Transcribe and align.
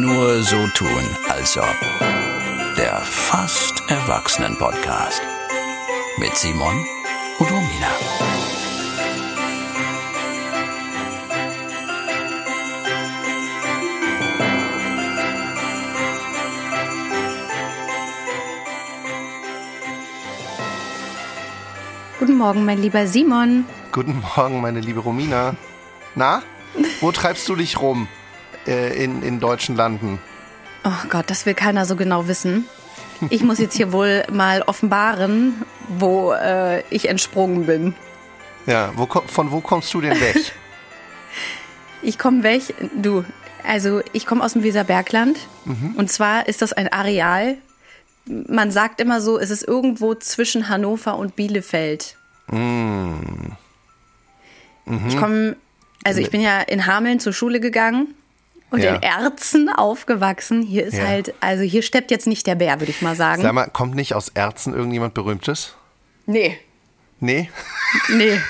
Nur 0.00 0.42
so 0.42 0.66
tun, 0.68 1.04
als 1.28 1.58
ob. 1.58 1.76
Der 2.78 3.02
fast 3.02 3.82
Erwachsenen-Podcast. 3.86 5.20
Mit 6.16 6.34
Simon 6.38 6.86
und 7.38 7.50
Romina. 7.50 7.90
Guten 22.18 22.38
Morgen, 22.38 22.64
mein 22.64 22.78
lieber 22.78 23.06
Simon. 23.06 23.66
Guten 23.92 24.22
Morgen, 24.34 24.62
meine 24.62 24.80
liebe 24.80 25.00
Romina. 25.00 25.56
Na, 26.14 26.42
wo 27.02 27.12
treibst 27.12 27.46
du 27.50 27.54
dich 27.54 27.78
rum 27.82 28.08
äh, 28.66 29.02
in, 29.02 29.22
in 29.22 29.40
deutschen 29.40 29.76
Landen? 29.76 30.18
Oh 30.84 31.08
Gott, 31.08 31.28
das 31.28 31.46
will 31.46 31.54
keiner 31.54 31.84
so 31.84 31.96
genau 31.96 32.26
wissen. 32.28 32.66
Ich 33.28 33.42
muss 33.42 33.58
jetzt 33.58 33.76
hier 33.76 33.92
wohl 33.92 34.24
mal 34.32 34.62
offenbaren, 34.62 35.62
wo 35.88 36.32
äh, 36.32 36.82
ich 36.90 37.08
entsprungen 37.08 37.66
bin. 37.66 37.94
Ja, 38.66 38.92
wo, 38.96 39.06
von 39.06 39.50
wo 39.50 39.60
kommst 39.60 39.92
du 39.94 40.00
denn 40.00 40.20
weg? 40.20 40.36
Ich 42.02 42.18
komme 42.18 42.42
weg, 42.42 42.62
du, 42.96 43.26
also 43.62 44.00
ich 44.14 44.24
komme 44.24 44.42
aus 44.42 44.54
dem 44.54 44.62
Weserbergland 44.62 45.38
Mhm. 45.66 45.96
und 45.98 46.10
zwar 46.10 46.48
ist 46.48 46.62
das 46.62 46.72
ein 46.72 46.90
Areal, 46.90 47.58
man 48.24 48.70
sagt 48.70 49.02
immer 49.02 49.20
so, 49.20 49.38
es 49.38 49.50
ist 49.50 49.68
irgendwo 49.68 50.14
zwischen 50.14 50.70
Hannover 50.70 51.18
und 51.18 51.36
Bielefeld. 51.36 52.16
Mm. 52.46 53.52
Ich 55.08 55.16
komme, 55.18 55.56
also 56.04 56.20
ich 56.20 56.30
bin 56.30 56.40
ja 56.40 56.60
in 56.60 56.86
Hameln 56.86 57.20
zur 57.20 57.32
Schule 57.32 57.60
gegangen 57.60 58.14
und 58.70 58.82
Ja. 58.82 58.94
in 58.96 59.02
Erzen 59.02 59.68
aufgewachsen. 59.68 60.62
Hier 60.62 60.86
ist 60.86 60.96
Ja. 60.98 61.06
halt, 61.06 61.34
also 61.40 61.62
hier 61.62 61.82
steppt 61.82 62.10
jetzt 62.10 62.26
nicht 62.26 62.46
der 62.46 62.54
Bär, 62.54 62.80
würde 62.80 62.90
ich 62.90 63.02
mal 63.02 63.16
sagen. 63.16 63.42
Sag 63.42 63.52
mal, 63.52 63.66
kommt 63.68 63.94
nicht 63.94 64.14
aus 64.14 64.28
Erzen 64.30 64.74
irgendjemand 64.74 65.14
Berühmtes? 65.14 65.74
Nee, 66.26 66.58
Nee? 67.22 67.50
nee. 68.08 68.40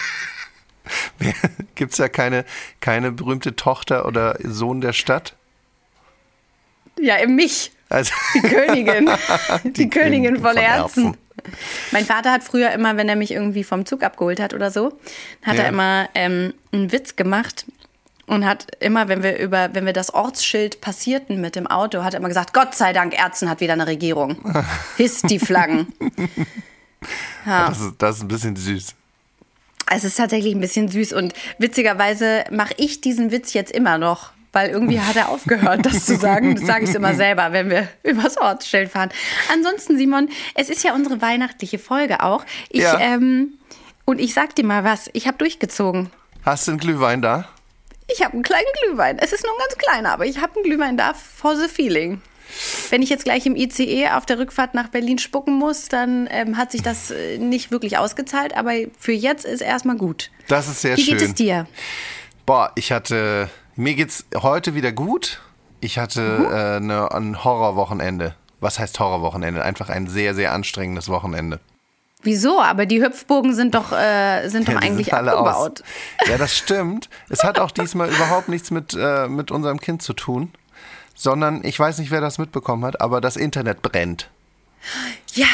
Gibt 1.75 1.93
es 1.93 1.99
ja 1.99 2.09
keine, 2.09 2.45
keine 2.81 3.13
berühmte 3.13 3.57
Tochter 3.57 4.07
oder 4.07 4.37
Sohn 4.43 4.81
der 4.81 4.93
Stadt? 4.93 5.35
Ja, 6.99 7.17
in 7.17 7.35
mich. 7.35 7.73
Also, 7.89 8.13
Die 8.35 8.41
Königin. 8.43 9.11
Die, 9.65 9.91
Königin 9.91 10.37
von, 10.37 10.53
von 10.53 10.57
Erzen. 10.57 11.05
Erzen. 11.07 11.17
Mein 11.93 12.05
Vater 12.05 12.31
hat 12.33 12.45
früher 12.45 12.71
immer, 12.73 12.97
wenn 12.97 13.09
er 13.09 13.17
mich 13.17 13.31
irgendwie 13.33 13.65
vom 13.65 13.87
Zug 13.87 14.03
abgeholt 14.03 14.39
hat 14.41 14.53
oder 14.53 14.71
so, 14.71 14.99
hat 15.43 15.57
Ja. 15.57 15.63
er 15.63 15.69
immer 15.71 16.09
ähm, 16.15 16.53
einen 16.73 16.93
Witz 16.93 17.17
gemacht 17.17 17.65
und 18.31 18.47
hat 18.47 18.67
immer, 18.81 19.09
wenn 19.09 19.23
wir 19.25 19.39
über, 19.39 19.71
wenn 19.75 19.85
wir 19.87 19.93
das 19.93 20.15
Ortsschild 20.15 20.81
passierten 20.81 21.41
mit 21.41 21.57
dem 21.57 21.67
Auto, 21.67 22.05
hat 22.05 22.15
er 22.15 22.21
immer 22.21 22.29
gesagt, 22.29 22.55
Gott 22.55 22.75
sei 22.77 22.93
Dank, 22.93 23.13
Erzen 23.19 23.51
hat 23.51 23.61
wieder 23.61 23.73
eine 23.73 23.87
Regierung. 23.89 24.39
Hisst 24.97 25.29
die 25.29 25.41
Flaggen. 25.41 25.89
das, 27.45 27.81
ist, 27.81 27.95
das 27.99 28.17
ist 28.17 28.23
ein 28.23 28.29
bisschen 28.29 28.57
süß. 28.57 28.95
Es 29.93 30.05
ist 30.05 30.15
tatsächlich 30.17 30.55
ein 30.55 30.61
bisschen 30.61 30.89
süß 30.89 31.13
und 31.13 31.33
witzigerweise 31.59 32.45
mache 32.53 32.75
ich 32.77 33.01
diesen 33.01 33.33
Witz 33.33 33.53
jetzt 33.55 33.73
immer 33.73 33.99
noch, 33.99 34.31
weil 34.53 34.71
irgendwie 34.71 35.01
hat 35.01 35.17
er 35.17 35.29
aufgehört, 35.31 35.85
das 35.85 36.07
zu 36.07 36.17
sagen. 36.17 36.55
Das 36.55 36.65
sage 36.67 36.85
ich 36.85 36.95
immer 36.95 37.15
selber, 37.15 37.51
wenn 37.51 37.69
wir 37.71 37.89
übers 38.05 38.37
Ortsschild 38.37 38.91
fahren. 38.91 39.11
Ansonsten, 39.53 39.99
Simon, 39.99 40.29
es 40.55 40.71
ist 40.71 40.85
ja 40.85 40.95
unsere 40.95 41.21
weihnachtliche 41.21 41.81
Folge 41.81 42.23
auch. 42.23 42.45
Ich, 42.69 42.83
Ja. 42.83 43.01
ähm, 43.01 43.55
und 44.05 44.21
ich 44.21 44.35
sag 44.35 44.55
dir 44.55 44.65
mal 44.65 44.85
was, 44.85 45.11
ich 45.15 45.27
habe 45.27 45.39
durchgezogen. 45.39 46.11
Hast 46.45 46.69
du 46.69 46.73
einen 46.73 46.81
Glühwein 46.81 47.21
da? 47.23 47.49
Ich 48.13 48.23
habe 48.23 48.35
einen 48.35 48.43
kleinen 48.43 48.67
Glühwein. 48.83 49.19
Es 49.19 49.33
ist 49.33 49.45
nur 49.45 49.53
ein 49.53 49.59
ganz 49.59 49.77
kleiner, 49.79 50.13
aber 50.13 50.27
ich 50.27 50.39
habe 50.39 50.55
einen 50.57 50.65
Glühwein 50.65 50.97
da 50.97 51.15
for 51.15 51.57
the 51.57 51.69
feeling. 51.69 52.21
Wenn 52.91 53.01
ich 53.03 53.11
jetzt 53.11 53.25
gleich 53.25 53.47
im 53.47 53.55
ICE 53.55 54.09
auf 54.11 54.27
der 54.27 54.39
Rückfahrt 54.39 54.75
nach 54.75 54.89
Berlin 54.89 55.19
spucken 55.19 55.55
muss, 55.55 55.89
dann 55.89 56.29
ähm, 56.33 56.57
hat 56.57 56.73
sich 56.73 56.83
das 56.83 57.13
äh, 57.13 57.39
nicht 57.39 57.71
wirklich 57.71 57.97
ausgezahlt, 57.99 58.57
aber 58.57 58.73
für 58.99 59.13
jetzt 59.13 59.45
ist 59.45 59.61
erstmal 59.61 59.97
gut. 59.97 60.31
Das 60.49 60.67
ist 60.67 60.81
sehr 60.83 60.97
Wie 60.97 61.03
schön. 61.03 61.19
geht 61.19 61.29
es 61.29 61.35
dir? 61.35 61.69
Boah, 62.47 62.73
ich 62.75 62.91
hatte, 62.91 63.49
mir 63.77 63.95
geht's 63.95 64.25
heute 64.37 64.75
wieder 64.75 64.91
gut. 64.91 65.41
Ich 65.81 65.99
hatte 65.99 66.21
Mhm. 66.21 66.53
äh, 66.53 66.81
ne, 66.81 67.13
ein 67.13 67.45
Horrorwochenende. 67.45 68.35
Was 68.59 68.79
heißt 68.81 68.99
Horrorwochenende? 68.99 69.63
Einfach 69.65 69.89
ein 69.89 70.09
sehr, 70.09 70.35
sehr 70.35 70.53
anstrengendes 70.53 71.09
Wochenende. 71.09 71.61
Wieso? 72.23 72.61
Aber 72.61 72.85
die 72.87 73.03
Hüpfbogen 73.03 73.55
sind 73.55 73.75
doch, 73.75 73.93
äh, 73.93 74.49
sind 74.49 74.69
doch 74.69 74.75
Ja, 74.75 74.81
die 74.81 74.87
eigentlich 74.87 75.07
sind 75.07 75.15
alle 75.15 75.33
abgebaut. 75.33 75.83
Aus. 75.83 76.29
Ja, 76.29 76.37
das 76.39 76.57
stimmt. 76.57 77.09
Es 77.29 77.43
hat 77.45 77.59
auch 77.59 77.71
diesmal 77.71 78.11
überhaupt 78.11 78.49
nichts 78.49 78.71
mit, 78.71 78.95
äh, 78.99 79.27
mit 79.29 79.51
unserem 79.51 79.81
Kind 79.81 80.03
zu 80.03 80.13
tun, 80.13 80.51
sondern 81.15 81.65
ich 81.65 81.79
weiß 81.79 81.99
nicht, 81.99 82.11
wer 82.11 82.21
das 82.21 82.39
mitbekommen 82.39 82.85
hat, 82.85 83.01
aber 83.01 83.21
das 83.21 83.37
Internet 83.37 83.81
brennt. 83.83 84.29
Ja, 85.35 85.47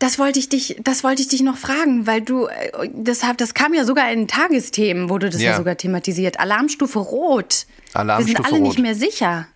das 0.00 0.18
wollte 0.18 0.38
ich 0.38 0.48
dich, 0.48 0.76
das 0.82 1.02
wollte 1.04 1.22
ich 1.22 1.28
dich 1.28 1.42
noch 1.42 1.56
fragen, 1.56 2.06
weil 2.06 2.22
du, 2.22 2.46
äh, 2.46 2.88
das, 2.94 3.24
hab- 3.24 3.38
das 3.38 3.54
kam 3.54 3.74
ja 3.74 3.84
sogar 3.84 4.10
in 4.12 4.28
Tagesthemen, 4.28 5.08
wurde 5.08 5.30
das 5.30 5.40
ja, 5.40 5.50
Ja. 5.52 5.56
sogar 5.56 5.76
thematisiert. 5.76 6.38
Alarmstufe 6.40 6.98
Rot. 7.00 7.66
Wir 7.92 8.00
Alarmstufe 8.00 8.36
sind 8.36 8.46
alle 8.46 8.60
nicht 8.62 8.76
Rot. 8.78 8.82
mehr 8.82 8.94
sicher. 8.94 9.46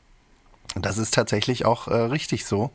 Das 0.74 0.96
ist 0.96 1.12
tatsächlich 1.12 1.66
auch 1.66 1.88
äh, 1.88 1.94
richtig 1.94 2.46
so. 2.46 2.70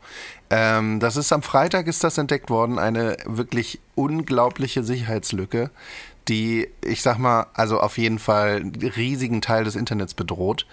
Ähm, 0.50 1.00
das 1.00 1.16
ist 1.16 1.32
am 1.32 1.42
Freitag 1.42 1.88
ist 1.88 2.04
das 2.04 2.18
entdeckt 2.18 2.48
worden, 2.48 2.78
eine 2.78 3.16
wirklich 3.26 3.80
unglaubliche 3.96 4.84
Sicherheitslücke, 4.84 5.70
die, 6.28 6.68
ich 6.84 7.02
sag 7.02 7.18
mal, 7.18 7.46
also 7.54 7.80
auf 7.80 7.98
jeden 7.98 8.18
Fall 8.18 8.56
einen 8.56 8.74
riesigen 8.76 9.40
Teil 9.40 9.64
des 9.64 9.74
Internets 9.74 10.14
bedroht. 10.14 10.66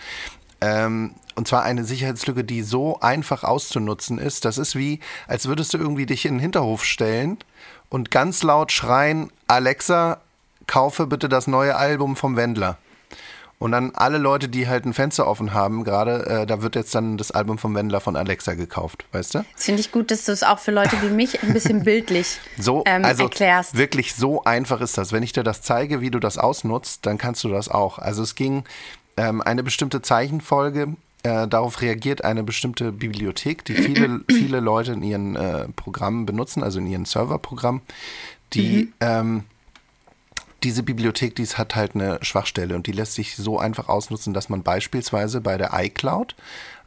Ähm, 0.62 1.16
und 1.36 1.48
zwar 1.48 1.64
eine 1.64 1.84
Sicherheitslücke, 1.84 2.44
die 2.44 2.62
so 2.62 3.00
einfach 3.00 3.44
auszunutzen 3.44 4.20
ist. 4.20 4.46
Das 4.46 4.58
ist 4.58 4.76
wie, 4.76 5.00
als 5.28 5.48
würdest 5.48 5.74
du 5.74 5.78
irgendwie 5.78 6.06
dich 6.06 6.26
in 6.26 6.36
den 6.36 6.40
Hinterhof 6.40 6.86
stellen 6.86 7.38
und 7.90 8.12
ganz 8.12 8.44
laut 8.44 8.72
schreien, 8.72 9.32
Alexa, 9.48 10.22
kaufe 10.68 11.08
bitte 11.08 11.28
das 11.28 11.48
neue 11.48 11.76
Album 11.76 12.16
vom 12.16 12.36
Wendler. 12.36 12.78
Und 13.58 13.72
dann 13.72 13.92
alle 13.96 14.18
Leute, 14.18 14.50
die 14.50 14.68
halt 14.68 14.86
ein 14.86 14.94
Fenster 14.94 15.28
offen 15.28 15.54
haben, 15.54 15.84
gerade, 15.86 16.26
äh, 16.26 16.46
da 16.46 16.62
wird 16.62 16.76
jetzt 16.76 16.94
dann 16.94 17.18
das 17.18 17.32
Album 17.32 17.58
vom 17.58 17.74
Wendler 17.74 18.02
von 18.02 18.16
Alexa 18.16 18.54
gekauft, 18.54 19.06
weißt 19.14 19.36
du? 19.36 19.46
Das 19.54 19.64
finde 19.64 19.80
ich 19.80 19.92
gut, 19.92 20.12
dass 20.12 20.26
du 20.26 20.34
es 20.34 20.44
auch 20.44 20.60
für 20.60 20.72
Leute 20.72 21.02
wie 21.02 21.10
mich 21.10 21.42
ein 21.42 21.54
bisschen 21.54 21.84
bildlich 21.84 22.40
So, 22.60 22.84
ähm, 22.86 23.06
also 23.06 23.24
erklärst. 23.24 23.78
wirklich 23.78 24.14
so 24.14 24.44
einfach 24.44 24.82
ist 24.82 24.98
das. 24.98 25.14
Wenn 25.14 25.24
ich 25.24 25.32
dir 25.32 25.44
das 25.44 25.62
zeige, 25.62 26.02
wie 26.02 26.12
du 26.12 26.20
das 26.20 26.38
ausnutzt, 26.38 27.06
dann 27.06 27.18
kannst 27.18 27.44
du 27.46 27.50
das 27.50 27.70
auch. 27.70 27.98
Also 27.98 28.24
es 28.24 28.36
ging 28.36 28.66
ähm, 29.16 29.42
eine 29.42 29.64
bestimmte 29.64 30.02
Zeichenfolge, 30.02 30.90
äh, 31.24 31.48
darauf 31.48 31.82
reagiert 31.82 32.24
eine 32.24 32.44
bestimmte 32.44 32.92
Bibliothek, 32.92 33.64
die 33.66 33.76
viele, 33.76 34.22
viele 34.30 34.60
Leute 34.60 34.92
in 34.92 35.02
ihren 35.02 35.36
äh, 35.36 35.68
Programmen 35.70 36.26
benutzen, 36.26 36.62
also 36.62 36.80
in 36.80 36.88
ihren 36.88 37.06
Serverprogrammen, 37.06 37.82
die 38.54 38.92
ähm, 39.00 39.44
diese 40.66 40.82
Bibliothek, 40.82 41.36
die 41.36 41.46
hat 41.46 41.76
halt 41.76 41.94
eine 41.94 42.18
Schwachstelle 42.24 42.76
und 42.76 42.88
die 42.88 42.92
lässt 42.92 43.14
sich 43.14 43.36
so 43.36 43.60
einfach 43.60 43.88
ausnutzen, 43.88 44.34
dass 44.34 44.50
man 44.50 44.64
beispielsweise 44.64 45.40
bei 45.40 45.58
der 45.58 45.72
iCloud 45.74 46.36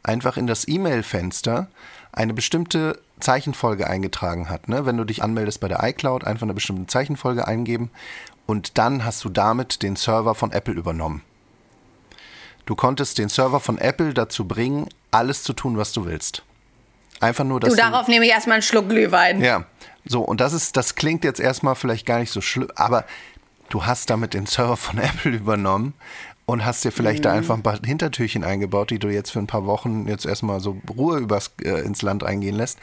einfach 0.03 0.35
in 0.35 0.47
das 0.47 0.67
E-Mail-Fenster 0.67 1.67
eine 2.11 2.33
bestimmte 2.33 2.99
Zeichenfolge 3.21 3.87
eingetragen 3.87 4.49
hat. 4.49 4.67
Ne? 4.67 4.85
Wenn 4.85 4.97
du 4.97 5.05
dich 5.05 5.23
anmeldest 5.23 5.61
bei 5.61 5.69
der 5.69 5.81
iCloud, 5.81 6.25
einfach 6.25 6.43
eine 6.43 6.53
bestimmte 6.53 6.87
Zeichenfolge 6.87 7.47
eingeben 7.47 7.89
und 8.45 8.77
dann 8.77 9.05
hast 9.05 9.23
du 9.23 9.29
damit 9.29 9.81
den 9.81 9.95
Server 9.95 10.35
von 10.35 10.51
Apple 10.51 10.73
übernommen. 10.73 11.23
Du 12.65 12.75
konntest 12.75 13.17
den 13.17 13.29
Server 13.29 13.61
von 13.61 13.77
Apple 13.77 14.13
dazu 14.13 14.45
bringen, 14.45 14.89
alles 15.09 15.43
zu 15.43 15.53
tun, 15.53 15.77
was 15.77 15.93
du 15.93 16.05
willst. 16.05 16.43
Einfach 17.21 17.45
nur, 17.45 17.61
dass 17.61 17.71
Du, 17.71 17.77
darauf 17.77 18.09
nehme 18.09 18.25
ich 18.25 18.31
erstmal 18.31 18.55
einen 18.55 18.61
Schluck 18.61 18.89
Glühwein. 18.89 19.41
ja, 19.41 19.63
so 20.05 20.21
und 20.21 20.41
das 20.41 20.51
ist, 20.51 20.75
das 20.75 20.95
klingt 20.95 21.23
jetzt 21.23 21.39
erstmal 21.39 21.75
vielleicht 21.75 22.05
gar 22.05 22.19
nicht 22.19 22.31
so 22.31 22.41
schlimm, 22.41 22.69
aber 22.75 23.05
du 23.69 23.85
hast 23.85 24.09
damit 24.09 24.33
den 24.33 24.45
Server 24.45 24.77
von 24.77 24.97
Apple 24.99 25.31
übernommen 25.31 25.93
und 26.45 26.65
hast 26.65 26.83
dir 26.83 26.91
vielleicht 26.91 27.25
da 27.25 27.31
einfach 27.31 27.55
ein 27.55 27.63
paar 27.63 27.79
Hintertürchen 27.83 28.43
eingebaut, 28.43 28.89
die 28.89 28.99
du 28.99 29.09
jetzt 29.09 29.31
für 29.31 29.39
ein 29.39 29.47
paar 29.47 29.65
Wochen 29.65 30.07
jetzt 30.07 30.25
erstmal 30.25 30.59
so 30.59 30.77
Ruhe 30.89 31.19
übers, 31.19 31.51
äh, 31.63 31.81
ins 31.81 32.01
Land 32.01 32.23
eingehen 32.23 32.55
lässt. 32.55 32.79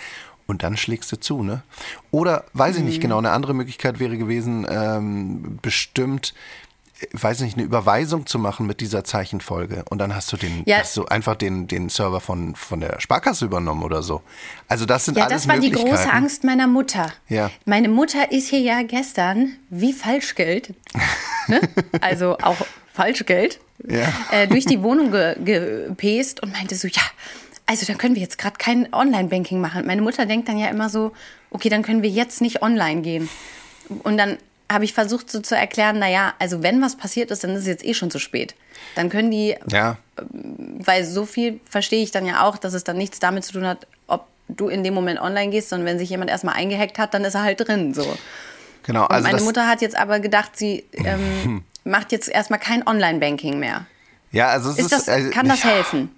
Und 0.47 0.63
dann 0.63 0.77
schlägst 0.77 1.11
du 1.11 1.17
zu, 1.17 1.43
ne? 1.43 1.65
Oder 2.13 2.45
weiß 2.53 2.77
ich 2.77 2.85
nicht 2.85 3.01
genau, 3.01 3.19
eine 3.19 3.33
andere 3.33 3.53
Möglichkeit 3.53 3.99
wäre 3.99 4.17
gewesen, 4.17 4.65
ähm, 4.71 5.59
bestimmt, 5.61 6.35
weiß 7.13 7.41
nicht, 7.41 7.57
eine 7.57 7.65
Überweisung 7.67 8.27
zu 8.27 8.39
machen 8.39 8.67
mit 8.67 8.81
dieser 8.81 9.05
Zeichenfolge. 9.05 9.85
Und 9.91 9.99
dann 9.99 10.15
hast 10.15 10.33
du 10.33 10.37
den, 10.37 10.63
Ja. 10.67 10.79
hast 10.79 10.97
du 10.97 11.05
einfach 11.07 11.35
den, 11.35 11.67
den 11.69 11.89
Server 11.89 12.21
von, 12.21 12.55
von 12.57 12.81
der 12.81 13.01
Sparkasse 13.01 13.45
übernommen 13.45 13.83
oder 13.83 14.03
so. 14.03 14.23
Also 14.69 14.87
das 14.87 15.05
sind 15.05 15.17
Ja, 15.19 15.25
alles 15.25 15.43
das 15.43 15.49
war 15.49 15.59
die 15.61 15.71
große 15.71 15.85
Möglichkeiten. 15.85 16.17
Angst 16.17 16.45
meiner 16.45 16.67
Mutter. 16.67 17.13
Ja. 17.29 17.51
Meine 17.67 17.89
Mutter 17.89 18.33
ist 18.33 18.49
hier 18.49 18.61
ja 18.61 18.83
gestern 18.83 19.53
wie 19.69 19.93
Falschgeld, 19.93 20.75
ne? 21.49 21.61
also 22.01 22.39
auch 22.39 22.57
Falschgeld, 22.95 23.61
Ja. 23.87 24.09
äh, 24.33 24.47
durch 24.49 24.65
die 24.65 24.83
Wohnung 24.83 25.11
ge 25.11 25.37
gepest 25.45 26.43
und 26.43 26.53
meinte 26.53 26.75
so, 26.77 26.89
ja, 26.89 27.03
also 27.67 27.85
dann 27.85 27.99
können 27.99 28.15
wir 28.15 28.23
jetzt 28.23 28.39
gerade 28.39 28.57
kein 28.59 28.93
Online-Banking 28.95 29.61
machen. 29.61 29.87
Meine 29.87 30.01
Mutter 30.01 30.25
denkt 30.25 30.49
dann 30.49 30.57
ja 30.57 30.69
immer 30.69 30.89
so, 30.89 31.13
okay, 31.51 31.69
dann 31.69 31.83
können 31.83 32.03
wir 32.03 32.09
jetzt 32.11 32.41
nicht 32.41 32.63
online 32.63 33.03
gehen. 33.03 33.29
Und 34.05 34.17
dann 34.17 34.39
habe 34.71 34.85
ich 34.85 34.93
versucht 34.93 35.31
so 35.31 35.41
zu 35.41 35.57
erklären, 35.57 35.99
naja, 35.99 36.35
also 36.39 36.63
wenn 36.63 36.83
was 36.83 36.97
passiert 36.97 37.31
ist, 37.31 37.45
dann 37.45 37.51
ist 37.53 37.61
es 37.63 37.67
jetzt 37.67 37.85
eh 37.85 37.95
schon 37.95 38.11
zu 38.11 38.19
spät. 38.19 38.55
Dann 38.95 39.09
können 39.11 39.31
die, 39.31 39.57
Ja, 39.69 39.97
weil 40.79 41.05
so 41.05 41.25
viel 41.27 41.61
verstehe 41.69 42.03
ich 42.03 42.11
dann 42.11 42.27
ja 42.27 42.43
auch, 42.45 42.57
dass 42.59 42.75
es 42.75 42.85
dann 42.85 42.97
nichts 42.97 43.21
damit 43.21 43.45
zu 43.45 43.53
tun 43.53 43.67
hat, 43.67 43.87
ob 44.07 44.27
du 44.49 44.69
in 44.69 44.83
dem 44.85 44.95
Moment 44.95 45.21
online 45.21 45.51
gehst, 45.51 45.69
sondern 45.69 45.87
wenn 45.87 45.99
sich 45.99 46.11
jemand 46.11 46.31
erstmal 46.31 46.55
eingehackt 46.55 46.99
hat, 46.99 47.15
dann 47.15 47.25
ist 47.25 47.35
er 47.35 47.43
halt 47.43 47.61
drin. 47.67 47.95
So. 47.95 48.17
genau. 48.85 49.03
Und 49.03 49.11
Also 49.13 49.29
meine 49.29 49.43
Mutter 49.43 49.69
hat 49.69 49.81
jetzt 49.83 49.97
aber 49.97 50.21
gedacht, 50.21 50.53
sie 50.57 50.85
ähm, 50.95 51.63
macht 51.85 52.13
jetzt 52.13 52.29
erstmal 52.29 52.59
kein 52.61 52.87
Online-Banking 52.87 53.59
mehr. 53.59 53.87
ja, 54.33 54.49
also 54.49 54.71
es 54.71 54.79
Ist 54.79 54.93
das, 54.93 55.09
also, 55.09 55.31
kann 55.31 55.49
das 55.49 55.63
ja, 55.63 55.71
helfen? 55.71 56.11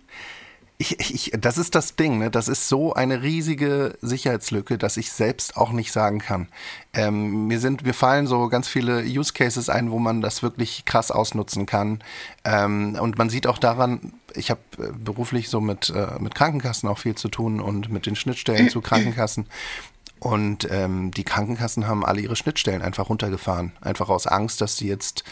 Ich, 0.81 1.01
ich, 1.01 1.33
das 1.37 1.59
ist 1.59 1.75
das 1.75 1.97
Ding, 1.97 2.19
ne? 2.19 2.31
das 2.31 2.47
ist 2.47 2.69
so 2.69 2.95
eine 2.95 3.23
riesige 3.23 3.99
Sicherheitslücke, 4.01 4.79
dass 4.79 4.97
ich 4.97 5.11
selbst 5.11 5.57
auch 5.57 5.73
nicht 5.73 5.91
sagen 5.91 6.21
kann. 6.21 6.47
Ähm, 6.93 7.49
mir, 7.49 7.59
sind, 7.59 7.85
mir 7.85 7.95
fallen 7.95 8.29
so 8.29 8.49
ganz 8.49 8.69
viele 8.69 9.03
Use 9.03 9.33
Cases 9.33 9.69
ein, 9.69 9.91
wo 9.91 9.99
man 9.99 10.21
das 10.21 10.45
wirklich 10.45 10.85
krass 10.85 11.11
ausnutzen 11.11 11.67
kann. 11.67 12.01
Ähm, 12.45 12.97
und 13.01 13.19
man 13.19 13.29
sieht 13.29 13.49
auch 13.49 13.59
daran, 13.59 14.13
ich 14.35 14.51
habe 14.51 14.61
äh, 14.79 14.93
beruflich 14.97 15.49
so 15.49 15.61
mit, 15.61 15.91
äh, 15.91 16.17
mit 16.21 16.37
Krankenkassen 16.37 16.89
auch 16.89 16.99
viel 16.99 17.17
zu 17.17 17.29
tun 17.29 17.61
und 17.61 17.91
mit 17.91 18.07
den 18.07 18.15
Schnittstellen 18.15 18.69
zu 18.69 18.81
Krankenkassen. 18.81 19.49
Und 20.21 20.69
ähm, 20.71 21.11
die 21.11 21.25
Krankenkassen 21.25 21.87
haben 21.87 22.05
alle 22.05 22.21
ihre 22.21 22.37
Schnittstellen 22.37 22.83
einfach 22.83 23.09
runtergefahren. 23.09 23.73
Einfach 23.81 24.09
aus 24.09 24.27
Angst, 24.27 24.61
dass 24.61 24.77
sie 24.77 24.89
jetzt, 24.89 25.25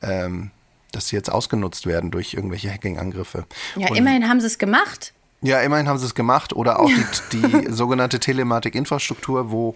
ähm, 0.00 0.50
dass 0.92 1.08
sie 1.08 1.16
jetzt 1.16 1.30
ausgenutzt 1.30 1.86
werden 1.86 2.10
durch 2.10 2.34
irgendwelche 2.34 2.70
Hacking-Angriffe. 2.70 3.46
Ja, 3.76 3.88
Und- 3.88 3.96
immerhin 3.96 4.28
haben 4.28 4.40
sie 4.40 4.46
es 4.46 4.58
gemacht. 4.58 5.12
ja, 5.40 5.60
immerhin 5.60 5.88
haben 5.88 5.98
sie 5.98 6.06
es 6.06 6.14
gemacht. 6.14 6.52
Oder 6.52 6.78
auch 6.80 6.90
die, 7.32 7.38
die 7.40 7.66
sogenannte 7.72 8.20
Telematik-Infrastruktur, 8.20 9.50
wo 9.50 9.74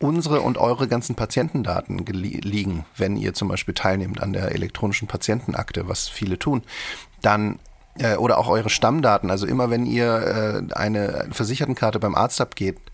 unsere 0.00 0.40
und 0.40 0.58
eure 0.58 0.88
ganzen 0.88 1.14
Patientendaten 1.14 1.98
liegen, 2.06 2.84
wenn 2.96 3.16
ihr 3.16 3.34
zum 3.34 3.48
Beispiel 3.48 3.72
teilnehmt 3.74 4.20
an 4.20 4.32
der 4.32 4.52
elektronischen 4.52 5.06
Patientenakte, 5.08 5.88
was 5.88 6.08
viele 6.08 6.38
tun, 6.38 6.62
dann 7.20 7.60
äh, 7.98 8.16
oder 8.16 8.38
auch 8.38 8.48
eure 8.48 8.68
Stammdaten, 8.68 9.30
also 9.30 9.46
immer 9.46 9.70
wenn 9.70 9.86
ihr 9.86 10.66
äh, 10.70 10.74
eine 10.74 11.28
Versichertenkarte 11.30 12.00
beim 12.00 12.16
Arzt 12.16 12.40
abgebt, 12.40 12.90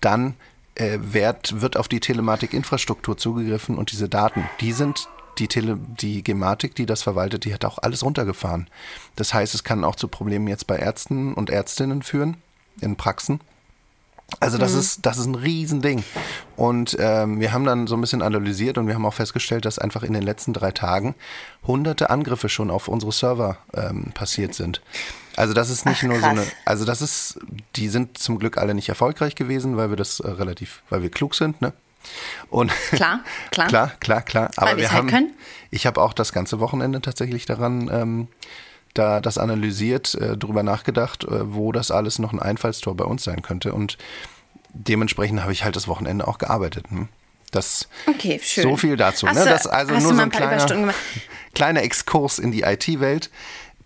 dann 0.00 0.34
äh, 0.74 0.98
wird, 1.00 1.60
wird 1.60 1.76
auf 1.76 1.86
die 1.86 2.00
Telematik-Infrastruktur 2.00 3.16
zugegriffen 3.16 3.76
und 3.78 3.92
diese 3.92 4.08
Daten, 4.08 4.44
die 4.60 4.72
sind 4.72 5.08
die, 5.38 5.48
Tele, 5.48 5.78
die 5.78 6.22
Gematik, 6.22 6.74
die 6.74 6.86
das 6.86 7.02
verwaltet, 7.02 7.44
die 7.44 7.54
hat 7.54 7.64
auch 7.64 7.78
alles 7.78 8.02
runtergefahren. 8.02 8.68
Das 9.16 9.34
heißt, 9.34 9.54
es 9.54 9.64
kann 9.64 9.84
auch 9.84 9.96
zu 9.96 10.08
Problemen 10.08 10.48
jetzt 10.48 10.66
bei 10.66 10.76
Ärzten 10.76 11.34
und 11.34 11.50
Ärztinnen 11.50 12.02
führen, 12.02 12.38
in 12.80 12.96
Praxen. 12.96 13.40
Also 14.40 14.58
das 14.58 14.74
ist 14.74 15.06
das 15.06 15.16
ist 15.16 15.24
ein 15.24 15.34
Riesending. 15.34 16.04
Und 16.54 16.96
ähm, 17.00 17.40
wir 17.40 17.52
haben 17.52 17.64
dann 17.64 17.86
so 17.86 17.96
ein 17.96 18.00
bisschen 18.02 18.20
analysiert 18.20 18.76
und 18.76 18.86
wir 18.86 18.94
haben 18.94 19.06
auch 19.06 19.14
festgestellt, 19.14 19.64
dass 19.64 19.78
einfach 19.78 20.02
in 20.02 20.12
den 20.12 20.22
letzten 20.22 20.52
drei 20.52 20.70
Tagen 20.70 21.14
hunderte 21.66 22.10
Angriffe 22.10 22.50
schon 22.50 22.70
auf 22.70 22.88
unsere 22.88 23.10
Server 23.10 23.56
ähm, 23.72 24.12
passiert 24.12 24.54
sind. 24.54 24.82
Also 25.34 25.54
das 25.54 25.70
ist 25.70 25.86
nicht 25.86 26.00
Ach, 26.00 26.08
nur 26.08 26.16
so 26.16 26.22
krass. 26.22 26.30
eine, 26.30 26.46
also 26.66 26.84
das 26.84 27.00
ist, 27.00 27.38
die 27.76 27.88
sind 27.88 28.18
zum 28.18 28.38
Glück 28.38 28.58
alle 28.58 28.74
nicht 28.74 28.90
erfolgreich 28.90 29.34
gewesen, 29.34 29.78
weil 29.78 29.88
wir 29.88 29.96
das 29.96 30.20
äh, 30.20 30.28
relativ, 30.28 30.82
weil 30.90 31.00
wir 31.02 31.10
klug 31.10 31.34
sind, 31.34 31.62
ne? 31.62 31.72
Und 32.50 32.72
Klar, 32.90 33.20
klar. 33.50 33.68
klar, 33.68 33.92
klar, 34.00 34.22
klar. 34.22 34.50
Aber 34.56 34.70
Weil 34.70 34.76
wir 34.78 34.90
halt 34.90 34.98
haben, 34.98 35.08
können. 35.08 35.34
ich 35.70 35.86
habe 35.86 36.00
auch 36.00 36.12
das 36.12 36.32
ganze 36.32 36.60
Wochenende 36.60 37.00
tatsächlich 37.00 37.46
daran, 37.46 37.90
ähm, 37.92 38.28
da 38.94 39.20
das 39.20 39.38
analysiert, 39.38 40.14
äh, 40.14 40.36
drüber 40.36 40.62
nachgedacht, 40.62 41.24
äh, 41.24 41.54
wo 41.54 41.72
das 41.72 41.90
alles 41.90 42.18
noch 42.18 42.32
ein 42.32 42.40
Einfallstor 42.40 42.96
bei 42.96 43.04
uns 43.04 43.24
sein 43.24 43.42
könnte. 43.42 43.72
Und 43.72 43.98
dementsprechend 44.72 45.42
habe 45.42 45.52
ich 45.52 45.64
halt 45.64 45.76
das 45.76 45.88
Wochenende 45.88 46.26
auch 46.26 46.38
gearbeitet. 46.38 46.86
Hm? 46.90 47.08
Das 47.50 47.88
Okay, 48.06 48.40
schön. 48.42 48.64
so 48.64 48.76
viel 48.76 48.96
dazu. 48.96 49.26
Hast 49.26 49.36
Ne? 49.36 49.44
Das 49.44 49.66
also 49.66 49.92
nur 49.92 50.00
so 50.02 50.10
ein 50.10 50.20
ein 50.20 50.30
kleiner, 50.30 50.64
gemacht? 50.66 50.94
kleiner 51.54 51.82
Exkurs 51.82 52.38
in 52.38 52.52
die 52.52 52.62
IT-Welt. 52.62 53.30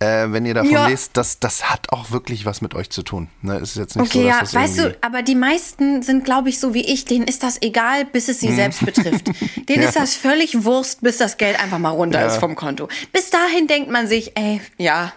Äh, 0.03 0.33
wenn 0.33 0.45
ihr 0.47 0.55
davon 0.55 0.71
Ja. 0.73 0.87
lest, 0.89 1.17
das, 1.17 1.39
das 1.39 1.71
hat 1.71 1.91
auch 1.93 2.11
wirklich 2.11 2.45
was 2.45 2.61
mit 2.61 2.75
euch 2.75 2.91
zu 2.91 3.03
tun. 3.03 3.29
Ne? 3.41 3.57
Es 3.57 3.71
ist 3.71 3.77
jetzt 3.77 3.97
nicht 3.97 4.07
Okay, 4.11 4.23
so, 4.23 4.29
dass 4.29 4.35
ja, 4.37 4.41
das 4.41 4.55
weißt 4.55 4.79
du, 4.79 4.97
aber 5.01 5.23
die 5.23 5.35
meisten 5.35 6.03
sind, 6.03 6.25
glaube 6.25 6.49
ich, 6.49 6.59
so 6.59 6.75
wie 6.75 6.85
ich, 6.85 7.05
denen 7.05 7.27
ist 7.27 7.43
das 7.43 7.61
egal, 7.63 8.05
bis 8.05 8.29
es 8.29 8.41
sie 8.41 8.53
selbst 8.53 8.85
betrifft. 8.85 9.27
Denen 9.69 9.79
Mhm. 9.79 9.83
Ja. 9.83 9.89
ist 9.89 9.97
das 9.97 10.15
völlig 10.15 10.65
Wurst, 10.65 11.03
bis 11.03 11.19
das 11.19 11.37
Geld 11.37 11.59
einfach 11.63 11.79
mal 11.79 11.91
runter 11.91 12.21
Ja. 12.21 12.27
ist 12.27 12.39
vom 12.39 12.55
Konto. 12.57 12.89
Bis 13.13 13.31
dahin 13.31 13.67
denkt 13.69 13.91
man 13.91 14.07
sich, 14.07 14.37
ey, 14.37 14.61
ja. 14.79 15.13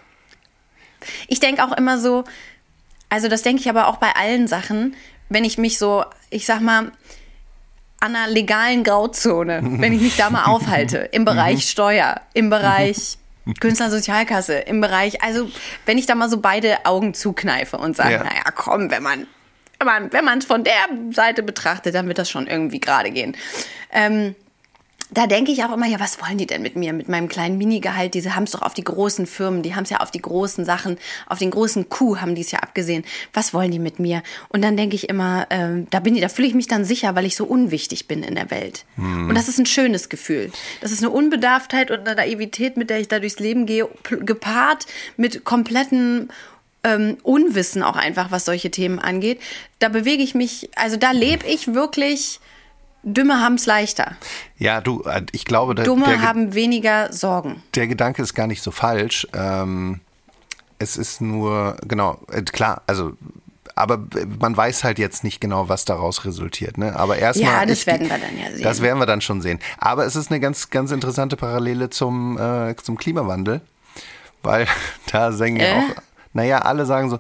Ich 1.28 1.40
denke 1.40 1.64
auch 1.64 1.72
immer 1.74 2.00
so, 2.00 2.24
also 3.10 3.28
das 3.28 3.42
denke 3.44 3.62
ich 3.62 3.70
aber 3.70 3.88
auch 3.88 3.98
bei 3.98 4.12
allen 4.16 4.48
Sachen, 4.48 4.96
wenn 5.30 5.44
ich 5.44 5.58
mich 5.58 5.78
so, 5.78 6.04
ich 6.30 6.46
sag 6.46 6.62
mal, 6.62 6.92
an 8.00 8.16
einer 8.16 8.28
legalen 8.28 8.84
Grauzone, 8.84 9.62
wenn 9.64 9.94
ich 9.94 10.02
mich 10.02 10.18
da 10.18 10.30
mal 10.30 10.46
aufhalte, 10.52 10.98
im 11.12 11.22
Mhm. 11.22 11.26
Bereich 11.26 11.70
Steuer, 11.70 12.22
im 12.34 12.50
Bereich 12.50 13.18
Künstlersozialkasse, 13.60 14.56
im 14.56 14.82
Bereich, 14.82 15.22
also 15.24 15.50
wenn 15.86 15.98
ich 15.98 16.06
da 16.06 16.16
mal 16.16 16.30
so 16.30 16.40
beide 16.40 16.86
Augen 16.86 17.14
zukneife 17.14 17.78
und 17.78 17.96
sage, 17.96 18.14
Ja. 18.14 18.24
naja, 18.24 18.44
komm, 18.56 18.90
wenn 18.92 19.04
man 19.04 19.28
wenn 19.80 19.88
man 19.88 20.14
wenn 20.14 20.26
man 20.26 20.38
es 20.40 20.46
von 20.46 20.64
der 20.64 20.74
Seite 21.12 21.44
betrachtet, 21.44 21.94
dann 21.96 22.08
wird 22.08 22.18
das 22.18 22.30
schon 22.30 22.48
irgendwie 22.48 22.80
gerade 22.80 23.12
gehen. 23.12 23.36
Ähm, 23.92 24.36
da 25.18 25.28
denke 25.28 25.52
ich 25.52 25.64
auch 25.64 25.74
immer, 25.74 25.88
ja, 25.88 26.00
was 26.00 26.22
wollen 26.22 26.38
die 26.38 26.46
denn 26.46 26.62
mit 26.62 26.76
mir, 26.76 26.94
mit 26.94 27.10
meinem 27.10 27.28
kleinen 27.28 27.58
Minigehalt? 27.58 28.14
Diese 28.14 28.36
haben 28.36 28.44
es 28.44 28.52
doch 28.52 28.62
auf 28.62 28.74
die 28.74 28.84
großen 28.84 29.26
Firmen, 29.26 29.64
die 29.64 29.76
haben 29.76 29.84
es 29.84 29.90
ja 29.90 30.02
auf 30.02 30.12
die 30.12 30.22
großen 30.22 30.66
Sachen, 30.66 30.98
auf 31.28 31.40
den 31.40 31.52
großen 31.52 31.90
Kuh 31.90 32.18
haben 32.18 32.36
die 32.36 32.42
es 32.42 32.52
ja 32.52 32.60
abgesehen. 32.60 33.04
Was 33.34 33.54
wollen 33.54 33.72
die 33.72 33.80
mit 33.80 34.00
mir? 34.00 34.24
Und 34.50 34.62
dann 34.62 34.78
denke 34.78 34.96
ich 34.96 35.10
immer, 35.10 35.48
ähm, 35.50 35.88
da 35.90 36.00
bin 36.00 36.16
ich, 36.16 36.22
da 36.22 36.30
fühle 36.30 36.48
ich 36.48 36.54
mich 36.54 36.68
dann 36.68 36.86
sicher, 36.86 37.16
weil 37.16 37.26
ich 37.26 37.36
so 37.36 37.46
unwichtig 37.46 38.08
bin 38.08 38.24
in 38.24 38.36
der 38.36 38.52
Welt. 38.52 38.86
Und 38.98 39.36
das 39.36 39.48
ist 39.48 39.58
ein 39.58 39.66
schönes 39.66 40.10
Gefühl. 40.10 40.52
Das 40.82 40.92
ist 40.92 41.04
eine 41.04 41.12
Unbedarftheit 41.12 41.92
und 41.92 42.00
eine 42.00 42.16
Naivität, 42.16 42.78
mit 42.78 42.90
der 42.90 43.00
ich 43.00 43.08
da 43.08 43.20
durchs 43.20 43.40
Leben 43.40 43.66
gehe, 43.66 43.88
gepaart 44.04 44.86
mit 45.18 45.46
kompletten 45.46 46.30
ähm, 46.84 47.18
Unwissen 47.24 47.84
auch 47.84 47.96
einfach, 47.96 48.32
was 48.32 48.46
solche 48.46 48.72
Themen 48.72 49.00
angeht. 49.00 49.42
Da 49.80 49.90
bewege 49.90 50.24
ich 50.24 50.36
mich, 50.36 50.70
also 50.76 50.98
da 50.98 51.12
lebe 51.12 51.46
ich 51.48 51.74
wirklich. 51.74 52.40
Dümme 53.06 53.40
haben 53.40 53.56
es 53.56 53.66
leichter. 53.68 54.16
Ja, 54.58 54.82
du, 54.82 55.04
äh, 55.04 55.22
ich 55.32 55.46
glaube, 55.46 55.76
der, 55.76 55.86
Dumme 55.86 56.06
der, 56.08 56.22
haben 56.24 56.54
weniger 56.56 57.14
Sorgen. 57.14 57.62
der 57.76 57.88
Gedanke 57.88 58.22
ist 58.22 58.34
gar 58.34 58.48
nicht 58.48 58.62
so 58.64 58.72
falsch. 58.72 59.28
Ähm, 59.34 60.02
es 60.80 60.98
ist 60.98 61.22
nur, 61.22 61.78
genau, 61.88 62.20
äh, 62.32 62.42
klar, 62.42 62.82
also, 62.88 63.14
aber 63.76 63.96
äh, 64.16 64.26
man 64.40 64.58
weiß 64.58 64.84
halt 64.84 64.98
jetzt 65.00 65.24
nicht 65.24 65.40
genau, 65.40 65.70
was 65.70 65.86
daraus 65.86 66.26
resultiert. 66.26 66.78
Ne? 66.80 66.96
Aber 66.96 67.18
erstmal. 67.18 67.52
Ja, 67.54 67.66
das 67.66 67.80
ich- 67.82 67.88
werden 67.88 68.10
wir 68.10 68.18
dann 68.18 68.38
ja 68.38 68.52
sehen. 68.52 68.64
Das 68.64 68.82
werden 68.82 69.00
wir 69.00 69.06
dann 69.06 69.22
schon 69.22 69.42
sehen. 69.42 69.60
Aber 69.78 70.06
es 70.06 70.16
ist 70.16 70.32
eine 70.32 70.40
ganz, 70.40 70.70
ganz 70.72 70.92
interessante 70.92 71.38
Parallele 71.38 71.90
zum, 71.92 72.38
äh, 72.40 72.76
zum 72.78 72.98
Klimawandel, 72.98 73.62
weil 74.42 74.66
da 75.12 75.32
sagen 75.32 75.58
ja 75.58 75.66
Äh? 75.66 75.74
auch, 75.78 76.02
naja, 76.34 76.58
alle 76.60 76.86
sagen 76.88 77.10
so, 77.10 77.20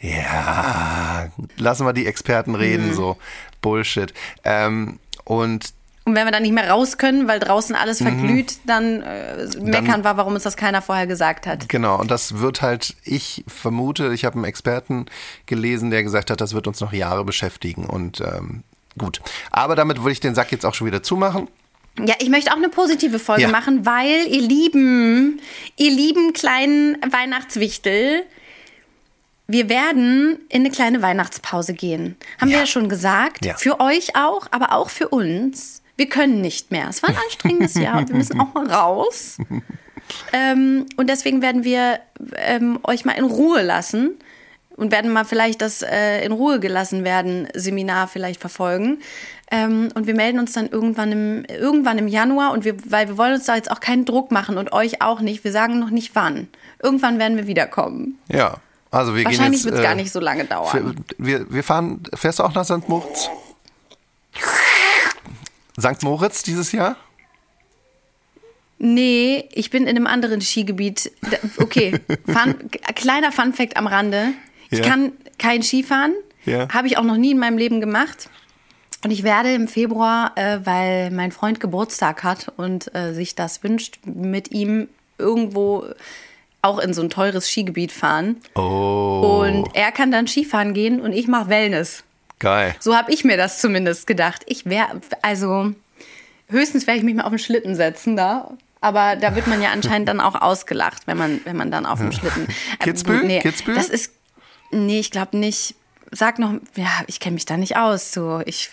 ja, 0.00 1.28
lassen 1.56 1.86
wir 1.86 1.92
die 1.92 2.06
Experten 2.06 2.54
reden, 2.54 2.88
Mhm. 2.88 2.94
so 2.94 3.16
Bullshit. 3.62 4.12
Ähm, 4.44 4.98
und 5.24 5.72
Und 6.06 6.14
wenn 6.14 6.26
wir 6.26 6.32
dann 6.32 6.42
nicht 6.42 6.52
mehr 6.52 6.68
raus 6.70 6.98
können, 6.98 7.28
weil 7.28 7.40
draußen 7.40 7.74
alles 7.74 8.02
verglüht, 8.02 8.58
dann, 8.66 9.00
äh, 9.00 9.46
meckern 9.62 10.04
wir, 10.04 10.18
warum 10.18 10.34
uns 10.34 10.42
das 10.42 10.56
keiner 10.56 10.82
vorher 10.82 11.06
gesagt 11.06 11.46
hat. 11.46 11.66
Genau, 11.70 11.98
und 11.98 12.10
das 12.10 12.40
wird 12.40 12.60
halt, 12.60 12.94
ich 13.04 13.42
vermute, 13.48 14.12
ich 14.12 14.26
habe 14.26 14.34
einen 14.36 14.44
Experten 14.44 15.06
gelesen, 15.46 15.90
der 15.90 16.02
gesagt 16.02 16.30
hat, 16.30 16.42
das 16.42 16.52
wird 16.52 16.66
uns 16.66 16.80
noch 16.80 16.92
Jahre 16.92 17.24
beschäftigen. 17.24 17.86
Und 17.86 18.20
ähm, 18.20 18.64
gut. 18.98 19.22
Aber 19.50 19.76
damit 19.76 19.98
würde 20.00 20.12
ich 20.12 20.20
den 20.20 20.34
Sack 20.34 20.52
jetzt 20.52 20.66
auch 20.66 20.74
schon 20.74 20.86
wieder 20.86 21.02
zumachen. 21.02 21.48
Ja, 21.98 22.16
ich 22.18 22.28
möchte 22.28 22.50
auch 22.52 22.56
eine 22.56 22.68
positive 22.68 23.18
Folge 23.18 23.42
Ja. 23.44 23.48
machen, 23.48 23.86
weil 23.86 24.26
ihr 24.28 24.42
lieben, 24.42 25.40
ihr 25.76 25.90
lieben 25.90 26.32
kleinen 26.34 26.96
Weihnachtswichtel, 27.10 28.24
wir 29.46 29.68
werden 29.68 30.38
in 30.48 30.62
eine 30.62 30.70
kleine 30.70 31.02
Weihnachtspause 31.02 31.74
gehen. 31.74 32.16
Haben 32.40 32.50
wir 32.50 32.58
ja 32.58 32.66
schon 32.66 32.88
gesagt. 32.88 33.44
Ja. 33.44 33.56
Für 33.56 33.80
euch 33.80 34.16
auch, 34.16 34.46
aber 34.50 34.72
auch 34.72 34.90
für 34.90 35.08
uns. 35.08 35.82
Wir 35.96 36.08
können 36.08 36.40
nicht 36.40 36.70
mehr. 36.70 36.88
Es 36.88 37.02
war 37.02 37.10
ein 37.10 37.16
anstrengendes 37.16 37.74
Jahr 37.74 37.98
und 37.98 38.08
wir 38.08 38.16
müssen 38.16 38.40
auch 38.40 38.52
mal 38.54 38.70
raus. 38.70 39.38
Ähm, 40.32 40.86
und 40.96 41.08
deswegen 41.08 41.40
werden 41.40 41.64
wir 41.64 41.98
ähm, 42.36 42.78
euch 42.82 43.06
mal 43.06 43.12
in 43.12 43.24
Ruhe 43.24 43.62
lassen 43.62 44.18
und 44.76 44.92
werden 44.92 45.12
mal 45.12 45.24
vielleicht 45.24 45.62
das 45.62 45.82
äh, 45.82 46.24
in 46.24 46.32
Ruhe 46.32 46.60
gelassen 46.60 47.04
werden 47.04 47.48
Seminar 47.54 48.08
vielleicht 48.08 48.40
verfolgen. 48.40 48.98
Ähm, 49.50 49.90
und 49.94 50.06
wir 50.06 50.14
melden 50.14 50.38
uns 50.38 50.52
dann 50.52 50.68
irgendwann 50.68 51.12
im, 51.12 51.44
irgendwann 51.48 51.98
im 51.98 52.08
Januar 52.08 52.52
und 52.52 52.64
wir, 52.64 52.76
weil 52.84 53.08
wir 53.08 53.18
wollen 53.18 53.34
uns 53.34 53.44
da 53.44 53.56
jetzt 53.56 53.70
auch 53.70 53.80
keinen 53.80 54.04
Druck 54.04 54.30
machen 54.30 54.58
und 54.58 54.72
euch 54.72 55.00
auch 55.00 55.20
nicht. 55.20 55.44
Wir 55.44 55.52
sagen 55.52 55.78
noch 55.78 55.90
nicht 55.90 56.14
wann. 56.14 56.48
Irgendwann 56.82 57.18
werden 57.18 57.36
wir 57.36 57.46
wiederkommen. 57.46 58.18
Ja. 58.28 58.58
Also 58.94 59.14
wir 59.16 59.24
Wahrscheinlich 59.24 59.64
wird 59.64 59.74
es 59.74 59.80
äh, 59.80 59.82
gar 59.82 59.94
nicht 59.94 60.12
so 60.12 60.20
lange 60.20 60.44
dauern. 60.44 61.04
Wir, 61.18 61.52
wir 61.52 61.64
fahren, 61.64 62.02
fährst 62.14 62.38
du 62.38 62.44
auch 62.44 62.54
nach 62.54 62.64
St. 62.64 62.88
Moritz? 62.88 63.28
St. 65.80 66.02
Moritz 66.02 66.42
dieses 66.42 66.72
Jahr? 66.72 66.96
Nee, 68.78 69.48
ich 69.52 69.70
bin 69.70 69.84
in 69.84 69.90
einem 69.96 70.06
anderen 70.06 70.40
Skigebiet. 70.40 71.10
Okay, 71.58 71.98
Fun, 72.26 72.54
kleiner 72.94 73.32
Funfact 73.32 73.76
am 73.76 73.86
Rande. 73.86 74.28
Ich 74.70 74.80
Ja. 74.80 74.84
kann 74.84 75.12
kein 75.38 75.62
Skifahren. 75.62 76.14
Ja. 76.44 76.68
Habe 76.68 76.86
ich 76.86 76.98
auch 76.98 77.04
noch 77.04 77.16
nie 77.16 77.30
in 77.32 77.38
meinem 77.38 77.58
Leben 77.58 77.80
gemacht. 77.80 78.28
Und 79.04 79.10
ich 79.10 79.22
werde 79.22 79.52
im 79.54 79.68
Februar, 79.68 80.32
äh, 80.36 80.60
weil 80.64 81.10
mein 81.10 81.32
Freund 81.32 81.60
Geburtstag 81.60 82.22
hat 82.22 82.52
und 82.56 82.94
äh, 82.94 83.12
sich 83.12 83.34
das 83.34 83.62
wünscht, 83.62 83.98
mit 84.04 84.50
ihm 84.50 84.88
irgendwo 85.18 85.86
auch 86.64 86.78
in 86.78 86.94
so 86.94 87.02
ein 87.02 87.10
teures 87.10 87.48
Skigebiet 87.48 87.92
fahren. 87.92 88.36
Oh. 88.54 89.42
Und 89.44 89.68
er 89.74 89.92
kann 89.92 90.10
dann 90.10 90.26
Skifahren 90.26 90.74
gehen 90.74 91.00
und 91.00 91.12
ich 91.12 91.28
mache 91.28 91.48
Wellness. 91.48 92.04
Geil. 92.38 92.74
So 92.80 92.96
habe 92.96 93.12
ich 93.12 93.24
mir 93.24 93.36
das 93.36 93.60
zumindest 93.60 94.06
gedacht. 94.06 94.42
Ich 94.46 94.66
wäre, 94.66 95.00
also 95.22 95.72
höchstens 96.48 96.86
werde 96.86 96.98
ich 96.98 97.04
mich 97.04 97.14
mal 97.14 97.22
auf 97.22 97.30
den 97.30 97.38
Schlitten 97.38 97.74
setzen 97.74 98.16
da. 98.16 98.50
Aber 98.80 99.16
da 99.16 99.34
wird 99.34 99.46
man 99.46 99.62
ja 99.62 99.70
anscheinend 99.72 100.08
dann 100.08 100.20
auch 100.20 100.40
ausgelacht, 100.40 101.06
wenn 101.06 101.16
man, 101.16 101.40
wenn 101.44 101.56
man 101.56 101.70
dann 101.70 101.86
auf 101.86 102.00
dem 102.00 102.12
Schlitten. 102.12 102.46
Äh, 102.46 102.84
Kitzbühel? 102.84 103.24
Nee, 103.24 103.40
Kitzbühel? 103.40 103.76
Das 103.76 103.88
ist, 103.88 104.12
nee, 104.70 105.00
ich 105.00 105.10
glaube 105.10 105.36
nicht. 105.36 105.74
Sag 106.10 106.38
noch, 106.38 106.52
ja, 106.76 106.90
ich 107.06 107.18
kenne 107.18 107.34
mich 107.34 107.46
da 107.46 107.56
nicht 107.56 107.76
aus. 107.76 108.12
So, 108.12 108.40
ich, 108.44 108.70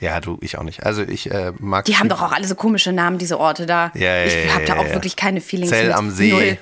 Ja, 0.00 0.20
du, 0.20 0.38
ich 0.42 0.58
auch 0.58 0.62
nicht. 0.62 0.84
Also 0.84 1.02
ich 1.02 1.30
äh, 1.30 1.52
mag. 1.58 1.86
die 1.86 1.96
haben 1.96 2.08
doch 2.08 2.22
auch 2.22 2.32
alle 2.32 2.46
so 2.46 2.54
komische 2.54 2.92
Namen, 2.92 3.18
diese 3.18 3.40
Orte 3.40 3.66
da. 3.66 3.90
Ja, 3.94 4.16
ja, 4.16 4.24
ich 4.24 4.34
ja, 4.46 4.54
habe 4.54 4.64
da 4.64 4.74
ja, 4.74 4.80
auch 4.80 4.86
ja. 4.86 4.94
wirklich 4.94 5.16
keine 5.16 5.40
Feelings 5.40 5.70
Zell 5.70 5.88
mit. 5.88 5.96
am 5.96 6.10
See. 6.10 6.30
Null. 6.30 6.58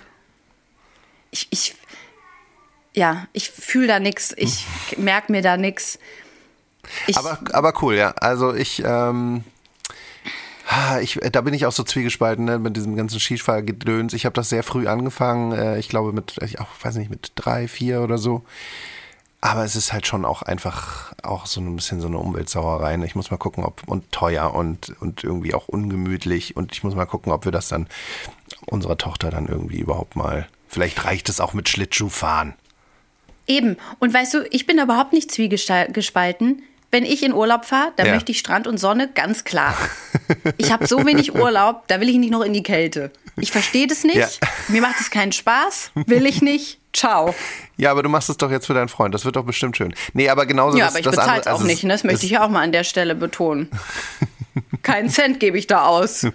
Ich, 1.33 1.49
ich, 1.51 1.75
ja, 2.95 3.27
ich 3.33 3.51
fühle 3.51 3.89
da 3.89 3.99
nichts. 3.99 4.33
Ich 4.37 4.67
merke 4.97 5.33
mir 5.33 5.43
da 5.43 5.57
nichts. 5.57 5.99
Ich, 7.07 7.17
Aber, 7.17 7.39
aber 7.53 7.83
cool, 7.83 7.95
ja. 7.95 8.11
Also 8.21 8.55
ich, 8.55 8.83
ähm, 8.85 9.45
ich, 11.01 11.19
da 11.33 11.41
bin 11.41 11.55
ich 11.55 11.67
auch 11.67 11.73
so 11.73 11.83
zwiegespalten 11.83 12.45
ne, 12.45 12.59
mit 12.59 12.77
diesem 12.77 12.97
ganzen 12.97 13.19
Skifahrgedöns. 13.19 14.13
Ich 14.13 14.25
habe 14.25 14.35
das 14.35 14.49
sehr 14.49 14.63
früh 14.63 14.87
angefangen. 14.87 15.53
Äh, 15.53 15.79
ich 15.79 15.89
glaube 15.89 16.13
mit, 16.13 16.37
ich 16.43 16.61
auch 16.61 16.69
weiß 16.83 16.97
nicht, 16.97 17.11
mit 17.11 17.33
drei, 17.35 17.67
vier 17.67 18.03
oder 18.03 18.19
so. 18.19 18.45
Aber 19.41 19.65
es 19.65 19.75
ist 19.75 19.93
halt 19.93 20.07
schon 20.07 20.25
auch 20.25 20.43
einfach 20.43 21.15
auch 21.23 21.47
so 21.47 21.61
ein 21.61 21.75
bisschen 21.75 22.01
so 22.01 22.07
eine 22.07 22.19
Umweltsauerei. 22.19 22.97
ne? 22.97 23.07
Ich 23.07 23.17
muss 23.17 23.31
mal 23.31 23.39
gucken, 23.39 23.65
ob 23.65 23.83
und 23.87 24.13
teuer 24.13 24.55
und, 24.55 24.95
und 25.01 25.25
irgendwie 25.25 25.55
auch 25.55 25.67
ungemütlich. 25.67 26.57
Und 26.57 26.73
ich 26.73 26.85
muss 26.85 26.95
mal 26.95 27.07
gucken, 27.07 27.33
ob 27.33 27.45
wir 27.45 27.53
das 27.53 27.69
dann 27.69 27.89
unserer 28.67 28.99
Tochter 28.99 29.31
dann 29.31 29.47
irgendwie 29.47 29.81
überhaupt 29.81 30.15
mal. 30.15 30.47
Vielleicht 30.73 31.05
reicht 31.05 31.29
es 31.29 31.39
auch 31.39 31.53
mit 31.53 31.69
Schlittschuhfahren. 31.69 32.55
Eben. 33.47 33.77
Und 33.99 34.15
weißt 34.15 34.33
du, 34.35 34.47
ich 34.51 34.67
bin 34.67 34.79
da 34.79 34.85
überhaupt 34.85 35.13
nicht 35.13 35.31
zwiegespalten. 35.31 36.63
Wenn 36.91 37.05
ich 37.05 37.23
in 37.23 37.33
Urlaub 37.35 37.65
fahre, 37.67 37.93
dann 37.97 38.07
Ja. 38.07 38.15
möchte 38.15 38.33
ich 38.33 38.39
Strand 38.39 38.67
und 38.67 38.79
Sonne, 38.79 39.09
ganz 39.15 39.45
klar. 39.45 39.77
Ich 40.59 40.73
habe 40.73 40.87
so 40.87 41.05
wenig 41.07 41.35
Urlaub, 41.35 41.87
da 41.89 42.01
will 42.01 42.09
ich 42.09 42.17
nicht 42.17 42.31
noch 42.31 42.43
in 42.43 42.53
die 42.55 42.63
Kälte. 42.63 43.11
Ich 43.37 43.51
verstehe 43.53 43.87
das 43.87 44.05
nicht. 44.05 44.17
Ja. 44.17 44.29
Mir 44.69 44.81
macht 44.83 45.01
es 45.01 45.11
keinen 45.11 45.33
Spaß. 45.33 45.91
Will 46.07 46.27
ich 46.27 46.41
nicht. 46.43 46.79
Ciao. 46.95 47.35
Ja, 47.79 47.91
aber 47.91 48.03
du 48.03 48.09
machst 48.11 48.29
es 48.31 48.37
doch 48.37 48.51
jetzt 48.51 48.67
für 48.67 48.75
deinen 48.75 48.89
Freund. 48.89 49.15
Das 49.15 49.25
wird 49.25 49.37
doch 49.37 49.45
bestimmt 49.45 49.77
schön. 49.77 49.95
Nee, 50.13 50.29
aber 50.29 50.45
genauso 50.47 50.77
Ja, 50.79 50.85
das, 50.87 50.93
aber 50.95 51.01
ich 51.01 51.05
bezahle 51.07 51.23
es 51.27 51.29
andere- 51.47 51.51
auch 51.51 51.59
also 51.61 51.67
nicht. 51.67 51.85
Ne? 51.85 51.93
Das 51.93 52.05
möchte 52.05 52.17
es- 52.19 52.23
ich 52.25 52.31
ja 52.31 52.45
auch 52.45 52.51
mal 52.51 52.61
an 52.63 52.73
der 52.73 52.85
Stelle 52.85 53.15
betonen. 53.15 53.71
Keinen 54.83 55.09
Cent 55.09 55.41
gebe 55.41 55.57
ich 55.59 55.67
da 55.67 55.85
aus. 55.87 56.27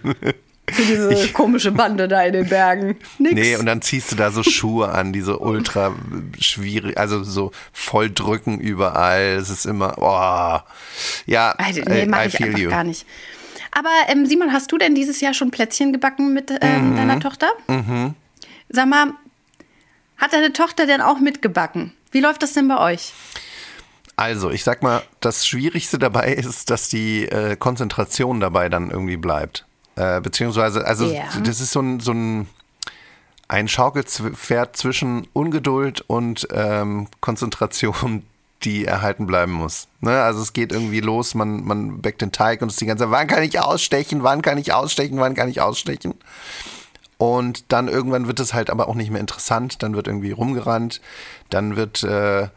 Für 0.70 0.82
diese 0.84 1.30
komische 1.32 1.72
Bande 1.72 2.08
da 2.10 2.24
in 2.24 2.34
den 2.34 2.50
Bergen. 2.50 2.98
Nix. 3.20 3.34
Nee, 3.36 3.56
und 3.56 3.66
dann 3.66 3.82
ziehst 3.82 4.12
du 4.12 4.16
da 4.18 4.32
so 4.32 4.44
Schuhe 4.44 4.90
an, 4.90 5.14
die 5.14 5.22
so 5.22 5.40
ultra 5.40 5.96
schwierig, 6.40 6.98
also 6.98 7.24
so 7.24 7.52
voll 7.72 8.10
drücken 8.12 8.60
überall. 8.60 9.38
Es 9.38 9.50
ist 9.50 9.66
immer, 9.66 9.94
boah. 9.94 10.66
Ja, 11.26 11.52
Also, 11.58 11.82
nee, 11.88 12.04
I 12.04 12.26
ich 12.26 12.36
feel 12.36 12.48
einfach 12.48 12.60
you. 12.60 12.70
gar 12.70 12.84
nicht. 12.84 13.06
Aber 13.72 13.90
ähm, 14.08 14.26
Simon, 14.26 14.52
hast 14.52 14.72
du 14.72 14.78
denn 14.78 14.94
dieses 14.96 15.22
Jahr 15.22 15.34
schon 15.34 15.52
Plätzchen 15.52 15.94
gebacken 15.94 16.34
mit 16.34 16.52
ähm, 16.62 16.92
Mhm. 16.92 16.96
deiner 16.98 17.20
Tochter? 17.20 17.48
Sag 18.70 18.88
mal, 18.88 19.14
hat 20.18 20.34
deine 20.34 20.52
Tochter 20.52 20.86
denn 20.86 21.00
auch 21.02 21.20
mitgebacken? 21.20 21.94
Wie 22.12 22.20
läuft 22.20 22.44
das 22.44 22.54
denn 22.54 22.68
bei 22.68 22.78
euch? 22.80 23.14
Also, 24.16 24.50
ich 24.50 24.64
sag 24.64 24.82
mal, 24.84 25.04
das 25.22 25.46
Schwierigste 25.48 26.00
dabei 26.00 26.34
ist, 26.34 26.70
dass 26.72 26.90
die 26.90 27.24
äh, 27.26 27.56
Konzentration 27.56 28.40
dabei 28.40 28.68
dann 28.68 28.90
irgendwie 28.90 29.18
bleibt. 29.18 29.66
Äh, 29.98 30.22
beziehungsweise, 30.22 30.86
also 30.86 31.12
Ja. 31.12 31.24
das 31.44 31.60
ist 31.60 31.72
so 31.72 31.82
ein, 31.82 32.00
so 32.00 32.12
ein, 32.12 32.48
ein 33.48 33.68
Schaukelpferd 33.68 34.77
zwischen 34.77 35.27
Ungeduld 35.34 36.01
und 36.08 36.48
ähm, 36.51 37.08
Konzentration, 37.20 38.24
die 38.63 38.86
erhalten 38.86 39.27
bleiben 39.27 39.51
muss. 39.51 39.88
Ne? 40.01 40.22
Also 40.22 40.42
es 40.42 40.54
geht 40.54 40.72
irgendwie 40.72 41.00
los, 41.00 41.36
man, 41.36 41.63
man 41.63 42.01
backt 42.01 42.22
den 42.22 42.32
Teig 42.32 42.62
und 42.62 42.70
es 42.70 42.75
ist 42.75 42.82
die 42.82 42.86
ganze 42.88 43.04
Zeit, 43.04 43.12
wann 43.12 43.27
kann 43.27 43.44
ich 43.44 43.60
ausstechen, 43.60 44.24
wann 44.24 44.42
kann 44.42 44.58
ich 44.58 44.74
ausstechen, 44.74 45.20
wann 45.20 45.36
kann 45.36 45.50
ich 45.50 45.62
ausstechen. 45.62 46.16
Und 47.20 47.72
dann 47.72 47.88
irgendwann 47.88 48.27
wird 48.27 48.39
es 48.39 48.54
halt 48.54 48.70
aber 48.70 48.88
auch 48.88 48.96
nicht 48.96 49.12
mehr 49.12 49.22
interessant, 49.22 49.82
dann 49.84 49.96
wird 49.96 50.08
irgendwie 50.08 50.32
rumgerannt, 50.32 51.01
dann 51.50 51.75
wird 51.75 52.04
äh, 52.04 52.48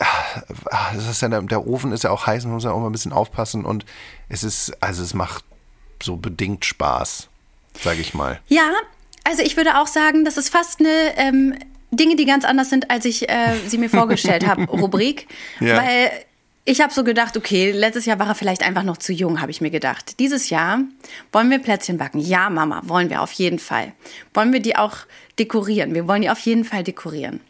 ah, 0.00 0.92
das 0.94 1.08
ist 1.08 1.22
ja 1.22 1.28
der, 1.28 1.42
der 1.42 1.66
Ofen 1.66 1.92
ist 1.92 2.04
ja 2.04 2.10
auch 2.10 2.26
heiß, 2.26 2.44
man 2.44 2.54
muss 2.54 2.64
ja 2.64 2.70
auch 2.70 2.80
mal 2.80 2.86
ein 2.86 2.92
bisschen 2.92 3.12
aufpassen 3.12 3.64
und 3.64 3.84
es 4.28 4.44
ist, 4.44 4.80
also 4.82 5.02
es 5.02 5.14
macht 5.14 5.44
so 6.02 6.16
bedingt 6.16 6.64
Spaß, 6.64 7.28
sage 7.80 8.00
ich 8.00 8.14
mal. 8.14 8.40
Ja, 8.48 8.72
also 9.24 9.42
ich 9.42 9.56
würde 9.56 9.78
auch 9.78 9.86
sagen, 9.86 10.24
das 10.24 10.36
ist 10.36 10.48
fast 10.48 10.80
eine 10.80 11.16
ähm, 11.16 11.54
Dinge, 11.90 12.16
die 12.16 12.24
ganz 12.24 12.44
anders 12.44 12.70
sind, 12.70 12.90
als 12.90 13.04
ich 13.04 13.28
äh, 13.28 13.56
sie 13.66 13.78
mir 13.78 13.90
vorgestellt 13.90 14.46
habe, 14.46 14.62
Rubrik. 14.70 15.26
Ja. 15.60 15.78
Weil 15.78 16.10
ich 16.64 16.82
habe 16.82 16.92
so 16.92 17.02
gedacht, 17.02 17.36
okay, 17.36 17.70
letztes 17.70 18.04
Jahr 18.04 18.18
war 18.18 18.28
er 18.28 18.34
vielleicht 18.34 18.62
einfach 18.62 18.82
noch 18.82 18.98
zu 18.98 19.12
jung, 19.12 19.40
habe 19.40 19.50
ich 19.50 19.62
mir 19.62 19.70
gedacht. 19.70 20.18
Dieses 20.18 20.50
Jahr 20.50 20.80
wollen 21.32 21.50
wir 21.50 21.60
Plätzchen 21.60 21.96
backen. 21.96 22.18
Ja, 22.18 22.50
Mama, 22.50 22.82
wollen 22.84 23.08
wir 23.08 23.22
auf 23.22 23.32
jeden 23.32 23.58
Fall. 23.58 23.92
Wollen 24.34 24.52
wir 24.52 24.60
die 24.60 24.76
auch 24.76 24.98
dekorieren? 25.38 25.94
Wir 25.94 26.06
wollen 26.06 26.22
die 26.22 26.30
auf 26.30 26.40
jeden 26.40 26.64
Fall 26.64 26.84
dekorieren. 26.84 27.40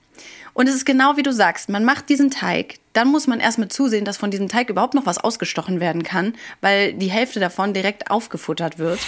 Und 0.58 0.68
es 0.68 0.74
ist 0.74 0.86
genau 0.86 1.16
wie 1.16 1.22
du 1.22 1.32
sagst, 1.32 1.68
man 1.68 1.84
macht 1.84 2.08
diesen 2.08 2.32
Teig, 2.32 2.80
dann 2.92 3.06
muss 3.06 3.28
man 3.28 3.38
erstmal 3.38 3.68
zusehen, 3.68 4.04
dass 4.04 4.16
von 4.16 4.32
diesem 4.32 4.48
Teig 4.48 4.70
überhaupt 4.70 4.94
noch 4.94 5.06
was 5.06 5.18
ausgestochen 5.18 5.78
werden 5.78 6.02
kann, 6.02 6.34
weil 6.60 6.94
die 6.94 7.12
Hälfte 7.12 7.38
davon 7.38 7.74
direkt 7.74 8.10
aufgefuttert 8.10 8.76
wird. 8.76 8.98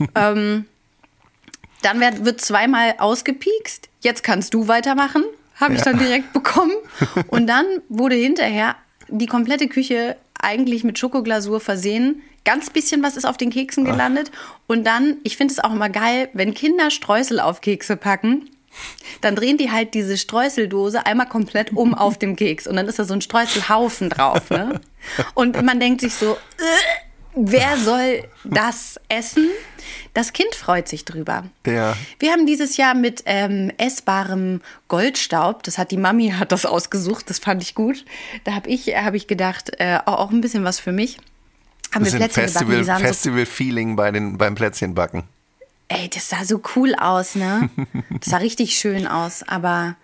ähm, 0.16 0.66
dann 1.82 2.00
wird, 2.00 2.24
wird 2.24 2.40
zweimal 2.40 2.96
ausgepiekst. 2.98 3.88
Jetzt 4.00 4.24
kannst 4.24 4.54
du 4.54 4.66
weitermachen. 4.66 5.22
Habe 5.54 5.74
ich 5.74 5.82
dann 5.82 6.00
direkt 6.00 6.32
bekommen. 6.32 6.74
Und 7.28 7.46
dann 7.46 7.64
wurde 7.88 8.16
hinterher 8.16 8.74
die 9.06 9.26
komplette 9.26 9.68
Küche 9.68 10.16
eigentlich 10.36 10.82
mit 10.82 10.98
Schokoglasur 10.98 11.60
versehen. 11.60 12.22
Ganz 12.44 12.70
bisschen 12.70 13.04
was 13.04 13.16
ist 13.16 13.24
auf 13.24 13.36
den 13.36 13.50
Keksen 13.50 13.84
gelandet. 13.84 14.32
Und 14.66 14.84
dann, 14.84 15.18
ich 15.22 15.36
finde 15.36 15.52
es 15.52 15.60
auch 15.62 15.72
immer 15.72 15.90
geil, 15.90 16.28
wenn 16.32 16.54
Kinder 16.54 16.90
Streusel 16.90 17.38
auf 17.38 17.60
Kekse 17.60 17.96
packen, 17.96 18.50
dann 19.20 19.36
drehen 19.36 19.56
die 19.56 19.70
halt 19.70 19.94
diese 19.94 20.16
Streuseldose 20.16 21.06
einmal 21.06 21.28
komplett 21.28 21.72
um 21.72 21.94
auf 21.94 22.18
dem 22.18 22.36
Keks. 22.36 22.66
Und 22.66 22.76
dann 22.76 22.86
ist 22.86 22.98
da 22.98 23.04
so 23.04 23.14
ein 23.14 23.20
Streuselhaufen 23.20 24.10
drauf. 24.10 24.50
Ne? 24.50 24.80
Und 25.34 25.60
man 25.62 25.80
denkt 25.80 26.00
sich 26.00 26.14
so, 26.14 26.32
äh, 26.32 27.02
wer 27.34 27.76
soll 27.76 28.24
das 28.44 29.00
essen? 29.08 29.48
Das 30.14 30.32
Kind 30.32 30.54
freut 30.54 30.88
sich 30.88 31.04
drüber. 31.04 31.44
Ja. 31.66 31.96
Wir 32.18 32.32
haben 32.32 32.46
dieses 32.46 32.76
Jahr 32.76 32.94
mit 32.94 33.22
ähm, 33.26 33.70
essbarem 33.76 34.60
Goldstaub, 34.88 35.62
das 35.62 35.78
hat 35.78 35.90
die 35.90 35.96
Mami 35.96 36.30
hat 36.38 36.52
das 36.52 36.66
ausgesucht, 36.66 37.30
das 37.30 37.38
fand 37.38 37.62
ich 37.62 37.74
gut. 37.74 38.04
Da 38.44 38.54
habe 38.54 38.68
ich, 38.68 38.88
hab 38.96 39.14
ich 39.14 39.26
gedacht, 39.26 39.72
äh, 39.78 39.98
auch, 40.06 40.18
auch 40.18 40.30
ein 40.30 40.40
bisschen 40.40 40.64
was 40.64 40.80
für 40.80 40.92
mich. 40.92 41.18
Haben 41.94 42.04
wir 42.04 42.12
Plätzchen 42.12 42.46
gebacken, 42.46 42.52
Festival, 42.52 42.78
die 42.78 42.84
sahen 42.84 42.98
so 42.98 43.06
Festival-Feeling 43.06 43.96
bei 43.96 44.10
den, 44.10 44.38
beim 44.38 44.54
Plätzchenbacken. 44.54 45.24
Ey, 45.88 46.08
das 46.12 46.28
sah 46.28 46.44
so 46.44 46.60
cool 46.74 46.94
aus, 46.96 47.34
ne? 47.34 47.70
Das 48.20 48.30
sah 48.30 48.38
richtig 48.38 48.76
schön 48.76 49.06
aus, 49.06 49.42
aber. 49.46 49.96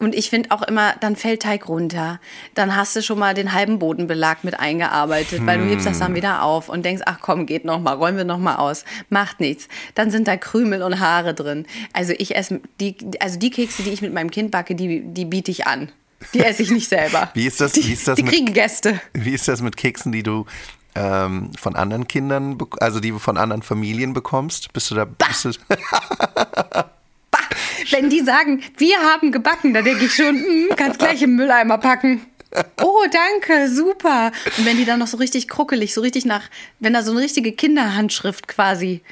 Und 0.00 0.14
ich 0.14 0.30
finde 0.30 0.52
auch 0.52 0.62
immer, 0.62 0.94
dann 1.00 1.16
fällt 1.16 1.42
Teig 1.42 1.68
runter. 1.68 2.20
Dann 2.54 2.76
hast 2.76 2.94
du 2.94 3.02
schon 3.02 3.18
mal 3.18 3.34
den 3.34 3.52
halben 3.52 3.80
Bodenbelag 3.80 4.44
mit 4.44 4.60
eingearbeitet, 4.60 5.44
weil 5.44 5.58
du 5.58 5.64
hebst 5.64 5.86
das 5.86 5.98
dann 5.98 6.14
wieder 6.14 6.42
auf 6.44 6.68
und 6.68 6.84
denkst, 6.84 7.02
ach 7.04 7.18
komm, 7.20 7.46
geht 7.46 7.64
noch 7.64 7.80
mal, 7.80 7.94
räumen 7.94 8.16
wir 8.18 8.24
noch 8.24 8.38
mal 8.38 8.56
aus. 8.56 8.84
Macht 9.10 9.40
nichts. 9.40 9.66
Dann 9.96 10.12
sind 10.12 10.28
da 10.28 10.36
Krümel 10.36 10.84
und 10.84 11.00
Haare 11.00 11.34
drin. 11.34 11.66
Also 11.92 12.12
ich 12.16 12.36
esse 12.36 12.60
die, 12.78 12.94
also 13.18 13.40
die 13.40 13.50
Kekse, 13.50 13.82
die 13.82 13.90
ich 13.90 14.00
mit 14.00 14.14
meinem 14.14 14.30
Kind 14.30 14.52
backe, 14.52 14.76
die, 14.76 15.02
die 15.04 15.24
biete 15.24 15.50
ich 15.50 15.66
an. 15.66 15.90
Die 16.32 16.44
esse 16.44 16.62
ich 16.62 16.70
nicht 16.70 16.88
selber. 16.88 17.30
Wie 17.34 17.46
ist 17.48 17.60
das- 17.60 17.72
Die, 17.72 17.84
wie 17.84 17.92
ist 17.92 18.06
das 18.06 18.14
die 18.16 18.22
mit- 18.22 18.32
kriegen 18.32 18.52
Gäste. 18.52 19.00
Wie 19.14 19.32
ist 19.34 19.48
das 19.48 19.62
mit 19.62 19.76
Keksen, 19.76 20.12
die 20.12 20.22
du 20.22 20.46
ähm, 20.98 21.50
von 21.58 21.76
anderen 21.76 22.08
Kindern, 22.08 22.58
also 22.80 23.00
die 23.00 23.10
du 23.10 23.18
von 23.18 23.36
anderen 23.36 23.62
Familien 23.62 24.12
bekommst? 24.14 24.72
Bist 24.72 24.90
du 24.90 24.94
da? 24.96 25.04
Bist 25.04 25.44
du, 25.44 25.50
wenn 27.90 28.10
die 28.10 28.20
sagen, 28.20 28.62
wir 28.76 28.98
haben 28.98 29.32
gebacken, 29.32 29.74
da 29.74 29.82
denke 29.82 30.04
ich 30.06 30.14
schon, 30.14 30.36
mm, 30.36 30.68
kannst 30.76 30.98
gleich 30.98 31.22
im 31.22 31.36
Mülleimer 31.36 31.78
packen. 31.78 32.22
Oh, 32.82 33.04
danke, 33.12 33.68
super. 33.70 34.32
Und 34.56 34.64
wenn 34.64 34.78
die 34.78 34.86
dann 34.86 34.98
noch 34.98 35.06
so 35.06 35.18
richtig 35.18 35.48
kruckelig, 35.48 35.92
so 35.94 36.00
richtig 36.00 36.24
nach, 36.24 36.42
wenn 36.80 36.94
da 36.94 37.02
so 37.02 37.12
eine 37.12 37.20
richtige 37.20 37.52
Kinderhandschrift 37.52 38.48
quasi 38.48 39.02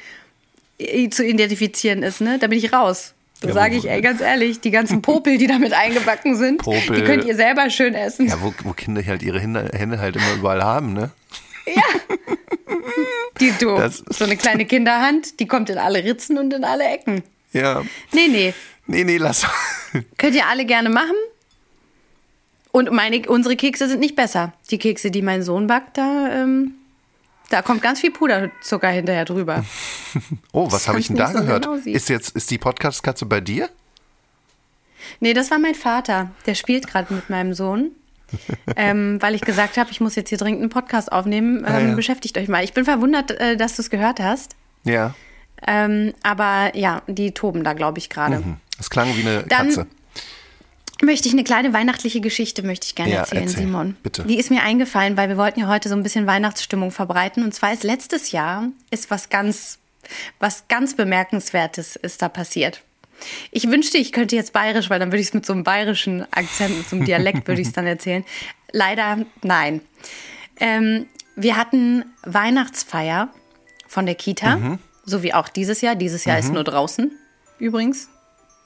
äh, 0.79 1.09
zu 1.09 1.23
identifizieren 1.23 2.01
ist, 2.03 2.19
ne, 2.19 2.39
da 2.39 2.47
bin 2.47 2.57
ich 2.57 2.73
raus. 2.73 3.13
Da 3.41 3.49
Ja, 3.49 3.53
sage 3.53 3.75
ich, 3.75 3.87
ey, 3.87 4.01
ganz 4.01 4.19
ehrlich, 4.21 4.59
die 4.61 4.71
ganzen 4.71 5.03
Popel, 5.03 5.37
die 5.37 5.45
damit 5.45 5.71
eingebacken 5.71 6.35
sind, 6.35 6.57
Popel. 6.57 6.95
die 6.95 7.03
könnt 7.03 7.25
ihr 7.25 7.35
selber 7.35 7.69
schön 7.69 7.93
essen. 7.93 8.27
ja, 8.27 8.41
wo, 8.41 8.51
wo 8.63 8.73
Kinder 8.73 9.03
halt 9.05 9.21
ihre 9.21 9.39
Hände, 9.39 9.69
Hände 9.73 9.99
halt 9.99 10.15
immer 10.15 10.33
überall 10.33 10.63
haben, 10.63 10.93
ne? 10.93 11.11
Die, 13.39 13.51
du, 13.59 13.75
Das- 13.75 14.03
so 14.09 14.25
eine 14.25 14.37
kleine 14.37 14.65
Kinderhand, 14.65 15.39
die 15.39 15.47
kommt 15.47 15.69
in 15.69 15.77
alle 15.77 16.03
Ritzen 16.03 16.37
und 16.37 16.53
in 16.53 16.63
alle 16.63 16.85
Ecken. 16.85 17.23
Ja. 17.53 17.83
Nee, 18.11 18.27
nee, 18.27 18.53
Nee, 18.89 19.03
nee, 19.03 19.17
lass. 19.17 19.45
Könnt 20.17 20.33
ihr 20.35 20.47
alle 20.47 20.65
gerne 20.65 20.89
machen. 20.89 21.15
Und 22.71 22.91
meine, 22.91 23.27
unsere 23.27 23.55
Kekse 23.57 23.87
sind 23.89 23.99
nicht 23.99 24.15
besser. 24.15 24.53
Die 24.71 24.77
Kekse, 24.77 25.11
die 25.11 25.21
mein 25.21 25.43
Sohn 25.43 25.67
backt, 25.67 25.97
da, 25.97 26.29
ähm, 26.31 26.75
da 27.49 27.61
kommt 27.61 27.81
ganz 27.81 27.99
viel 27.99 28.11
Puderzucker 28.11 28.89
hinterher 28.89 29.25
drüber. 29.25 29.65
Oh, 30.53 30.71
was 30.71 30.87
habe 30.87 30.99
ich 30.99 31.07
denn 31.07 31.17
da 31.17 31.27
so 31.31 31.39
gehört? 31.39 31.63
genau 31.65 31.75
ist 31.75 32.09
jetzt 32.09 32.35
ist 32.35 32.49
die 32.49 32.57
Podcast-Katze 32.57 33.25
bei 33.25 33.39
dir? 33.41 33.69
Nee, 35.19 35.33
das 35.33 35.51
war 35.51 35.59
mein 35.59 35.75
Vater. 35.75 36.31
Der 36.45 36.55
spielt 36.55 36.87
gerade 36.87 37.13
mit 37.13 37.29
meinem 37.29 37.53
Sohn. 37.53 37.91
Ähm, 38.75 39.21
weil 39.21 39.35
ich 39.35 39.41
gesagt 39.41 39.77
habe, 39.77 39.91
ich 39.91 40.01
muss 40.01 40.15
jetzt 40.15 40.29
hier 40.29 40.37
dringend 40.37 40.61
einen 40.61 40.69
Podcast 40.69 41.11
aufnehmen. 41.11 41.59
Ähm, 41.59 41.65
Ah, 41.65 41.79
ja. 41.79 41.95
Beschäftigt 41.95 42.37
euch 42.37 42.47
mal. 42.47 42.63
Ich 42.63 42.73
bin 42.73 42.85
verwundert, 42.85 43.31
äh, 43.31 43.55
dass 43.57 43.75
du 43.75 43.81
es 43.81 43.89
gehört 43.89 44.19
hast. 44.19 44.55
Ja. 44.83 45.13
Ähm, 45.65 46.13
aber 46.23 46.75
ja, 46.75 47.01
die 47.07 47.31
toben 47.31 47.63
da, 47.63 47.73
glaube 47.73 47.97
ich, 47.99 48.09
gerade. 48.09 48.37
Hm. 48.37 48.57
Das 48.77 48.89
klang 48.89 49.15
wie 49.15 49.21
eine 49.21 49.43
Dann- 49.43 49.67
Katze. 49.69 49.87
Möchte 51.03 51.27
ich 51.27 51.33
eine 51.35 51.43
kleine 51.43 51.73
weihnachtliche 51.73 52.21
Geschichte 52.21 52.63
möchte 52.63 52.87
ich 52.87 52.95
gerne 52.95 53.11
Ja, 53.13 53.19
erzählen, 53.19 53.43
erzähl, 53.43 53.59
Simon. 53.65 53.95
bitte. 54.01 54.23
Die 54.23 54.39
ist 54.39 54.49
mir 54.49 54.63
eingefallen, 54.63 55.15
weil 55.15 55.29
wir 55.29 55.37
wollten 55.37 55.59
ja 55.59 55.67
heute 55.67 55.89
so 55.89 55.95
ein 55.95 56.01
bisschen 56.01 56.25
Weihnachtsstimmung 56.25 56.89
verbreiten. 56.89 57.43
Und 57.43 57.53
zwar 57.53 57.71
ist 57.71 57.83
letztes 57.83 58.31
Jahr 58.31 58.69
ist 58.89 59.11
was 59.11 59.29
ganz, 59.29 59.77
was 60.39 60.63
ganz 60.69 60.95
bemerkenswertes 60.95 61.97
ist 61.97 62.23
da 62.23 62.29
passiert. 62.29 62.81
Ich 63.51 63.69
wünschte, 63.69 63.97
ich 63.97 64.11
könnte 64.11 64.35
jetzt 64.35 64.53
bayerisch, 64.53 64.89
weil 64.89 64.99
dann 64.99 65.09
würde 65.11 65.21
ich 65.21 65.27
es 65.27 65.33
mit 65.33 65.45
so 65.45 65.53
einem 65.53 65.63
bayerischen 65.63 66.25
Akzent, 66.31 66.77
mit 66.77 66.87
so 66.89 66.95
einem 66.95 67.05
Dialekt 67.05 67.47
würde 67.47 67.61
ich 67.61 67.67
es 67.67 67.73
dann 67.73 67.87
erzählen. 67.87 68.23
Leider 68.71 69.25
nein. 69.43 69.81
Ähm, 70.59 71.07
wir 71.35 71.55
hatten 71.57 72.05
Weihnachtsfeier 72.23 73.29
von 73.87 74.05
der 74.05 74.15
Kita, 74.15 74.57
Mhm. 74.57 74.79
so 75.05 75.23
wie 75.23 75.33
auch 75.33 75.49
dieses 75.49 75.81
Jahr. 75.81 75.95
Dieses 75.95 76.25
Jahr 76.25 76.37
ist 76.39 76.51
nur 76.51 76.63
draußen 76.63 77.11
übrigens. 77.59 78.09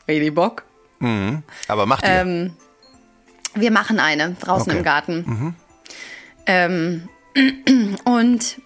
Richtig 0.08 0.34
Bock. 0.36 0.63
Aber 1.67 1.86
macht 1.86 2.03
ihr. 2.05 2.10
Ähm, 2.22 2.53
wir 3.55 3.72
machen 3.72 4.00
eine 4.00 4.36
draußen 4.39 4.70
Okay. 4.72 4.77
im 4.77 4.84
Garten. 4.84 5.55
Ähm, 6.46 7.10
und 8.05 8.62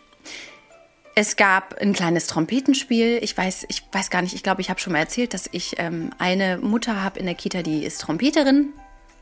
es 1.15 1.37
gab 1.37 1.75
ein 1.79 1.93
kleines 1.93 2.27
Trompetenspiel. 2.27 3.19
Ich 3.21 3.35
weiß, 3.37 3.65
ich 3.69 3.83
weiß 3.91 4.09
gar 4.09 4.21
nicht, 4.21 4.35
ich 4.35 4.43
glaube, 4.43 4.61
ich 4.61 4.69
habe 4.69 4.79
schon 4.79 4.93
mal 4.93 4.99
erzählt, 4.99 5.33
dass 5.33 5.49
ich 5.51 5.75
ähm, 5.79 6.11
eine 6.19 6.57
Mutter 6.57 7.01
habe 7.01 7.19
in 7.19 7.25
der 7.25 7.35
Kita, 7.35 7.61
die 7.61 7.85
ist 7.85 8.01
Trompeterin. 8.01 8.73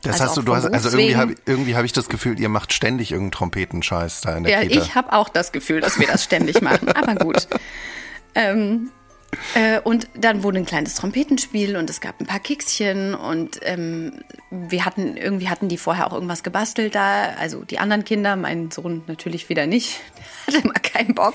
das 0.02 0.20
also 0.20 0.24
hast 0.24 0.36
du, 0.36 0.42
du 0.42 0.56
hast, 0.56 0.66
also 0.66 0.98
irgendwie 0.98 1.16
habe 1.16 1.34
irgendwie 1.46 1.76
hab 1.76 1.84
ich 1.84 1.92
das 1.92 2.08
Gefühl, 2.08 2.38
ihr 2.40 2.48
macht 2.48 2.72
ständig 2.72 3.12
irgendeinen 3.12 3.32
Trompetenscheiß 3.32 4.22
da 4.22 4.36
in 4.36 4.42
der 4.42 4.52
Ja, 4.52 4.68
Kita. 4.68 4.82
ich 4.82 4.94
habe 4.96 5.12
auch 5.12 5.28
das 5.28 5.52
Gefühl, 5.52 5.80
dass 5.80 5.98
wir 6.00 6.08
das 6.08 6.24
ständig 6.24 6.60
machen. 6.60 6.88
Aber 6.92 7.14
gut. 7.14 7.46
Ähm, 8.36 8.90
äh, 9.54 9.80
und 9.80 10.08
dann 10.14 10.42
wurde 10.42 10.58
ein 10.58 10.66
kleines 10.66 10.94
Trompetenspiel 10.94 11.76
und 11.76 11.90
es 11.90 12.00
gab 12.00 12.20
ein 12.20 12.26
paar 12.26 12.40
Kekschen 12.40 13.14
und 13.14 13.60
ähm, 13.62 14.24
wir 14.50 14.84
hatten 14.84 15.16
irgendwie 15.16 15.48
hatten 15.48 15.68
die 15.68 15.78
vorher 15.78 16.06
auch 16.06 16.12
irgendwas 16.12 16.42
gebastelt 16.42 16.94
da. 16.94 17.34
Also 17.38 17.64
die 17.64 17.78
anderen 17.78 18.04
Kinder, 18.04 18.36
mein 18.36 18.70
Sohn 18.70 19.02
natürlich 19.06 19.48
wieder 19.48 19.66
nicht. 19.66 20.00
Der 20.16 20.54
hatte 20.54 20.68
immer 20.68 20.74
keinen 20.74 21.14
Bock. 21.14 21.34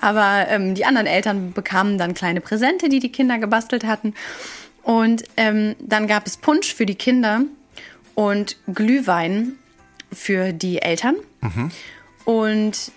Aber 0.00 0.46
ähm, 0.48 0.74
die 0.74 0.84
anderen 0.84 1.06
Eltern 1.06 1.52
bekamen 1.52 1.98
dann 1.98 2.14
kleine 2.14 2.40
Präsente, 2.40 2.88
die 2.88 3.00
die 3.00 3.12
Kinder 3.12 3.38
gebastelt 3.38 3.84
hatten. 3.84 4.14
Und 4.82 5.24
ähm, 5.36 5.74
dann 5.80 6.06
gab 6.06 6.26
es 6.26 6.36
Punsch 6.36 6.74
für 6.74 6.86
die 6.86 6.94
Kinder 6.94 7.42
und 8.14 8.56
Glühwein 8.72 9.54
für 10.12 10.52
die 10.52 10.80
Eltern. 10.80 11.16
Und 12.24 12.92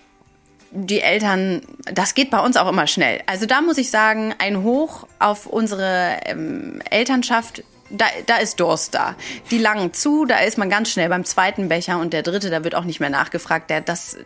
die 0.72 1.02
Eltern, 1.02 1.62
das 1.94 2.14
geht 2.14 2.30
bei 2.30 2.40
uns 2.40 2.58
auch 2.58 2.70
immer 2.70 2.88
schnell. 2.88 3.22
Also 3.26 3.46
da 3.46 3.62
muss 3.62 3.78
ich 3.78 3.90
sagen, 3.90 4.34
ein 4.38 4.64
Hoch 4.64 5.08
auf 5.20 5.46
unsere 5.46 6.20
ähm, 6.26 6.82
Elternschaft. 6.90 7.64
Da, 7.92 8.06
da 8.28 8.38
ist 8.38 8.60
Durst 8.60 8.94
da. 8.94 9.16
Die 9.50 9.58
langen 9.58 9.94
zu, 9.94 10.26
da 10.26 10.38
ist 10.40 10.60
man 10.60 10.70
ganz 10.70 10.92
schnell 10.92 11.10
beim 11.10 11.26
zweiten 11.26 11.70
Becher 11.70 12.00
und 12.00 12.14
der 12.14 12.22
dritte, 12.22 12.52
da 12.52 12.64
wird 12.64 12.76
auch 12.76 12.84
nicht 12.84 13.00
mehr 13.00 13.10
nachgefragt. 13.10 13.72
Der, 13.72 13.82
das 13.82 14.18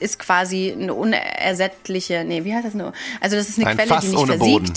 ist 0.00 0.18
quasi 0.18 0.72
eine 0.76 0.94
unersättliche, 0.94 2.24
nee, 2.24 2.44
wie 2.44 2.52
heißt 2.52 2.66
das? 2.66 2.74
Eine, 2.74 2.92
also 3.20 3.36
das 3.36 3.48
ist 3.48 3.58
eine 3.58 3.68
Ein 3.68 3.76
Quelle, 3.76 3.88
Fass 3.88 4.00
die 4.02 4.08
nicht 4.08 4.18
ohne 4.18 4.36
versiegt. 4.36 4.66
Boden. 4.66 4.72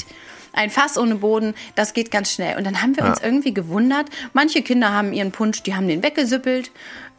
Ein 0.54 0.70
Fass 0.70 0.98
ohne 0.98 1.16
Boden, 1.16 1.56
das 1.76 1.94
geht 1.94 2.10
ganz 2.10 2.32
schnell. 2.32 2.58
Und 2.58 2.64
dann 2.64 2.82
haben 2.82 2.96
wir 2.96 3.06
uns 3.06 3.20
irgendwie 3.22 3.54
gewundert, 3.54 4.08
manche 4.34 4.62
Kinder 4.64 4.92
haben 4.92 5.14
ihren 5.14 5.32
Punsch, 5.32 5.62
die 5.64 5.76
haben 5.76 5.88
den 5.88 6.02
weggesüppelt, 6.02 6.72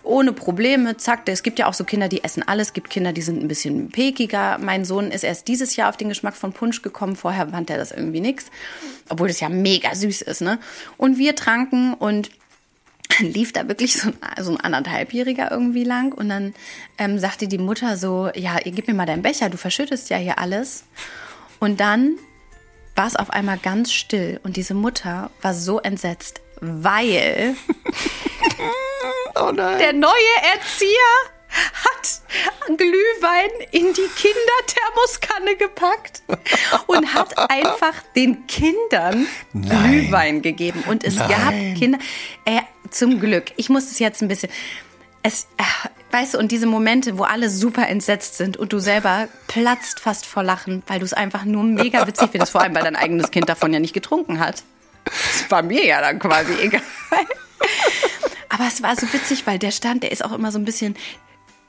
ohne 0.02 0.32
Probleme, 0.32 0.96
zack. 0.96 1.28
Es 1.28 1.42
gibt 1.42 1.58
ja 1.58 1.66
auch 1.66 1.74
so 1.74 1.84
Kinder, 1.84 2.08
die 2.08 2.24
essen 2.24 2.42
alles. 2.42 2.68
Es 2.68 2.72
gibt 2.72 2.90
Kinder, 2.90 3.12
die 3.12 3.22
sind 3.22 3.42
ein 3.42 3.48
bisschen 3.48 3.90
pekiger. 3.90 4.58
Mein 4.58 4.84
Sohn 4.84 5.10
ist 5.10 5.22
erst 5.22 5.48
dieses 5.48 5.76
Jahr 5.76 5.90
auf 5.90 5.96
den 5.96 6.08
Geschmack 6.08 6.34
von 6.34 6.52
Punsch 6.52 6.82
gekommen. 6.82 7.16
Vorher 7.16 7.48
fand 7.48 7.68
er 7.70 7.76
das 7.76 7.92
irgendwie 7.92 8.20
nix. 8.20 8.46
Obwohl 9.08 9.28
das 9.28 9.40
ja 9.40 9.48
mega 9.48 9.94
süß 9.94 10.22
ist, 10.22 10.40
ne? 10.40 10.58
Und 10.96 11.18
wir 11.18 11.36
tranken 11.36 11.94
und 11.94 12.30
dann 13.18 13.26
lief 13.32 13.52
da 13.52 13.68
wirklich 13.68 13.94
so 13.96 14.08
ein, 14.08 14.44
so 14.44 14.52
ein 14.52 14.60
anderthalbjähriger 14.60 15.50
irgendwie 15.50 15.84
lang 15.84 16.12
und 16.12 16.28
dann 16.28 16.54
ähm, 16.98 17.18
sagte 17.18 17.48
die 17.48 17.58
Mutter 17.58 17.96
so, 17.96 18.30
ja, 18.34 18.56
gib 18.64 18.88
mir 18.88 18.94
mal 18.94 19.06
deinen 19.06 19.22
Becher, 19.22 19.50
du 19.50 19.56
verschüttest 19.56 20.10
ja 20.10 20.16
hier 20.16 20.38
alles. 20.38 20.84
Und 21.58 21.80
dann 21.80 22.16
war 22.94 23.06
es 23.06 23.16
auf 23.16 23.30
einmal 23.30 23.58
ganz 23.58 23.92
still 23.92 24.40
und 24.42 24.56
diese 24.56 24.74
Mutter 24.74 25.30
war 25.42 25.54
so 25.54 25.80
entsetzt, 25.80 26.40
weil 26.60 27.54
oh 29.40 29.52
nein. 29.52 29.78
der 29.78 29.92
neue 29.92 30.12
Erzieher 30.54 31.32
hat 31.50 32.20
Glühwein 32.76 33.50
in 33.70 33.92
die 33.94 34.08
Kinderthermoskanne 34.16 35.56
gepackt 35.56 36.22
und 36.86 37.14
hat 37.14 37.50
einfach 37.50 37.94
den 38.14 38.46
Kindern 38.46 39.26
Nein. 39.52 39.90
Glühwein 39.90 40.42
gegeben. 40.42 40.84
Und 40.86 41.04
es 41.04 41.16
Nein. 41.16 41.28
gab 41.28 41.50
Kinder, 41.78 41.98
äh, 42.44 42.60
zum 42.90 43.20
Glück, 43.20 43.52
ich 43.56 43.70
muss 43.70 43.90
es 43.90 43.98
jetzt 43.98 44.22
ein 44.22 44.28
bisschen, 44.28 44.50
es, 45.22 45.48
äh, 45.56 45.88
weißt 46.10 46.34
du, 46.34 46.38
und 46.38 46.52
diese 46.52 46.66
Momente, 46.66 47.18
wo 47.18 47.24
alle 47.24 47.50
super 47.50 47.88
entsetzt 47.88 48.36
sind 48.36 48.56
und 48.56 48.72
du 48.72 48.78
selber 48.78 49.28
platzt 49.46 50.00
fast 50.00 50.26
vor 50.26 50.42
Lachen, 50.42 50.82
weil 50.86 50.98
du 50.98 51.04
es 51.04 51.12
einfach 51.14 51.44
nur 51.44 51.64
mega 51.64 52.06
witzig 52.06 52.30
findest, 52.30 52.52
vor 52.52 52.60
allem, 52.60 52.74
weil 52.74 52.84
dein 52.84 52.96
eigenes 52.96 53.30
Kind 53.30 53.48
davon 53.48 53.72
ja 53.72 53.80
nicht 53.80 53.94
getrunken 53.94 54.38
hat. 54.38 54.62
Das 55.04 55.50
war 55.50 55.62
mir 55.62 55.86
ja 55.86 56.00
dann 56.02 56.18
quasi 56.18 56.52
egal. 56.60 56.82
Aber 58.58 58.66
es 58.66 58.82
war 58.82 58.96
so 58.96 59.12
witzig, 59.12 59.46
weil 59.46 59.58
der 59.58 59.70
stand, 59.70 60.02
der 60.02 60.10
ist 60.10 60.24
auch 60.24 60.32
immer 60.32 60.50
so 60.50 60.58
ein 60.58 60.64
bisschen, 60.64 60.96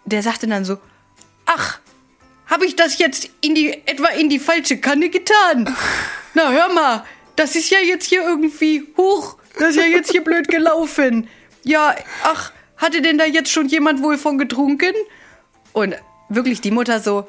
der 0.05 0.23
sagte 0.23 0.47
dann 0.47 0.65
so, 0.65 0.79
ach, 1.45 1.79
habe 2.47 2.65
ich 2.65 2.75
das 2.75 2.97
jetzt 2.97 3.29
in 3.41 3.53
die, 3.53 3.71
etwa 3.85 4.07
in 4.07 4.27
die 4.27 4.39
falsche 4.39 4.77
Kanne 4.77 5.09
getan? 5.09 5.75
Na, 6.33 6.49
hör 6.49 6.73
mal, 6.73 7.05
das 7.35 7.55
ist 7.55 7.69
ja 7.69 7.77
jetzt 7.79 8.07
hier 8.07 8.23
irgendwie, 8.23 8.87
huch, 8.97 9.37
das 9.59 9.69
ist 9.69 9.75
ja 9.75 9.83
jetzt 9.83 10.11
hier 10.11 10.23
blöd 10.23 10.47
gelaufen. 10.47 11.27
Ja, 11.63 11.95
ach, 12.23 12.51
hatte 12.77 13.03
denn 13.03 13.19
da 13.19 13.25
jetzt 13.25 13.51
schon 13.51 13.67
jemand 13.67 14.01
wohl 14.01 14.17
von 14.17 14.39
getrunken? 14.39 14.93
Und 15.73 15.95
wirklich 16.29 16.59
die 16.59 16.71
Mutter 16.71 16.99
so, 16.99 17.27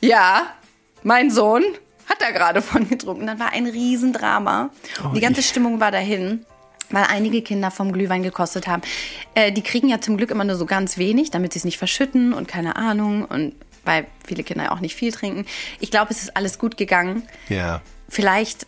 ja, 0.00 0.54
mein 1.02 1.32
Sohn 1.32 1.64
hat 2.06 2.20
da 2.20 2.30
gerade 2.30 2.62
von 2.62 2.88
getrunken. 2.88 3.26
Dann 3.26 3.40
war 3.40 3.52
ein 3.52 3.66
Riesendrama. 3.66 4.70
Und 5.02 5.16
die 5.16 5.20
ganze 5.20 5.42
Stimmung 5.42 5.80
war 5.80 5.90
dahin 5.90 6.46
weil 6.90 7.04
einige 7.04 7.42
Kinder 7.42 7.70
vom 7.70 7.92
Glühwein 7.92 8.22
gekostet 8.22 8.66
haben. 8.66 8.82
Äh, 9.34 9.52
die 9.52 9.62
kriegen 9.62 9.88
ja 9.88 10.00
zum 10.00 10.16
Glück 10.16 10.30
immer 10.30 10.44
nur 10.44 10.56
so 10.56 10.66
ganz 10.66 10.98
wenig, 10.98 11.30
damit 11.30 11.52
sie 11.52 11.58
es 11.58 11.64
nicht 11.64 11.78
verschütten 11.78 12.32
und 12.32 12.48
keine 12.48 12.76
Ahnung 12.76 13.24
und 13.24 13.54
weil 13.84 14.06
viele 14.26 14.42
Kinder 14.42 14.64
ja 14.64 14.72
auch 14.72 14.80
nicht 14.80 14.94
viel 14.94 15.12
trinken. 15.12 15.46
Ich 15.80 15.90
glaube, 15.90 16.10
es 16.10 16.22
ist 16.22 16.36
alles 16.36 16.58
gut 16.58 16.76
gegangen. 16.76 17.22
Ja. 17.48 17.80
Vielleicht 18.08 18.66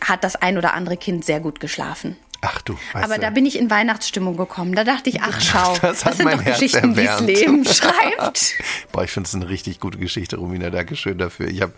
hat 0.00 0.24
das 0.24 0.36
ein 0.36 0.56
oder 0.56 0.74
andere 0.74 0.96
Kind 0.96 1.24
sehr 1.24 1.40
gut 1.40 1.60
geschlafen. 1.60 2.16
Ach 2.40 2.62
du, 2.62 2.74
weißt 2.92 3.04
Aber 3.04 3.16
du. 3.16 3.20
da 3.22 3.30
bin 3.30 3.46
ich 3.46 3.58
in 3.58 3.68
Weihnachtsstimmung 3.68 4.36
gekommen. 4.36 4.74
Da 4.74 4.84
dachte 4.84 5.10
ich, 5.10 5.20
ach 5.22 5.40
schau, 5.40 5.76
Das 5.82 6.04
hat 6.04 6.14
sind 6.14 6.30
doch 6.30 6.40
Herz 6.40 6.60
Geschichten, 6.60 6.94
die 6.94 7.04
das. 7.04 7.20
Leben 7.20 7.64
schreibt. 7.66 8.54
Boah, 8.92 9.02
ich 9.02 9.10
finde 9.10 9.26
es 9.26 9.34
eine 9.34 9.48
richtig 9.48 9.80
gute 9.80 9.98
Geschichte, 9.98 10.36
Romina. 10.36 10.70
Dankeschön 10.70 11.18
dafür. 11.18 11.48
Ich 11.48 11.62
hab, 11.62 11.72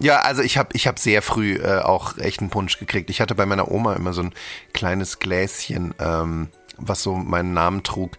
ja, 0.00 0.20
also 0.22 0.42
ich 0.42 0.58
habe 0.58 0.70
ich 0.72 0.88
hab 0.88 0.98
sehr 0.98 1.22
früh 1.22 1.54
äh, 1.54 1.78
auch 1.78 2.18
echten 2.18 2.50
Punsch 2.50 2.78
gekriegt. 2.78 3.10
Ich 3.10 3.20
hatte 3.20 3.36
bei 3.36 3.46
meiner 3.46 3.70
Oma 3.70 3.94
immer 3.94 4.12
so 4.12 4.22
ein 4.22 4.34
kleines 4.72 5.20
Gläschen, 5.20 5.94
ähm, 6.00 6.48
was 6.78 7.02
so 7.04 7.14
meinen 7.14 7.52
Namen 7.52 7.84
trug. 7.84 8.18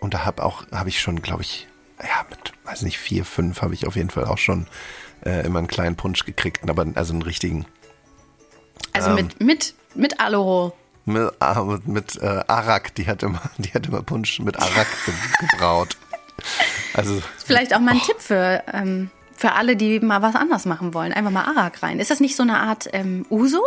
Und 0.00 0.12
da 0.12 0.26
habe 0.26 0.44
auch, 0.44 0.64
habe 0.70 0.90
ich 0.90 1.00
schon, 1.00 1.22
glaube 1.22 1.42
ich, 1.42 1.66
ja, 1.98 2.26
mit, 2.28 2.52
weiß 2.64 2.82
nicht, 2.82 2.98
vier, 2.98 3.24
fünf 3.24 3.62
habe 3.62 3.72
ich 3.72 3.86
auf 3.86 3.96
jeden 3.96 4.10
Fall 4.10 4.26
auch 4.26 4.38
schon 4.38 4.66
äh, 5.24 5.46
immer 5.46 5.60
einen 5.60 5.68
kleinen 5.68 5.96
Punsch 5.96 6.26
gekriegt. 6.26 6.68
Aber 6.68 6.84
also 6.94 7.14
einen 7.14 7.22
richtigen. 7.22 7.64
Also 8.92 9.10
Ähm. 9.10 9.14
mit, 9.14 9.40
mit, 9.40 9.74
mit 9.94 10.20
Alohol. 10.20 10.72
Mit, 11.04 11.32
ah, 11.40 11.62
mit, 11.64 11.88
mit 11.88 12.22
äh, 12.22 12.44
Arak, 12.46 12.94
die 12.94 13.06
hat 13.06 13.22
immer, 13.22 13.42
die 13.58 13.70
hat 13.70 13.86
immer 13.86 14.02
Punsch 14.02 14.38
mit 14.40 14.58
Arak 14.58 14.86
ge 15.04 15.14
gebraut. 15.40 15.96
Also 16.94 17.22
Vielleicht 17.44 17.74
auch 17.74 17.80
mal 17.80 17.92
ein 17.92 18.00
Tipp 18.00 18.20
für, 18.20 18.62
ähm, 18.72 19.10
für 19.36 19.52
alle, 19.52 19.76
die 19.76 20.00
mal 20.00 20.22
was 20.22 20.34
anders 20.34 20.64
machen 20.66 20.94
wollen. 20.94 21.12
Einfach 21.12 21.30
mal 21.30 21.44
Arak 21.44 21.82
rein. 21.82 21.98
Ist 22.00 22.10
das 22.10 22.20
nicht 22.20 22.36
so 22.36 22.42
eine 22.42 22.58
Art 22.58 22.88
ähm, 22.92 23.26
Uso? 23.30 23.62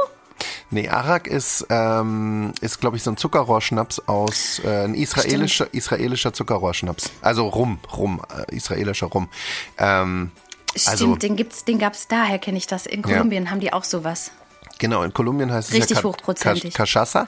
Nee, 0.70 0.90
Arak 0.90 1.28
ist, 1.28 1.66
ähm, 1.70 2.54
ist 2.60 2.82
glaube 2.82 2.98
ich, 2.98 3.04
so 3.04 3.12
ein 3.12 3.18
Zuckerrohrschnaps 3.18 4.00
aus, 4.08 4.60
äh, 4.64 4.84
ein 4.84 4.96
israelischer, 4.96 5.74
israelischer 5.74 6.34
Zuckerrohrschnaps. 6.34 7.12
Also 7.22 7.48
Rum, 7.48 7.80
Rum, 7.96 8.22
äh, 8.50 8.56
israelischer 8.56 9.08
Rum. 9.08 9.30
Ähm, 9.78 10.32
Stimmt, 10.76 10.90
also, 10.90 11.16
den, 11.16 11.36
gibt's, 11.38 11.64
den 11.64 11.80
gab 11.80 11.94
es 11.94 12.10
daher, 12.10 12.38
kenne 12.38 12.58
ich 12.58 12.68
das. 12.68 12.86
In 12.86 13.02
Kolumbien 13.02 13.50
haben 13.50 13.62
die 13.62 13.72
auch 13.72 13.86
sowas. 13.86 14.32
Genau, 14.80 15.04
in 15.04 15.14
Kolumbien 15.14 15.52
heißt 15.52 15.70
es 15.70 15.76
Richtig 15.76 15.98
ja 15.98 16.04
hochprozentig. 16.04 16.74
Cachaça 16.74 17.28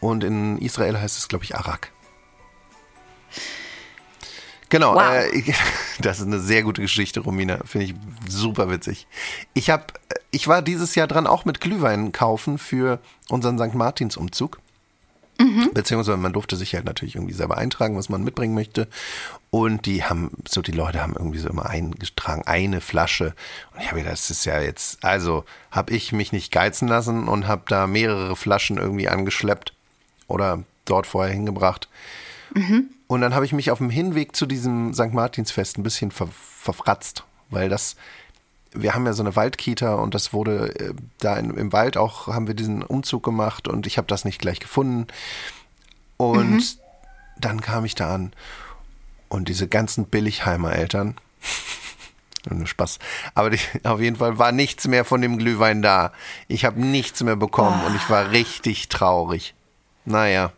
und 0.00 0.24
in 0.24 0.58
Israel 0.58 1.00
heißt 1.00 1.18
es, 1.18 1.28
glaube 1.28 1.44
ich, 1.44 1.56
Arak. 1.56 1.90
Genau, 4.68 4.94
wow. 4.94 5.02
äh, 5.02 5.54
das 6.00 6.18
ist 6.18 6.26
eine 6.26 6.40
sehr 6.40 6.62
gute 6.62 6.82
Geschichte, 6.82 7.20
Romina. 7.20 7.60
Finde 7.64 7.86
ich 7.86 7.94
super 8.28 8.68
witzig. 8.68 9.06
Ich, 9.54 9.70
hab, 9.70 9.92
äh, 10.08 10.14
ich 10.30 10.48
war 10.48 10.62
dieses 10.62 10.94
Jahr 10.94 11.06
dran 11.06 11.26
auch 11.26 11.44
mit 11.44 11.60
Glühwein 11.60 12.12
kaufen 12.12 12.58
für 12.58 12.98
unseren 13.28 13.58
St. 13.58 13.74
Martins-Umzug. 13.74 14.58
Umzug. 15.38 15.74
Beziehungsweise 15.74 16.16
man 16.16 16.32
durfte 16.32 16.56
sich 16.56 16.74
halt 16.74 16.84
natürlich 16.84 17.14
irgendwie 17.14 17.34
selber 17.34 17.58
eintragen, 17.58 17.96
was 17.96 18.08
man 18.08 18.24
mitbringen 18.24 18.54
möchte. 18.54 18.88
Und 19.50 19.86
die 19.86 20.04
haben, 20.04 20.30
so 20.48 20.62
die 20.62 20.72
Leute 20.72 21.02
haben 21.02 21.14
irgendwie 21.14 21.38
so 21.38 21.48
immer 21.48 21.66
eingetragen, 21.66 22.42
eine 22.46 22.80
Flasche. 22.80 23.34
Und 23.72 23.80
ich 23.80 23.88
habe 23.88 23.98
gedacht, 23.98 24.14
das 24.14 24.30
ist 24.30 24.44
ja 24.44 24.60
jetzt, 24.60 25.04
also 25.04 25.44
habe 25.70 25.92
ich 25.92 26.12
mich 26.12 26.32
nicht 26.32 26.52
geizen 26.52 26.88
lassen 26.88 27.28
und 27.28 27.46
habe 27.46 27.62
da 27.68 27.86
mehrere 27.86 28.36
Flaschen 28.36 28.78
irgendwie 28.78 29.08
angeschleppt 29.08 29.72
oder 30.26 30.62
dort 30.84 31.06
vorher 31.06 31.32
hingebracht. 31.32 31.88
Und 33.06 33.20
dann 33.20 33.34
habe 33.34 33.44
ich 33.44 33.52
mich 33.52 33.70
auf 33.70 33.78
dem 33.78 33.90
Hinweg 33.90 34.34
zu 34.34 34.46
diesem 34.46 34.94
St. 34.94 35.12
Martinsfest 35.12 35.78
ein 35.78 35.82
bisschen 35.82 36.10
ver 36.10 36.28
verfratzt, 36.30 37.22
weil 37.50 37.68
das, 37.68 37.94
wir 38.76 38.94
haben 38.94 39.06
ja 39.06 39.12
so 39.12 39.22
eine 39.22 39.36
Waldkita 39.36 39.94
und 39.94 40.14
das 40.14 40.32
wurde 40.32 40.74
äh, 40.78 40.94
da 41.18 41.36
in, 41.36 41.50
im 41.56 41.72
Wald 41.72 41.96
auch, 41.96 42.28
haben 42.28 42.46
wir 42.46 42.54
diesen 42.54 42.82
Umzug 42.82 43.22
gemacht 43.22 43.68
und 43.68 43.86
ich 43.86 43.98
habe 43.98 44.06
das 44.06 44.24
nicht 44.24 44.40
gleich 44.40 44.60
gefunden. 44.60 45.06
Und 46.16 46.78
dann 47.38 47.60
kam 47.60 47.84
ich 47.84 47.94
da 47.94 48.14
an 48.14 48.32
und 49.28 49.48
diese 49.48 49.68
ganzen 49.68 50.06
Billigheimer 50.06 50.72
Eltern, 50.72 51.16
nur 52.50 52.66
Spaß, 52.66 52.98
aber 53.34 53.50
die, 53.50 53.58
auf 53.84 54.00
jeden 54.00 54.16
Fall 54.16 54.38
war 54.38 54.52
nichts 54.52 54.86
mehr 54.86 55.04
von 55.04 55.20
dem 55.20 55.36
Glühwein 55.38 55.82
da. 55.82 56.12
Ich 56.48 56.64
habe 56.64 56.80
nichts 56.80 57.22
mehr 57.22 57.36
bekommen 57.36 57.82
und 57.84 57.96
ich 57.96 58.08
war 58.08 58.30
richtig 58.30 58.88
traurig. 58.88 59.54
Naja. 60.04 60.52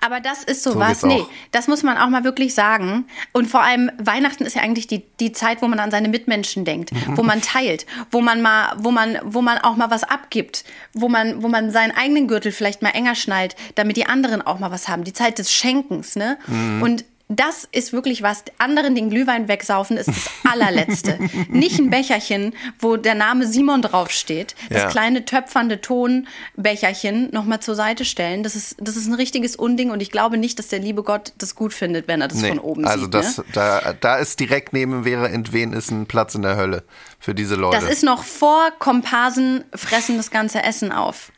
Aber 0.00 0.20
das 0.20 0.44
ist 0.44 0.62
So 0.62 0.72
sowas, 0.72 1.02
geht's 1.02 1.04
nee, 1.04 1.24
das 1.52 1.68
muss 1.68 1.82
man 1.82 1.96
auch 1.98 2.08
mal 2.08 2.24
wirklich 2.24 2.54
sagen. 2.54 3.06
Und 3.32 3.46
vor 3.46 3.62
allem 3.62 3.90
Weihnachten 3.98 4.44
ist 4.44 4.56
ja 4.56 4.62
eigentlich 4.62 4.86
die, 4.86 5.04
die 5.20 5.32
Zeit, 5.32 5.62
wo 5.62 5.68
man 5.68 5.78
an 5.78 5.90
seine 5.90 6.08
Mitmenschen 6.08 6.64
denkt, 6.64 6.90
wo 7.08 7.22
man 7.22 7.42
teilt, 7.42 7.86
wo 8.10 8.20
man 8.20 8.42
mal, 8.42 8.74
wo 8.78 8.90
man, 8.90 9.18
wo 9.24 9.42
man 9.42 9.58
auch 9.58 9.76
mal 9.76 9.90
was 9.90 10.04
abgibt, 10.04 10.64
wo 10.92 11.08
man, 11.08 11.42
wo 11.42 11.48
man 11.48 11.70
seinen 11.70 11.96
eigenen 11.96 12.28
Gürtel 12.28 12.52
vielleicht 12.52 12.82
mal 12.82 12.90
enger 12.90 13.14
schnallt, 13.14 13.56
damit 13.74 13.96
die 13.96 14.06
anderen 14.06 14.42
auch 14.42 14.58
mal 14.58 14.70
was 14.70 14.88
haben. 14.88 15.04
Die 15.04 15.12
Zeit 15.12 15.38
des 15.38 15.52
Schenkens, 15.52 16.16
ne? 16.16 16.38
Mhm. 16.46 16.82
Und 16.82 17.04
das 17.32 17.68
ist 17.70 17.92
wirklich 17.92 18.22
was. 18.22 18.42
Anderen 18.58 18.96
den 18.96 19.08
Glühwein 19.08 19.46
wegsaufen 19.46 19.96
ist 19.96 20.08
das 20.08 20.28
allerletzte. 20.50 21.16
Nicht 21.48 21.78
ein 21.78 21.88
Becherchen, 21.88 22.52
wo 22.80 22.96
der 22.96 23.14
Name 23.14 23.46
Simon 23.46 23.82
draufsteht. 23.82 24.56
Das 24.68 24.82
Ja. 24.82 24.88
kleine 24.88 25.24
töpfernde 25.24 25.80
Tonbecherchen 25.80 27.30
nochmal 27.32 27.60
zur 27.60 27.76
Seite 27.76 28.04
stellen. 28.04 28.42
Das 28.42 28.56
ist, 28.56 28.76
das 28.80 28.96
ist 28.96 29.06
ein 29.06 29.14
richtiges 29.14 29.54
Unding 29.54 29.90
und 29.90 30.02
ich 30.02 30.10
glaube 30.10 30.38
nicht, 30.38 30.58
dass 30.58 30.68
der 30.68 30.80
liebe 30.80 31.02
Gott 31.04 31.32
das 31.38 31.54
gut 31.54 31.72
findet, 31.72 32.08
wenn 32.08 32.20
er 32.20 32.26
das 32.28 32.38
Nee, 32.38 32.48
von 32.48 32.58
oben 32.58 32.84
also 32.84 33.04
sieht. 33.04 33.14
das, 33.14 33.38
ne? 33.38 33.44
da, 33.52 33.94
da 34.00 34.16
ist 34.16 34.40
direkt 34.40 34.72
neben 34.72 35.04
wäre 35.04 35.28
entwen 35.28 35.72
ist 35.72 35.90
ein 35.92 36.06
Platz 36.06 36.34
in 36.34 36.42
der 36.42 36.56
Hölle 36.56 36.82
für 37.20 37.34
diese 37.34 37.54
Leute. 37.54 37.78
Das 37.80 37.88
ist 37.90 38.02
noch 38.02 38.24
vor 38.24 38.70
Komparsen 38.78 39.64
fressen 39.74 40.16
das 40.16 40.30
ganze 40.32 40.62
Essen 40.64 40.90
auf. 40.90 41.30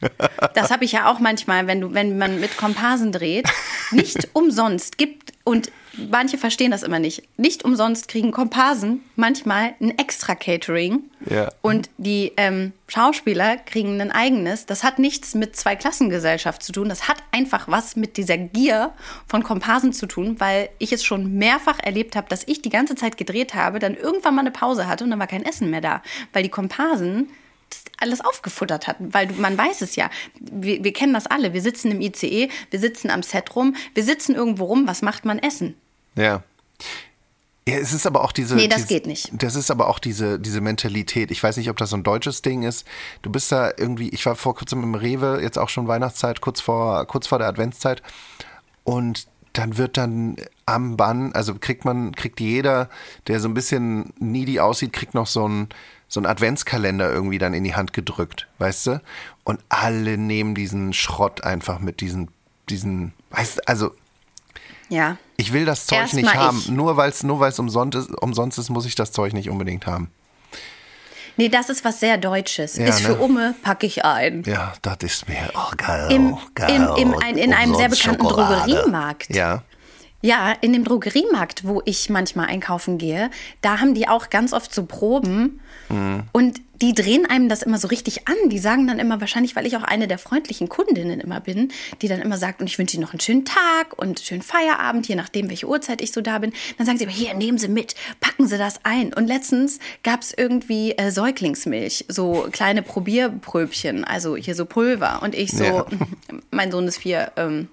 Das 0.55 0.71
habe 0.71 0.85
ich 0.85 0.93
ja 0.93 1.11
auch 1.11 1.19
manchmal, 1.19 1.67
wenn 1.67 1.81
du, 1.81 1.93
wenn 1.93 2.17
man 2.19 2.41
mit 2.41 2.57
Komparsen 2.57 3.13
dreht. 3.13 3.47
Nicht 3.91 4.29
umsonst 4.33 4.97
gibt 4.97 5.33
und 5.45 5.71
manche 6.11 6.39
verstehen 6.39 6.71
das 6.71 6.83
immer 6.83 6.99
nicht. 6.99 7.23
Nicht 7.37 7.65
umsonst 7.65 8.09
kriegen 8.09 8.31
Komparsen 8.31 9.03
manchmal 9.17 9.75
ein 9.81 9.97
extra 9.99 10.35
Catering 10.35 11.05
Ja. 11.29 11.51
und 11.63 11.91
die 11.99 12.33
ähm, 12.37 12.73
Schauspieler 12.89 13.57
kriegen 13.57 14.01
ein 14.01 14.11
eigenes. 14.11 14.67
Das 14.67 14.85
hat 14.85 14.99
nichts 14.99 15.35
mit 15.35 15.57
Zweiklassengesellschaft 15.57 16.63
zu 16.63 16.73
tun. 16.73 16.89
Das 16.89 17.09
hat 17.09 17.19
einfach 17.31 17.69
was 17.69 17.97
mit 17.97 18.17
dieser 18.17 18.39
Gier 18.39 18.93
von 19.27 19.43
Komparsen 19.43 19.93
zu 19.93 20.07
tun, 20.07 20.37
weil 20.39 20.69
ich 20.79 20.93
es 20.93 21.05
schon 21.05 21.35
mehrfach 21.35 21.79
erlebt 21.79 22.17
habe, 22.17 22.29
dass 22.29 22.45
ich 22.47 22.63
die 22.63 22.71
ganze 22.71 22.95
Zeit 22.95 23.17
gedreht 23.17 23.55
habe, 23.55 23.79
dann 23.79 23.95
irgendwann 23.95 24.35
mal 24.35 24.41
eine 24.41 24.51
Pause 24.51 24.87
hatte 24.87 25.05
und 25.05 25.11
dann 25.11 25.19
war 25.21 25.27
kein 25.27 25.45
Essen 25.45 25.71
mehr 25.71 25.81
da, 25.81 26.03
weil 26.33 26.43
die 26.43 26.49
Komparsen 26.49 27.29
alles 27.99 28.21
aufgefuttert 28.21 28.87
hatten, 28.87 29.15
weil 29.15 29.29
man 29.39 29.57
weiß 29.57 29.81
es 29.81 29.97
ja. 29.97 30.11
Wir, 30.41 30.85
wir 30.85 30.93
kennen 30.93 31.15
das 31.15 31.27
alle. 31.27 31.55
Wir 31.55 31.63
sitzen 31.63 31.91
im 31.91 32.01
ICE, 32.01 32.51
wir 32.71 32.81
sitzen 32.81 33.11
am 33.11 33.23
Set 33.23 33.55
rum, 33.57 33.77
wir 33.95 34.03
sitzen 34.03 34.35
irgendwo 34.35 34.65
rum. 34.65 34.87
Was 34.87 35.03
macht 35.03 35.25
man? 35.25 35.39
Essen. 35.39 35.75
Ja. 36.17 36.43
Ja, 37.67 37.77
es 37.77 37.93
ist 37.93 38.07
aber 38.07 38.25
auch 38.25 38.33
diese. 38.33 38.57
Nee, 38.57 38.67
das 38.67 38.83
diese, 38.83 38.89
geht 38.89 39.07
nicht. 39.07 39.31
Das 39.33 39.55
ist 39.55 39.71
aber 39.71 39.89
auch 39.89 40.01
diese, 40.01 40.41
diese 40.41 40.61
Mentalität. 40.61 41.31
Ich 41.31 41.43
weiß 41.43 41.57
nicht, 41.57 41.71
ob 41.71 41.77
das 41.77 41.91
so 41.91 41.97
ein 41.97 42.03
deutsches 42.03 42.43
Ding 42.43 42.65
ist. 42.65 42.85
Du 43.23 43.31
bist 43.31 43.53
da 43.53 43.71
irgendwie, 43.77 44.09
ich 44.09 44.27
war 44.27 44.35
vor 44.35 44.57
kurzem 44.57 44.83
im 44.83 44.97
Rewe, 44.97 45.41
jetzt 45.41 45.59
auch 45.59 45.69
schon 45.69 45.87
Weihnachtszeit, 45.87 46.41
kurz 46.41 46.61
vor, 46.61 47.07
kurz 47.07 47.29
vor 47.29 47.39
der 47.39 47.47
Adventszeit. 47.47 48.03
Und 48.83 49.29
dann 49.53 49.77
wird 49.79 49.97
dann 49.97 50.37
am 50.67 50.97
Bann, 50.97 51.33
also 51.35 51.55
kriegt 51.55 51.85
man, 51.85 52.13
kriegt 52.13 52.41
jeder, 52.41 52.89
der 53.29 53.39
so 53.39 53.49
ein 53.49 53.55
bisschen 53.55 54.13
needy 54.19 54.59
aussieht, 54.59 54.93
kriegt 54.93 55.15
noch 55.15 55.27
so 55.27 55.47
ein, 55.47 55.69
so 56.09 56.21
ein 56.21 56.27
Adventskalender 56.27 57.13
irgendwie 57.13 57.39
dann 57.39 57.55
in 57.55 57.63
die 57.63 57.75
Hand 57.75 57.93
gedrückt, 57.93 58.49
weißt 58.59 58.87
du? 58.89 59.03
Und 59.45 59.61
alle 59.69 60.19
nehmen 60.19 60.55
diesen 60.55 60.93
Schrott 60.93 61.45
einfach 61.45 61.79
mit 61.79 62.01
diesen, 62.01 62.29
diesen, 62.69 63.13
weißt 63.31 63.59
du, 63.59 63.69
also 63.69 63.93
Ja. 64.93 65.17
ich 65.39 65.55
will 65.55 65.65
das 65.65 65.87
Zeug 65.87 66.01
Erst 66.01 66.15
nicht 66.15 66.35
haben. 66.35 66.59
ich. 66.59 66.69
Nur 66.69 66.99
weil 66.99 67.09
es 67.09 67.23
nur 67.23 67.41
weil's 67.41 67.59
umsonst, 67.59 67.97
ist, 67.97 68.11
umsonst 68.21 68.59
ist, 68.59 68.69
muss 68.69 68.85
ich 68.85 68.95
das 68.95 69.11
Zeug 69.11 69.33
nicht 69.33 69.49
unbedingt 69.49 69.87
haben. 69.87 70.11
Nee, 71.39 71.49
das 71.49 71.71
ist 71.71 71.83
was 71.83 71.99
sehr 71.99 72.19
Deutsches. 72.19 72.77
Ja, 72.77 72.87
ist 72.87 73.01
für 73.01 73.13
ne? 73.13 73.19
Umme, 73.19 73.55
packe 73.63 73.87
ich 73.87 74.05
ein. 74.05 74.43
Ja, 74.45 74.75
das 74.83 74.99
ist 75.01 75.29
mir 75.31 75.51
oh, 75.55 75.73
geil. 75.79 76.13
Im, 76.13 76.37
geil. 76.55 76.71
im, 76.71 77.13
im, 77.13 77.19
ein, 77.19 77.39
in 77.39 77.55
einem 77.55 77.75
sehr 77.75 77.89
bekannten 77.89 78.23
Schokolade. 78.23 78.71
Drogeriemarkt. 78.71 79.35
Ja. 79.35 79.63
Ja, 80.23 80.53
in 80.61 80.73
dem 80.73 80.85
Drogeriemarkt, 80.85 81.67
wo 81.67 81.83
ich 81.85 82.09
manchmal 82.09 82.47
einkaufen 82.47 82.97
gehe, 82.97 83.31
da 83.61 83.81
haben 83.81 83.93
die 83.95 84.07
auch 84.09 84.31
ganz 84.31 84.53
oft 84.53 84.73
so 84.75 84.85
Proben 84.87 85.61
Mhm. 85.89 86.23
und 86.33 86.61
die 86.81 86.95
drehen 86.95 87.27
einem 87.27 87.49
das 87.49 87.63
immer 87.63 87.77
so 87.79 87.89
richtig 87.89 88.27
an. 88.29 88.35
Die 88.49 88.59
sagen 88.59 88.87
dann 88.87 88.99
immer, 88.99 89.21
wahrscheinlich, 89.21 89.55
weil 89.57 89.67
ich 89.67 89.77
auch 89.77 89.83
eine 89.83 90.09
der 90.09 90.19
freundlichen 90.19 90.69
Kundinnen 90.69 91.21
immer 91.21 91.41
bin, 91.41 91.71
die 92.01 92.09
dann 92.09 92.21
immer 92.21 92.39
sagt, 92.39 92.61
und 92.61 92.67
ich 92.67 92.79
wünsche 92.79 92.97
Ihnen 92.97 93.05
noch 93.05 93.13
einen 93.13 93.21
schönen 93.21 93.45
Tag 93.45 93.99
und 93.99 94.07
einen 94.07 94.17
schönen 94.17 94.43
Feierabend, 94.43 95.07
je 95.07 95.15
nachdem, 95.17 95.49
welche 95.51 95.67
Uhrzeit 95.69 96.01
ich 96.01 96.13
so 96.13 96.21
da 96.21 96.39
bin. 96.39 96.53
Dann 96.79 96.87
sagen 96.87 96.99
sie 96.99 97.05
immer, 97.05 97.13
hier, 97.13 97.35
nehmen 97.35 97.59
Sie 97.59 97.69
mit, 97.69 97.95
packen 98.21 98.47
Sie 98.49 98.59
das 98.59 98.85
ein. 98.85 99.13
Und 99.13 99.27
letztens 99.27 99.79
gab 100.03 100.23
es 100.23 100.33
irgendwie 100.37 100.93
äh, 100.99 101.11
Säuglingsmilch, 101.11 102.07
so 102.09 102.49
kleine 102.53 102.83
Probierpröbchen, 102.83 104.05
also 104.05 104.37
hier 104.37 104.55
so 104.55 104.65
Pulver. 104.67 105.21
Und 105.23 105.35
ich 105.35 105.53
so, 105.53 105.65
Ja. 105.65 105.87
mein 106.51 106.71
Sohn 106.73 106.87
ist 106.89 106.99
vier, 106.99 107.33
ähm, 107.37 107.69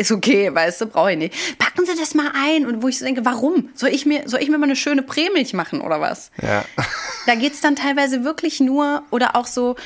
ist 0.00 0.10
okay, 0.10 0.52
weißt 0.52 0.80
du, 0.80 0.86
brauche 0.86 1.12
ich 1.12 1.18
nicht. 1.18 1.58
Packen 1.58 1.84
Sie 1.84 1.94
das 1.94 2.14
mal 2.14 2.32
ein. 2.34 2.66
Und 2.66 2.82
wo 2.82 2.88
ich 2.88 2.98
so 2.98 3.04
denke, 3.04 3.24
warum? 3.24 3.68
Soll 3.74 3.90
ich 3.90 4.06
mir, 4.06 4.28
soll 4.28 4.40
ich 4.40 4.48
mir 4.48 4.56
mal 4.56 4.64
eine 4.64 4.76
schöne 4.76 5.02
Prämilch 5.02 5.52
machen 5.52 5.80
oder 5.80 6.00
was? 6.00 6.30
Ja. 6.42 6.64
Da 7.26 7.34
geht 7.34 7.52
es 7.52 7.60
dann 7.60 7.76
teilweise 7.76 8.24
wirklich 8.24 8.60
nur, 8.60 9.02
oder 9.10 9.36
auch 9.36 9.46
so, 9.46 9.76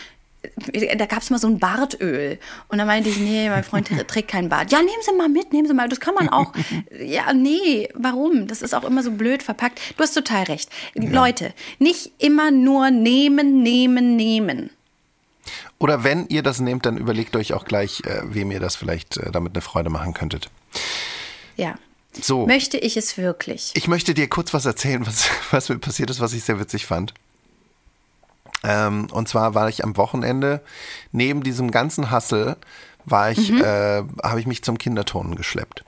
da 0.96 1.06
gab 1.06 1.20
es 1.20 1.30
mal 1.30 1.38
so 1.38 1.48
ein 1.48 1.58
Bartöl. 1.58 2.38
Und 2.68 2.78
dann 2.78 2.86
meinte 2.86 3.08
ich, 3.08 3.18
nee, 3.18 3.50
mein 3.50 3.64
Freund 3.64 3.90
trägt 4.06 4.30
keinen 4.30 4.48
Bart. 4.48 4.70
Ja, 4.70 4.78
nehmen 4.78 5.02
Sie 5.02 5.12
mal 5.12 5.28
mit, 5.28 5.52
nehmen 5.52 5.66
Sie 5.66 5.74
mal. 5.74 5.88
Das 5.88 5.98
kann 5.98 6.14
man 6.14 6.28
auch. 6.28 6.52
Ja, 6.96 7.32
nee, 7.32 7.88
warum? 7.94 8.46
Das 8.46 8.62
ist 8.62 8.72
auch 8.72 8.84
immer 8.84 9.02
so 9.02 9.10
blöd 9.10 9.42
verpackt. 9.42 9.80
Du 9.96 10.02
hast 10.04 10.14
total 10.14 10.44
recht. 10.44 10.70
Leute, 10.94 11.52
nicht 11.80 12.12
immer 12.18 12.52
nur 12.52 12.90
nehmen, 12.90 13.62
nehmen, 13.62 14.14
nehmen. 14.14 14.70
Oder 15.84 16.02
wenn 16.02 16.26
ihr 16.28 16.42
das 16.42 16.60
nehmt, 16.60 16.86
dann 16.86 16.96
überlegt 16.96 17.36
euch 17.36 17.52
auch 17.52 17.66
gleich, 17.66 18.00
äh, 18.06 18.22
wem 18.24 18.50
ihr 18.50 18.58
das 18.58 18.74
vielleicht 18.74 19.18
äh, 19.18 19.30
damit 19.30 19.52
eine 19.54 19.60
Freude 19.60 19.90
machen 19.90 20.14
könntet. 20.14 20.48
Ja. 21.56 21.74
So. 22.18 22.46
Möchte 22.46 22.78
ich 22.78 22.96
es 22.96 23.18
wirklich? 23.18 23.70
Ich 23.74 23.86
möchte 23.86 24.14
dir 24.14 24.26
kurz 24.30 24.54
was 24.54 24.64
erzählen, 24.64 25.06
was, 25.06 25.28
was 25.50 25.68
mir 25.68 25.76
passiert 25.78 26.08
ist, 26.08 26.20
was 26.20 26.32
ich 26.32 26.42
sehr 26.42 26.58
witzig 26.58 26.86
fand. 26.86 27.12
Ähm, 28.62 29.08
und 29.12 29.28
zwar 29.28 29.54
war 29.54 29.68
ich 29.68 29.84
am 29.84 29.98
Wochenende, 29.98 30.62
neben 31.12 31.42
diesem 31.42 31.70
ganzen 31.70 32.10
Hassel, 32.10 32.56
war 33.04 33.30
ich, 33.30 33.50
Mhm. 33.50 33.60
äh, 33.62 34.02
habe 34.22 34.40
ich 34.40 34.46
mich 34.46 34.64
zum 34.64 34.78
Kinderturnen 34.78 35.36
geschleppt. 35.36 35.84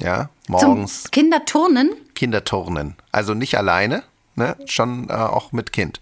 Ja, 0.00 0.30
Zum 0.46 0.52
morgens 0.52 1.10
Kinderturnen? 1.10 1.90
Kinderturnen. 2.14 2.96
Also 3.12 3.34
nicht 3.34 3.58
alleine, 3.58 4.02
ne? 4.34 4.56
schon 4.64 5.10
äh, 5.10 5.12
auch 5.12 5.52
mit 5.52 5.74
Kind. 5.74 6.00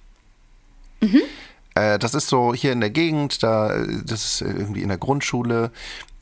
Äh, 1.74 1.98
das 1.98 2.14
ist 2.14 2.28
so 2.28 2.54
hier 2.54 2.72
in 2.72 2.80
der 2.80 2.90
Gegend, 2.90 3.42
da, 3.42 3.74
das 4.04 4.24
ist 4.24 4.40
irgendwie 4.42 4.82
in 4.82 4.88
der 4.88 4.98
Grundschule. 4.98 5.70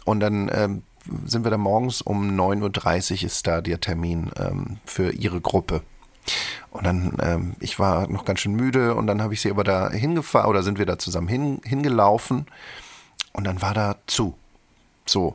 Und 0.05 0.21
dann 0.21 0.51
ähm, 0.53 0.83
sind 1.27 1.45
wir 1.45 1.51
da 1.51 1.59
morgens 1.59 2.01
um 2.03 2.29
9.30 2.39 3.13
Uhr 3.23 3.27
ist 3.27 3.47
da 3.47 3.61
der 3.61 3.81
Termin 3.81 4.31
ähm, 4.37 4.79
für 4.85 5.13
ihre 5.13 5.41
Gruppe. 5.41 5.83
Und 6.71 6.87
dann, 6.87 7.17
ähm, 7.21 7.57
ich 7.61 7.79
war 7.79 8.09
noch 8.09 8.25
ganz 8.25 8.41
schön 8.41 8.55
müde 8.55 8.95
und 8.95 9.07
dann 9.07 9.21
habe 9.23 9.35
ich 9.35 9.41
sie 9.41 9.51
aber 9.51 9.65
da 9.65 9.91
hingefahren 9.91 10.49
oder 10.49 10.63
sind 10.63 10.79
wir 10.79 10.87
da 10.87 10.99
zusammen 10.99 11.29
hin, 11.29 11.61
hingelaufen 11.65 12.47
und 13.33 13.45
dann 13.45 13.61
war 13.61 13.75
da 13.75 13.97
zu. 14.07 14.37
So, 15.05 15.35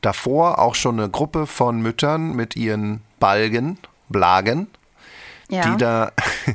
davor 0.00 0.60
auch 0.60 0.76
schon 0.76 0.98
eine 0.98 1.10
Gruppe 1.10 1.46
von 1.46 1.82
Müttern 1.82 2.34
mit 2.36 2.54
ihren 2.54 3.02
Balgen, 3.18 3.78
Blagen, 4.08 4.68
Ja. 5.50 5.62
die 5.68 5.76
da, 5.76 6.12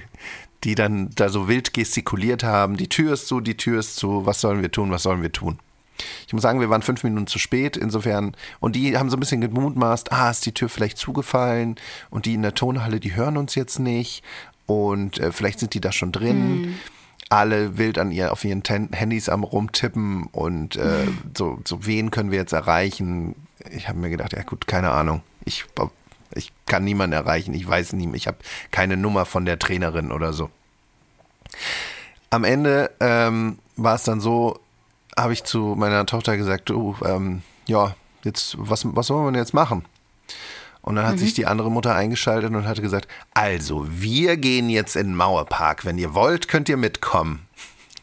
die 0.63 0.75
dann 0.75 1.09
da 1.15 1.29
so 1.29 1.47
wild 1.47 1.73
gestikuliert 1.73 2.43
haben. 2.43 2.77
Die 2.77 2.89
Tür 2.89 3.13
ist 3.13 3.27
zu, 3.27 3.41
die 3.41 3.57
Tür 3.57 3.79
ist 3.79 3.95
zu. 3.95 4.25
Was 4.25 4.41
sollen 4.41 4.61
wir 4.61 4.71
tun? 4.71 4.91
Was 4.91 5.03
sollen 5.03 5.21
wir 5.21 5.31
tun? 5.31 5.59
Ich 6.25 6.33
muss 6.33 6.41
sagen, 6.41 6.59
wir 6.59 6.69
waren 6.69 6.81
fünf 6.81 7.03
Minuten 7.03 7.27
zu 7.27 7.39
spät, 7.39 7.77
insofern. 7.77 8.35
Und 8.59 8.75
die 8.75 8.97
haben 8.97 9.09
so 9.09 9.17
ein 9.17 9.19
bisschen 9.19 9.41
gemutmaßt, 9.41 10.11
ah, 10.11 10.31
ist 10.31 10.45
die 10.45 10.53
Tür 10.53 10.69
vielleicht 10.69 10.97
zugefallen 10.97 11.75
und 12.09 12.25
die 12.25 12.33
in 12.33 12.41
der 12.41 12.55
Tonhalle, 12.55 12.99
die 12.99 13.15
hören 13.15 13.37
uns 13.37 13.55
jetzt 13.55 13.79
nicht 13.79 14.23
und 14.65 15.19
äh, 15.19 15.31
vielleicht 15.31 15.59
sind 15.59 15.73
die 15.73 15.81
da 15.81 15.91
schon 15.91 16.11
drin. 16.11 16.61
Mhm. 16.61 16.75
Alle 17.29 17.77
wild 17.77 17.97
an 17.97 18.11
ihr, 18.11 18.31
auf 18.31 18.43
ihren 18.43 18.63
Ten 18.63 18.89
Handys 18.91 19.29
am 19.29 19.43
rumtippen 19.43 20.27
und 20.31 20.75
äh, 20.75 21.05
mhm. 21.05 21.17
so, 21.37 21.59
so, 21.65 21.85
wen 21.85 22.11
können 22.11 22.31
wir 22.31 22.39
jetzt 22.39 22.53
erreichen? 22.53 23.35
Ich 23.71 23.87
habe 23.87 23.99
mir 23.99 24.09
gedacht, 24.09 24.33
ja 24.33 24.43
gut, 24.43 24.67
keine 24.67 24.91
Ahnung. 24.91 25.21
Ich, 25.45 25.65
ich 26.35 26.51
kann 26.65 26.83
niemanden 26.83 27.13
erreichen, 27.13 27.53
ich 27.53 27.67
weiß 27.67 27.93
nie, 27.93 28.09
ich 28.15 28.27
habe 28.27 28.37
keine 28.71 28.97
Nummer 28.97 29.25
von 29.25 29.45
der 29.45 29.59
Trainerin 29.59 30.11
oder 30.11 30.33
so. 30.33 30.49
Am 32.29 32.43
Ende 32.43 32.91
ähm, 32.99 33.59
war 33.75 33.95
es 33.95 34.03
dann 34.03 34.19
so, 34.19 34.59
habe 35.17 35.33
ich 35.33 35.43
zu 35.43 35.75
meiner 35.77 36.05
Tochter 36.05 36.37
gesagt, 36.37 36.69
du, 36.69 36.95
ähm, 37.05 37.43
ja, 37.67 37.95
jetzt, 38.23 38.55
was, 38.57 38.85
was 38.85 39.07
sollen 39.07 39.25
wir 39.25 39.31
denn 39.31 39.39
jetzt 39.39 39.53
machen? 39.53 39.85
Und 40.81 40.95
dann 40.97 41.05
hat 41.05 41.15
mhm. 41.15 41.19
sich 41.19 41.33
die 41.33 41.45
andere 41.45 41.71
Mutter 41.71 41.95
eingeschaltet 41.95 42.53
und 42.53 42.67
hat 42.67 42.81
gesagt, 42.81 43.07
also, 43.33 43.87
wir 43.89 44.35
gehen 44.35 44.69
jetzt 44.69 44.97
in 44.97 45.07
den 45.07 45.15
Mauerpark. 45.15 45.85
Wenn 45.85 45.97
ihr 45.97 46.13
wollt, 46.13 46.49
könnt 46.49 46.67
ihr 46.67 46.75
mitkommen. 46.75 47.47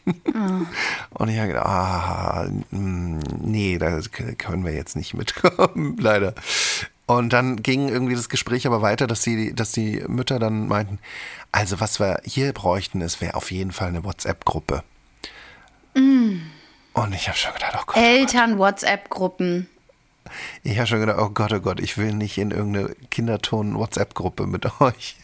Oh. 0.07 0.65
Und 1.11 1.29
ich 1.29 1.37
habe 1.37 1.49
gedacht, 1.49 1.67
ah, 1.67 2.47
mm, 2.71 3.19
nee, 3.41 3.77
da 3.77 3.99
können 4.37 4.65
wir 4.65 4.73
jetzt 4.73 4.95
nicht 4.95 5.13
mitkommen, 5.13 5.95
leider. 5.99 6.33
Und 7.17 7.33
dann 7.33 7.61
ging 7.61 7.89
irgendwie 7.89 8.15
das 8.15 8.29
Gespräch 8.29 8.65
aber 8.65 8.81
weiter, 8.81 9.05
dass 9.05 9.21
die, 9.21 9.53
dass 9.53 9.73
die 9.73 10.01
Mütter 10.07 10.39
dann 10.39 10.69
meinten, 10.69 10.97
also 11.51 11.81
was 11.81 11.99
wir 11.99 12.21
hier 12.23 12.53
bräuchten, 12.53 13.01
es 13.01 13.19
wäre 13.19 13.35
auf 13.35 13.51
jeden 13.51 13.73
Fall 13.73 13.89
eine 13.89 14.05
WhatsApp-Gruppe. 14.05 14.81
Mm. 15.93 16.37
Und 16.93 17.13
ich 17.13 17.27
habe 17.27 17.37
schon 17.37 17.53
gedacht, 17.53 17.77
oh 17.77 17.83
Gott. 17.85 17.97
Eltern-WhatsApp-Gruppen. 17.97 19.67
Ich 20.63 20.77
habe 20.77 20.87
schon 20.87 21.01
gedacht, 21.01 21.17
oh 21.19 21.31
Gott, 21.31 21.51
oh 21.51 21.59
Gott, 21.59 21.81
ich 21.81 21.97
will 21.97 22.13
nicht 22.13 22.37
in 22.37 22.51
irgendeine 22.51 22.95
Kinderton-WhatsApp-Gruppe 23.09 24.47
mit 24.47 24.65
euch. 24.81 25.17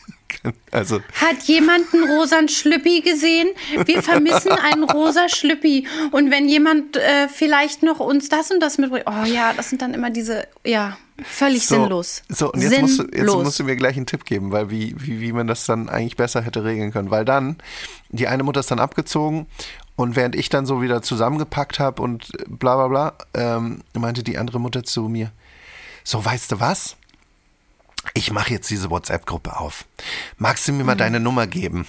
Also. 0.72 1.00
Hat 1.22 1.44
jemand 1.44 1.94
einen 1.94 2.04
rosa 2.04 2.46
Schlüppi 2.50 3.00
gesehen? 3.00 3.48
Wir 3.86 4.04
vermissen 4.04 4.52
einen 4.52 4.84
rosa 4.84 5.30
Schlüppi. 5.30 5.88
Und 6.12 6.32
wenn 6.32 6.50
jemand 6.50 6.98
äh, 6.98 7.30
vielleicht 7.30 7.82
noch 7.82 8.02
uns 8.02 8.28
das 8.28 8.52
und 8.52 8.60
das 8.60 8.78
mitbringt, 8.78 9.06
oh 9.08 9.24
ja, 9.24 9.54
das 9.54 9.70
sind 9.70 9.82
dann 9.82 9.94
immer 9.94 10.10
diese, 10.10 10.50
ja, 10.66 10.98
völlig 11.24 11.66
so, 11.66 11.76
sinnlos. 11.76 12.24
So, 12.30 12.52
und 12.52 12.62
jetzt, 12.62 12.72
sinnlos. 12.72 12.98
Musst 12.98 13.14
du, 13.14 13.18
jetzt 13.18 13.34
musst 13.34 13.60
du 13.60 13.64
mir 13.64 13.76
gleich 13.76 13.98
einen 13.98 14.06
Tipp 14.06 14.26
geben, 14.26 14.52
weil 14.52 14.70
wie, 14.70 14.96
wie, 14.98 15.22
wie 15.22 15.32
man 15.32 15.48
das 15.48 15.66
dann 15.66 15.90
eigentlich 15.90 16.16
besser 16.16 16.42
hätte 16.42 16.64
regeln 16.64 16.92
können. 16.92 17.12
Weil 17.12 17.26
dann, 17.26 17.58
die 18.10 18.28
eine 18.28 18.44
Mutter 18.44 18.60
ist 18.60 18.72
dann 18.72 18.80
abgezogen 18.80 19.48
und 19.96 20.16
während 20.16 20.36
ich 20.36 20.50
dann 20.50 20.66
so 20.66 20.82
wieder 20.82 21.02
zusammengepackt 21.02 21.80
habe 21.80 22.02
und 22.02 22.32
bla 22.48 22.76
bla 22.76 22.88
bla, 22.88 23.14
ähm, 23.34 23.82
meinte 23.94 24.24
die 24.24 24.38
andere 24.38 24.60
Mutter 24.60 24.84
zu 24.84 25.04
mir, 25.10 25.32
so 26.04 26.24
weißt 26.24 26.52
du 26.52 26.60
was? 26.60 26.96
Ich 28.14 28.32
mache 28.32 28.54
jetzt 28.54 28.70
diese 28.70 28.90
WhatsApp-Gruppe 28.90 29.60
auf. 29.60 29.86
Magst 30.38 30.68
du 30.68 30.72
mir 30.72 30.84
mal 30.84 30.94
mhm. 30.94 31.00
deine 31.00 31.20
Nummer 31.20 31.48
geben? 31.48 31.86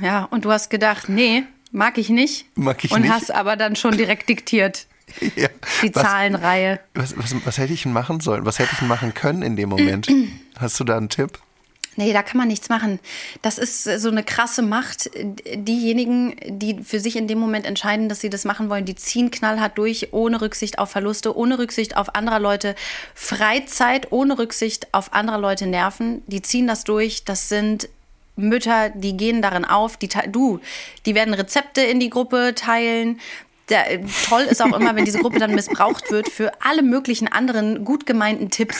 Ja, 0.00 0.24
und 0.24 0.44
du 0.44 0.52
hast 0.52 0.70
gedacht, 0.70 1.08
nee, 1.08 1.44
mag 1.72 1.98
ich 1.98 2.10
nicht. 2.10 2.46
Mag 2.54 2.84
ich 2.84 2.92
und 2.92 3.02
nicht. 3.02 3.10
hast 3.10 3.32
aber 3.32 3.56
dann 3.56 3.74
schon 3.74 3.96
direkt 3.96 4.28
diktiert. 4.28 4.86
Ja. 5.36 5.48
Die 5.82 5.94
was, 5.94 6.02
Zahlenreihe. 6.02 6.80
Was, 6.94 7.16
was, 7.16 7.34
was 7.44 7.58
hätte 7.58 7.72
ich 7.72 7.82
denn 7.82 7.92
machen 7.92 8.20
sollen? 8.20 8.44
Was 8.46 8.58
hätte 8.58 8.70
ich 8.72 8.78
denn 8.78 8.88
machen 8.88 9.14
können 9.14 9.42
in 9.42 9.56
dem 9.56 9.68
Moment? 9.68 10.08
Hast 10.58 10.78
du 10.80 10.84
da 10.84 10.96
einen 10.96 11.08
Tipp? 11.08 11.38
Nee, 11.96 12.12
da 12.12 12.22
kann 12.22 12.38
man 12.38 12.48
nichts 12.48 12.68
machen. 12.68 12.98
Das 13.42 13.58
ist 13.58 13.84
so 13.84 14.08
eine 14.08 14.24
krasse 14.24 14.62
Macht. 14.62 15.10
Diejenigen, 15.14 16.34
die 16.44 16.82
für 16.82 16.98
sich 16.98 17.14
in 17.16 17.28
dem 17.28 17.38
Moment 17.38 17.66
entscheiden, 17.66 18.08
dass 18.08 18.20
sie 18.20 18.30
das 18.30 18.44
machen 18.44 18.68
wollen, 18.68 18.84
die 18.84 18.96
ziehen 18.96 19.30
knallhart 19.30 19.78
durch, 19.78 20.12
ohne 20.12 20.40
Rücksicht 20.40 20.78
auf 20.78 20.90
Verluste, 20.90 21.36
ohne 21.36 21.58
Rücksicht 21.58 21.96
auf 21.96 22.14
anderer 22.16 22.40
Leute 22.40 22.74
Freizeit, 23.14 24.10
ohne 24.10 24.38
Rücksicht 24.38 24.88
auf 24.92 25.12
anderer 25.12 25.38
Leute 25.38 25.66
Nerven. 25.66 26.22
Die 26.26 26.42
ziehen 26.42 26.66
das 26.66 26.82
durch. 26.82 27.24
Das 27.24 27.48
sind 27.48 27.88
Mütter, 28.34 28.90
die 28.90 29.16
gehen 29.16 29.40
darin 29.40 29.64
auf. 29.64 29.96
Die, 29.96 30.08
du, 30.08 30.60
die 31.06 31.14
werden 31.14 31.34
Rezepte 31.34 31.82
in 31.82 32.00
die 32.00 32.10
Gruppe 32.10 32.54
teilen 32.56 33.20
der, 33.68 33.90
äh, 33.90 34.00
toll 34.28 34.42
ist 34.42 34.60
auch 34.60 34.78
immer, 34.78 34.94
wenn 34.94 35.04
diese 35.04 35.18
Gruppe 35.20 35.38
dann 35.38 35.54
missbraucht 35.54 36.10
wird 36.10 36.28
für 36.28 36.52
alle 36.60 36.82
möglichen 36.82 37.28
anderen 37.28 37.84
gut 37.84 38.04
gemeinten 38.04 38.50
Tipps. 38.50 38.76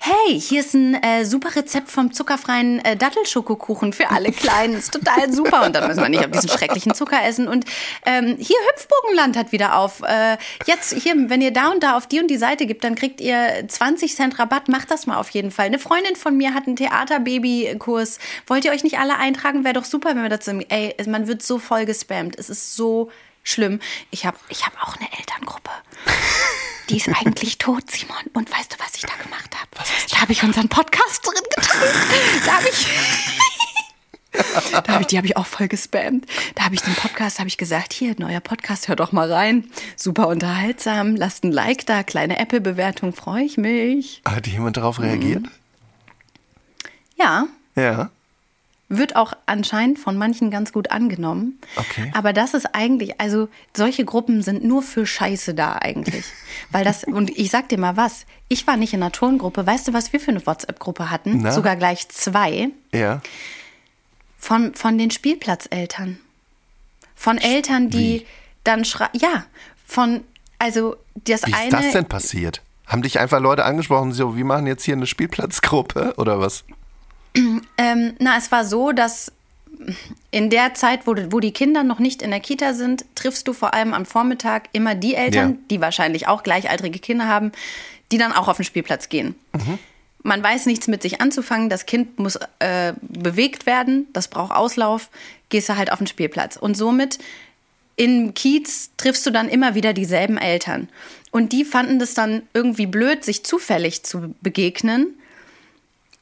Hey, 0.00 0.40
hier 0.40 0.60
ist 0.60 0.74
ein 0.74 0.94
äh, 1.02 1.24
super 1.24 1.56
Rezept 1.56 1.90
vom 1.90 2.12
zuckerfreien 2.12 2.84
äh, 2.84 2.96
Dattelschokokuchen 2.96 3.92
für 3.92 4.10
alle 4.10 4.30
Kleinen. 4.30 4.74
Ist 4.74 4.92
total 4.92 5.32
super. 5.32 5.66
Und 5.66 5.74
dann 5.74 5.88
müssen 5.88 6.00
wir 6.00 6.08
nicht 6.08 6.24
auf 6.24 6.30
diesen 6.30 6.48
schrecklichen 6.48 6.94
Zucker 6.94 7.24
essen. 7.24 7.48
Und 7.48 7.64
ähm, 8.06 8.36
hier 8.38 8.56
Hüpfbogenland 8.70 9.36
hat 9.36 9.50
wieder 9.50 9.76
auf. 9.76 10.02
Äh, 10.02 10.36
jetzt 10.64 10.94
hier, 10.94 11.14
wenn 11.28 11.40
ihr 11.40 11.52
da 11.52 11.70
und 11.70 11.82
da 11.82 11.96
auf 11.96 12.06
die 12.06 12.20
und 12.20 12.28
die 12.28 12.38
Seite 12.38 12.66
gibt, 12.66 12.84
dann 12.84 12.94
kriegt 12.94 13.20
ihr 13.20 13.64
20 13.66 14.14
Cent 14.14 14.38
Rabatt. 14.38 14.68
Macht 14.68 14.92
das 14.92 15.06
mal 15.06 15.16
auf 15.16 15.30
jeden 15.30 15.50
Fall. 15.50 15.66
Eine 15.66 15.80
Freundin 15.80 16.14
von 16.14 16.36
mir 16.36 16.54
hat 16.54 16.66
einen 16.68 16.76
Theaterbaby-Kurs. 16.76 18.20
Wollt 18.46 18.64
ihr 18.64 18.70
euch 18.70 18.84
nicht 18.84 18.98
alle 18.98 19.16
eintragen? 19.16 19.64
Wäre 19.64 19.74
doch 19.74 19.84
super, 19.84 20.10
wenn 20.10 20.22
wir 20.22 20.28
dazu. 20.28 20.52
Ey, 20.68 20.94
man 21.06 21.26
wird 21.26 21.42
so 21.42 21.58
voll 21.58 21.84
gespammt. 21.84 22.38
Es 22.38 22.48
ist 22.48 22.76
so 22.76 23.10
schlimm. 23.50 23.80
Ich 24.10 24.26
habe 24.26 24.38
ich 24.48 24.66
hab 24.66 24.80
auch 24.82 24.96
eine 24.96 25.10
Elterngruppe. 25.18 25.70
Die 26.88 26.96
ist 26.96 27.08
eigentlich 27.08 27.58
tot, 27.58 27.90
Simon. 27.90 28.16
Und 28.32 28.50
weißt 28.50 28.72
du, 28.72 28.76
was 28.78 28.94
ich 28.96 29.02
da 29.02 29.14
gemacht 29.22 29.54
habe? 29.54 29.88
Da 30.10 30.20
habe 30.20 30.32
ich 30.32 30.42
unseren 30.42 30.68
Podcast 30.68 31.26
drin 31.26 31.42
geteilt. 31.56 32.46
Da 32.46 32.52
habe 32.54 32.68
ich. 32.68 32.86
da 34.72 34.92
hab 34.94 35.00
ich, 35.00 35.06
die 35.08 35.16
habe 35.16 35.26
ich 35.26 35.36
auch 35.36 35.46
voll 35.46 35.68
gespammt. 35.68 36.26
Da 36.54 36.64
habe 36.64 36.74
ich 36.74 36.82
den 36.82 36.94
Podcast, 36.94 37.38
habe 37.38 37.48
ich 37.48 37.58
gesagt, 37.58 37.92
hier, 37.92 38.14
neuer 38.18 38.40
Podcast, 38.40 38.88
hör 38.88 38.96
doch 38.96 39.12
mal 39.12 39.30
rein. 39.30 39.70
Super 39.96 40.28
unterhaltsam, 40.28 41.16
lasst 41.16 41.44
ein 41.44 41.52
Like 41.52 41.86
da, 41.86 42.02
kleine 42.02 42.38
Apple-Bewertung, 42.38 43.12
freue 43.12 43.44
ich 43.44 43.56
mich. 43.56 44.22
Hat 44.24 44.46
jemand 44.46 44.76
darauf 44.76 45.00
reagiert? 45.00 45.44
Ja. 47.16 47.46
Ja. 47.74 48.10
Wird 48.92 49.14
auch 49.14 49.34
anscheinend 49.46 50.00
von 50.00 50.18
manchen 50.18 50.50
ganz 50.50 50.72
gut 50.72 50.90
angenommen. 50.90 51.60
Okay. 51.76 52.10
Aber 52.12 52.32
das 52.32 52.54
ist 52.54 52.74
eigentlich, 52.74 53.20
also 53.20 53.48
solche 53.74 54.04
Gruppen 54.04 54.42
sind 54.42 54.64
nur 54.64 54.82
für 54.82 55.06
Scheiße 55.06 55.54
da 55.54 55.76
eigentlich. 55.76 56.24
Weil 56.72 56.84
das, 56.84 57.04
und 57.04 57.30
ich 57.30 57.52
sag 57.52 57.68
dir 57.68 57.78
mal 57.78 57.96
was, 57.96 58.26
ich 58.48 58.66
war 58.66 58.76
nicht 58.76 58.92
in 58.92 59.00
einer 59.00 59.12
Turngruppe. 59.12 59.64
Weißt 59.64 59.86
du, 59.86 59.92
was 59.92 60.12
wir 60.12 60.18
für 60.18 60.32
eine 60.32 60.44
WhatsApp-Gruppe 60.44 61.08
hatten? 61.08 61.38
Na? 61.42 61.52
Sogar 61.52 61.76
gleich 61.76 62.08
zwei. 62.08 62.70
Ja. 62.92 63.20
Von, 64.36 64.74
von 64.74 64.98
den 64.98 65.12
Spielplatzeltern. 65.12 66.18
Von 67.14 67.38
Eltern, 67.38 67.90
die 67.90 68.22
Wie? 68.22 68.26
dann 68.64 68.84
schreiben, 68.84 69.16
ja, 69.20 69.44
von, 69.86 70.24
also 70.58 70.96
das 71.14 71.46
Wie 71.46 71.54
eine. 71.54 71.62
Wie 71.62 71.76
ist 71.76 71.84
das 71.84 71.92
denn 71.92 72.06
passiert? 72.06 72.60
Haben 72.86 73.02
dich 73.02 73.20
einfach 73.20 73.38
Leute 73.38 73.64
angesprochen, 73.64 74.12
so, 74.12 74.36
wir 74.36 74.44
machen 74.44 74.66
jetzt 74.66 74.82
hier 74.82 74.96
eine 74.96 75.06
Spielplatzgruppe 75.06 76.14
oder 76.16 76.40
was? 76.40 76.64
Ähm, 77.34 78.14
na, 78.18 78.36
es 78.36 78.50
war 78.52 78.64
so, 78.64 78.92
dass 78.92 79.32
in 80.30 80.50
der 80.50 80.74
Zeit, 80.74 81.06
wo, 81.06 81.14
wo 81.30 81.40
die 81.40 81.52
Kinder 81.52 81.82
noch 81.82 81.98
nicht 81.98 82.22
in 82.22 82.30
der 82.30 82.40
Kita 82.40 82.74
sind, 82.74 83.04
triffst 83.14 83.48
du 83.48 83.52
vor 83.52 83.74
allem 83.74 83.94
am 83.94 84.04
Vormittag 84.06 84.68
immer 84.72 84.94
die 84.94 85.14
Eltern, 85.14 85.50
ja. 85.50 85.56
die 85.70 85.80
wahrscheinlich 85.80 86.28
auch 86.28 86.42
gleichaltrige 86.42 86.98
Kinder 86.98 87.26
haben, 87.26 87.52
die 88.12 88.18
dann 88.18 88.32
auch 88.32 88.48
auf 88.48 88.56
den 88.56 88.64
Spielplatz 88.64 89.08
gehen. 89.08 89.34
Mhm. 89.52 89.78
Man 90.22 90.42
weiß 90.42 90.66
nichts 90.66 90.86
mit 90.86 91.00
sich 91.02 91.20
anzufangen, 91.22 91.70
das 91.70 91.86
Kind 91.86 92.18
muss 92.18 92.38
äh, 92.58 92.92
bewegt 93.00 93.64
werden, 93.64 94.06
das 94.12 94.28
braucht 94.28 94.52
Auslauf, 94.54 95.08
gehst 95.48 95.68
du 95.70 95.76
halt 95.76 95.90
auf 95.90 95.98
den 95.98 96.06
Spielplatz. 96.06 96.56
Und 96.56 96.76
somit 96.76 97.18
in 97.96 98.34
Kiez 98.34 98.90
triffst 98.98 99.24
du 99.24 99.30
dann 99.30 99.48
immer 99.48 99.74
wieder 99.74 99.94
dieselben 99.94 100.36
Eltern. 100.36 100.88
Und 101.30 101.52
die 101.52 101.64
fanden 101.64 101.98
das 101.98 102.12
dann 102.12 102.42
irgendwie 102.52 102.86
blöd, 102.86 103.24
sich 103.24 103.44
zufällig 103.44 104.02
zu 104.02 104.34
begegnen 104.42 105.14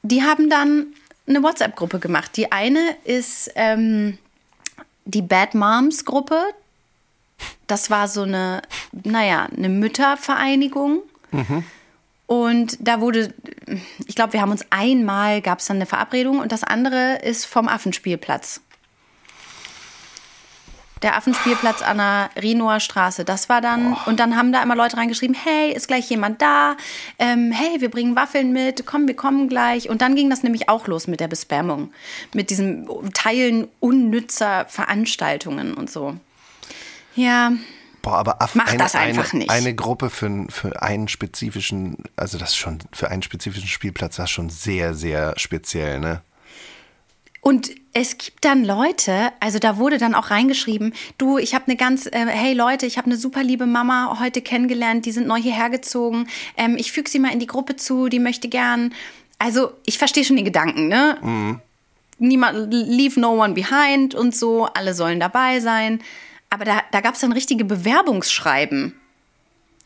die 0.02 0.22
haben 0.22 0.48
dann 0.50 0.86
eine 1.26 1.42
WhatsApp-Gruppe 1.42 1.98
gemacht. 1.98 2.36
Die 2.36 2.52
eine 2.52 2.96
ist 3.04 3.50
ähm, 3.54 4.18
die 5.04 5.22
Bad 5.22 5.54
Moms 5.54 6.04
Gruppe. 6.04 6.40
Das 7.66 7.90
war 7.90 8.08
so 8.08 8.22
eine, 8.22 8.62
naja, 9.04 9.48
eine 9.56 9.68
Müttervereinigung. 9.68 11.02
Mhm. 11.30 11.64
Und 12.26 12.76
da 12.80 13.00
wurde, 13.00 13.32
ich 14.06 14.14
glaube, 14.14 14.34
wir 14.34 14.42
haben 14.42 14.50
uns 14.50 14.66
einmal, 14.70 15.40
gab 15.40 15.60
es 15.60 15.66
dann 15.66 15.78
eine 15.78 15.86
Verabredung 15.86 16.40
und 16.40 16.52
das 16.52 16.62
andere 16.62 17.20
ist 17.22 17.46
vom 17.46 17.68
Affenspielplatz 17.68 18.60
der 21.02 21.16
Affenspielplatz 21.16 21.82
an 21.82 21.98
der 21.98 22.30
Rinoer 22.40 22.80
Straße. 22.80 23.24
Das 23.24 23.48
war 23.48 23.60
dann, 23.60 23.94
oh. 23.94 23.96
und 24.06 24.20
dann 24.20 24.36
haben 24.36 24.52
da 24.52 24.62
immer 24.62 24.76
Leute 24.76 24.96
reingeschrieben, 24.96 25.36
hey, 25.36 25.72
ist 25.72 25.88
gleich 25.88 26.08
jemand 26.10 26.42
da? 26.42 26.76
Ähm, 27.18 27.52
hey, 27.52 27.80
wir 27.80 27.90
bringen 27.90 28.16
Waffeln 28.16 28.52
mit, 28.52 28.86
komm, 28.86 29.06
wir 29.06 29.16
kommen 29.16 29.48
gleich. 29.48 29.88
Und 29.88 30.02
dann 30.02 30.14
ging 30.14 30.30
das 30.30 30.42
nämlich 30.42 30.68
auch 30.68 30.86
los 30.86 31.06
mit 31.06 31.20
der 31.20 31.28
Bespammung, 31.28 31.90
mit 32.34 32.50
diesem 32.50 32.88
Teilen 33.14 33.68
unnützer 33.80 34.66
Veranstaltungen 34.68 35.74
und 35.74 35.90
so. 35.90 36.16
Ja. 37.14 37.52
Boah, 38.02 38.18
aber 38.18 38.40
Aff 38.40 38.54
Mach 38.54 38.68
eine, 38.68 38.78
das 38.78 38.94
einfach 38.94 39.32
eine, 39.32 39.40
nicht. 39.40 39.50
Eine 39.50 39.74
Gruppe 39.74 40.08
für, 40.08 40.46
für 40.48 40.80
einen 40.82 41.08
spezifischen, 41.08 41.96
also 42.16 42.38
das 42.38 42.56
schon, 42.56 42.78
für 42.92 43.10
einen 43.10 43.22
spezifischen 43.22 43.68
Spielplatz, 43.68 44.16
das 44.16 44.26
ist 44.26 44.30
schon 44.30 44.50
sehr, 44.50 44.94
sehr 44.94 45.34
speziell, 45.36 45.98
ne? 46.00 46.22
Und 47.40 47.70
es 47.92 48.18
gibt 48.18 48.44
dann 48.44 48.64
Leute, 48.64 49.32
also 49.40 49.58
da 49.58 49.76
wurde 49.78 49.98
dann 49.98 50.14
auch 50.14 50.30
reingeschrieben, 50.30 50.92
du, 51.18 51.38
ich 51.38 51.54
habe 51.54 51.66
eine 51.66 51.76
ganz, 51.76 52.06
äh, 52.06 52.26
hey 52.26 52.52
Leute, 52.52 52.86
ich 52.86 52.98
habe 52.98 53.06
eine 53.06 53.16
super 53.16 53.42
liebe 53.42 53.66
Mama 53.66 54.18
heute 54.20 54.42
kennengelernt, 54.42 55.06
die 55.06 55.12
sind 55.12 55.26
neu 55.26 55.40
hierher 55.40 55.70
gezogen. 55.70 56.26
Ähm, 56.56 56.76
ich 56.76 56.92
füge 56.92 57.08
sie 57.08 57.18
mal 57.18 57.32
in 57.32 57.38
die 57.38 57.46
Gruppe 57.46 57.76
zu, 57.76 58.08
die 58.08 58.18
möchte 58.18 58.48
gern. 58.48 58.92
Also 59.38 59.72
ich 59.86 59.98
verstehe 59.98 60.24
schon 60.24 60.36
den 60.36 60.44
Gedanken, 60.44 60.88
ne? 60.88 61.18
Mhm. 61.22 61.60
Niemand, 62.20 62.72
leave 62.72 63.20
no 63.20 63.40
one 63.40 63.54
behind 63.54 64.14
und 64.16 64.34
so, 64.34 64.66
alle 64.66 64.92
sollen 64.92 65.20
dabei 65.20 65.60
sein. 65.60 66.00
Aber 66.50 66.64
da, 66.64 66.82
da 66.90 67.00
gab 67.00 67.14
es 67.14 67.20
dann 67.20 67.32
richtige 67.32 67.64
Bewerbungsschreiben 67.64 68.94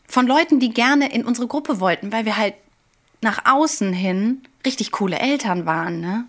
von 0.07 0.25
Leuten, 0.25 0.59
die 0.59 0.69
gerne 0.69 1.13
in 1.13 1.25
unsere 1.25 1.47
Gruppe 1.47 1.79
wollten, 1.79 2.11
weil 2.11 2.25
wir 2.25 2.37
halt 2.37 2.55
nach 3.21 3.45
außen 3.45 3.93
hin 3.93 4.41
richtig 4.65 4.91
coole 4.91 5.19
Eltern 5.19 5.65
waren, 5.65 5.99
ne? 6.01 6.25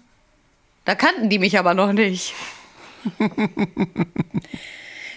Da 0.84 0.94
kannten 0.94 1.30
die 1.30 1.38
mich 1.38 1.58
aber 1.58 1.74
noch 1.74 1.92
nicht. 1.92 2.34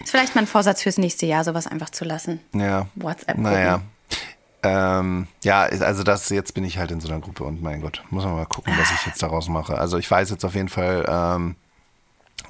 ist 0.02 0.12
vielleicht 0.12 0.36
mein 0.36 0.48
Vorsatz 0.48 0.82
fürs 0.82 0.98
nächste 0.98 1.26
Jahr, 1.26 1.44
sowas 1.44 1.68
einfach 1.68 1.90
zu 1.90 2.06
lassen. 2.06 2.40
Ja. 2.54 2.88
WhatsApp. 2.96 3.38
Naja. 3.38 3.82
Ähm, 4.64 5.28
ja, 5.44 5.62
also 5.62 6.04
das, 6.04 6.30
jetzt 6.30 6.54
bin 6.54 6.64
ich 6.64 6.78
halt 6.78 6.92
in 6.92 7.00
so 7.00 7.08
einer 7.08 7.20
Gruppe 7.20 7.44
und 7.44 7.62
mein 7.62 7.82
Gott, 7.82 8.04
muss 8.10 8.24
man 8.24 8.34
mal 8.34 8.46
gucken, 8.46 8.74
was 8.78 8.92
ich 8.92 9.06
jetzt 9.06 9.22
daraus 9.22 9.50
mache. 9.50 9.78
Also 9.78 9.98
ich 9.98 10.10
weiß 10.10 10.30
jetzt 10.30 10.44
auf 10.44 10.56
jeden 10.56 10.70
Fall, 10.70 11.06
ähm, 11.08 11.56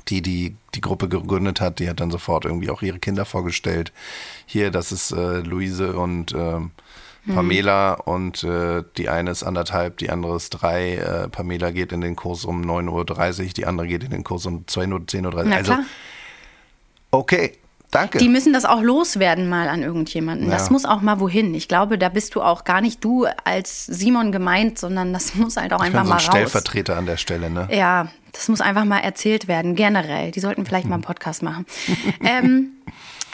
die, 0.07 0.21
die 0.21 0.55
die 0.75 0.81
Gruppe 0.81 1.09
gegründet 1.09 1.59
hat, 1.59 1.79
die 1.79 1.89
hat 1.89 1.99
dann 1.99 2.11
sofort 2.11 2.45
irgendwie 2.45 2.69
auch 2.69 2.81
ihre 2.81 2.99
Kinder 2.99 3.25
vorgestellt. 3.25 3.91
Hier, 4.45 4.71
das 4.71 4.91
ist 4.91 5.11
äh, 5.11 5.39
Luise 5.39 5.93
und 5.97 6.33
ähm, 6.33 6.71
Mhm. 7.27 7.35
Pamela 7.35 7.93
und 7.93 8.43
äh, 8.43 8.83
die 8.97 9.09
eine 9.09 9.31
ist 9.31 9.43
anderthalb, 9.43 9.97
die 9.97 10.09
andere 10.09 10.35
ist 10.35 10.49
drei. 10.49 10.95
Äh, 10.95 11.27
Pamela 11.29 11.71
geht 11.71 11.91
in 11.91 12.01
den 12.01 12.15
Kurs 12.15 12.45
um 12.45 12.61
9.30 12.61 13.43
Uhr, 13.43 13.53
die 13.53 13.65
andere 13.65 13.87
geht 13.87 14.03
in 14.03 14.11
den 14.11 14.23
Kurs 14.23 14.45
um 14.45 14.65
10.30 14.65 15.25
Uhr. 15.25 15.55
Also, 15.55 15.75
okay. 17.11 17.53
Danke. 17.89 18.17
Die 18.17 18.27
müssen 18.27 18.51
das 18.51 18.65
auch 18.65 18.81
loswerden 18.81 19.47
mal 19.47 19.69
an 19.69 19.81
irgendjemanden. 19.81 20.47
Ja. 20.47 20.53
Das 20.53 20.69
muss 20.69 20.83
auch 20.83 21.01
mal 21.01 21.21
wohin. 21.21 21.55
Ich 21.55 21.69
glaube, 21.69 21.97
da 21.97 22.09
bist 22.09 22.35
du 22.35 22.41
auch 22.41 22.65
gar 22.65 22.81
nicht 22.81 23.01
du 23.03 23.25
als 23.45 23.85
Simon 23.85 24.33
gemeint, 24.33 24.77
sondern 24.77 25.13
das 25.13 25.35
muss 25.35 25.55
halt 25.55 25.71
auch 25.71 25.79
ich 25.79 25.85
einfach 25.85 26.01
bin 26.01 26.07
so 26.07 26.13
ein 26.13 26.17
mal 26.17 26.23
raus. 26.23 26.23
Stellvertreter 26.25 26.97
an 26.97 27.05
der 27.05 27.15
Stelle, 27.15 27.49
ne? 27.49 27.69
Ja, 27.71 28.09
das 28.33 28.49
muss 28.49 28.59
einfach 28.59 28.83
mal 28.83 28.99
erzählt 28.99 29.47
werden, 29.47 29.75
generell. 29.75 30.31
Die 30.31 30.39
sollten 30.41 30.65
vielleicht 30.65 30.87
mal 30.87 30.95
einen 30.95 31.03
Podcast 31.03 31.43
machen. 31.43 31.65
ähm, 32.23 32.73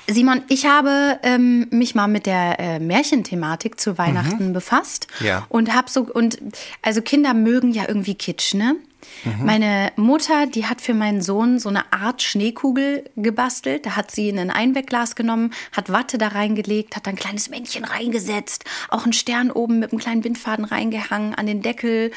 Simon, 0.08 0.42
ich 0.50 0.66
habe 0.66 1.20
ähm, 1.24 1.68
mich 1.70 1.96
mal 1.96 2.08
mit 2.08 2.26
der 2.26 2.60
äh, 2.60 2.80
Märchenthematik 2.80 3.80
zu 3.80 3.98
Weihnachten 3.98 4.50
mhm. 4.50 4.54
befasst 4.54 5.08
ja. 5.20 5.46
und 5.50 5.74
habe 5.74 5.90
so 5.90 6.02
und 6.02 6.40
also 6.82 7.02
Kinder 7.02 7.34
mögen 7.34 7.72
ja 7.72 7.84
irgendwie 7.88 8.16
Kitsch, 8.16 8.54
ne? 8.54 8.76
Mhm. 9.24 9.46
Meine 9.46 9.92
Mutter, 9.96 10.48
die 10.48 10.66
hat 10.66 10.82
für 10.82 10.94
meinen 10.94 11.22
Sohn 11.22 11.60
so 11.60 11.70
eine 11.70 11.92
Art 11.92 12.22
Schneekugel 12.22 13.10
gebastelt. 13.16 13.86
Da 13.86 13.96
hat 13.96 14.12
sie 14.12 14.30
in 14.30 14.40
ein 14.40 14.52
Einwegglas 14.52 15.16
genommen, 15.16 15.52
hat 15.72 15.92
Watte 15.92 16.18
da 16.18 16.30
reingelegt, 16.30 16.96
hat 16.96 17.08
ein 17.08 17.16
kleines 17.16 17.50
Männchen 17.50 17.86
reingesetzt, 17.86 18.66
auch 18.90 19.04
einen 19.04 19.14
Stern 19.14 19.52
oben 19.52 19.80
mit 19.80 19.92
einem 19.92 20.00
kleinen 20.00 20.22
Bindfaden 20.22 20.66
reingehangen 20.66 21.36
an 21.36 21.48
den 21.48 21.62
Deckel 21.62 22.12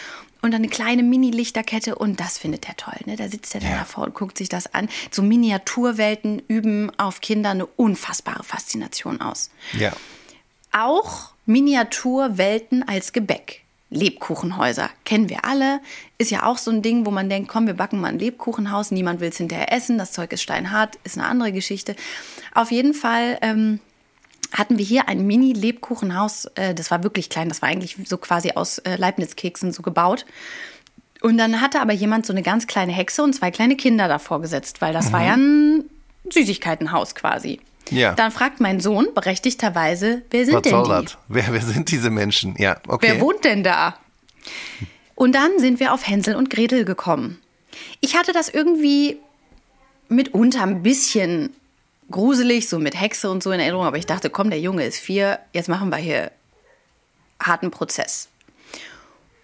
und 0.46 0.52
dann 0.52 0.62
eine 0.62 0.70
kleine 0.70 1.02
Mini-Lichterkette 1.02 1.96
und 1.96 2.20
das 2.20 2.38
findet 2.38 2.68
er 2.68 2.76
toll. 2.76 2.98
Ne? 3.04 3.16
Da 3.16 3.28
sitzt 3.28 3.54
er 3.54 3.60
dann 3.60 3.72
ja. 3.72 3.78
davor 3.78 4.04
und 4.04 4.14
guckt 4.14 4.38
sich 4.38 4.48
das 4.48 4.72
an. 4.72 4.88
So 5.10 5.22
Miniaturwelten 5.22 6.40
üben 6.48 6.90
auf 6.98 7.20
Kinder 7.20 7.50
eine 7.50 7.66
unfassbare 7.66 8.44
Faszination 8.44 9.20
aus. 9.20 9.50
Ja. 9.78 9.92
Auch 10.72 11.30
Miniaturwelten 11.46 12.86
als 12.88 13.12
Gebäck. 13.12 13.62
Lebkuchenhäuser 13.90 14.90
kennen 15.04 15.28
wir 15.28 15.44
alle. 15.44 15.80
Ist 16.18 16.30
ja 16.30 16.44
auch 16.44 16.58
so 16.58 16.70
ein 16.70 16.82
Ding, 16.82 17.06
wo 17.06 17.10
man 17.10 17.28
denkt, 17.28 17.48
komm, 17.48 17.66
wir 17.66 17.74
backen 17.74 18.00
mal 18.00 18.08
ein 18.08 18.18
Lebkuchenhaus. 18.18 18.90
Niemand 18.90 19.20
will 19.20 19.28
es 19.28 19.36
hinterher 19.36 19.72
essen. 19.72 19.96
Das 19.98 20.12
Zeug 20.12 20.32
ist 20.32 20.42
steinhart, 20.42 20.96
ist 21.04 21.18
eine 21.18 21.26
andere 21.26 21.52
Geschichte. 21.52 21.94
Auf 22.54 22.72
jeden 22.72 22.94
Fall 22.94 23.38
ähm, 23.42 23.80
hatten 24.56 24.78
wir 24.78 24.84
hier 24.84 25.08
ein 25.08 25.26
Mini-Lebkuchenhaus. 25.26 26.46
Äh, 26.54 26.74
das 26.74 26.90
war 26.90 27.02
wirklich 27.02 27.28
klein. 27.28 27.48
Das 27.48 27.62
war 27.62 27.68
eigentlich 27.68 27.96
so 28.06 28.16
quasi 28.16 28.52
aus 28.52 28.78
äh, 28.78 28.96
Leibniz-Keksen 28.96 29.72
so 29.72 29.82
gebaut. 29.82 30.24
Und 31.20 31.38
dann 31.38 31.60
hatte 31.60 31.80
aber 31.80 31.92
jemand 31.92 32.26
so 32.26 32.32
eine 32.32 32.42
ganz 32.42 32.66
kleine 32.66 32.92
Hexe 32.92 33.22
und 33.22 33.34
zwei 33.34 33.50
kleine 33.50 33.76
Kinder 33.76 34.08
davor 34.08 34.40
gesetzt, 34.40 34.80
weil 34.80 34.92
das 34.92 35.08
mhm. 35.08 35.12
war 35.12 35.24
ja 35.24 35.34
ein 35.34 35.84
Süßigkeitenhaus 36.30 37.14
quasi. 37.14 37.60
Ja. 37.90 38.14
Dann 38.14 38.32
fragt 38.32 38.60
mein 38.60 38.80
Sohn 38.80 39.08
berechtigterweise, 39.14 40.22
wer 40.30 40.44
sind 40.44 40.54
Was 40.54 40.62
denn 40.62 40.70
soll 40.72 40.84
die? 40.84 41.04
Das? 41.04 41.18
Wer, 41.28 41.52
wer 41.52 41.60
sind 41.60 41.90
diese 41.90 42.10
Menschen? 42.10 42.56
Ja, 42.58 42.78
okay. 42.88 43.12
Wer 43.12 43.20
wohnt 43.20 43.44
denn 43.44 43.62
da? 43.62 43.96
Und 45.14 45.34
dann 45.34 45.58
sind 45.58 45.80
wir 45.80 45.92
auf 45.92 46.06
Hänsel 46.06 46.34
und 46.34 46.50
Gretel 46.50 46.84
gekommen. 46.84 47.40
Ich 48.00 48.16
hatte 48.16 48.32
das 48.32 48.48
irgendwie 48.48 49.18
mitunter 50.08 50.62
ein 50.62 50.82
bisschen 50.82 51.50
gruselig, 52.10 52.68
so 52.68 52.78
mit 52.78 52.98
Hexe 52.98 53.30
und 53.30 53.42
so 53.42 53.50
in 53.50 53.60
Erinnerung, 53.60 53.86
aber 53.86 53.98
ich 53.98 54.06
dachte, 54.06 54.30
komm, 54.30 54.50
der 54.50 54.60
Junge 54.60 54.84
ist 54.84 54.98
vier, 54.98 55.38
jetzt 55.52 55.68
machen 55.68 55.90
wir 55.90 55.96
hier 55.96 56.30
harten 57.40 57.70
Prozess. 57.70 58.28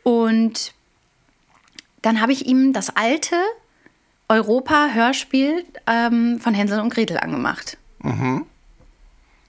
Und 0.02 0.74
dann 2.02 2.20
habe 2.20 2.32
ich 2.32 2.46
ihm 2.46 2.72
das 2.72 2.90
alte 2.96 3.36
Europa-Hörspiel 4.28 5.64
ähm, 5.86 6.40
von 6.40 6.54
Hänsel 6.54 6.80
und 6.80 6.92
Gretel 6.92 7.18
angemacht. 7.18 7.76
Mhm. 8.00 8.46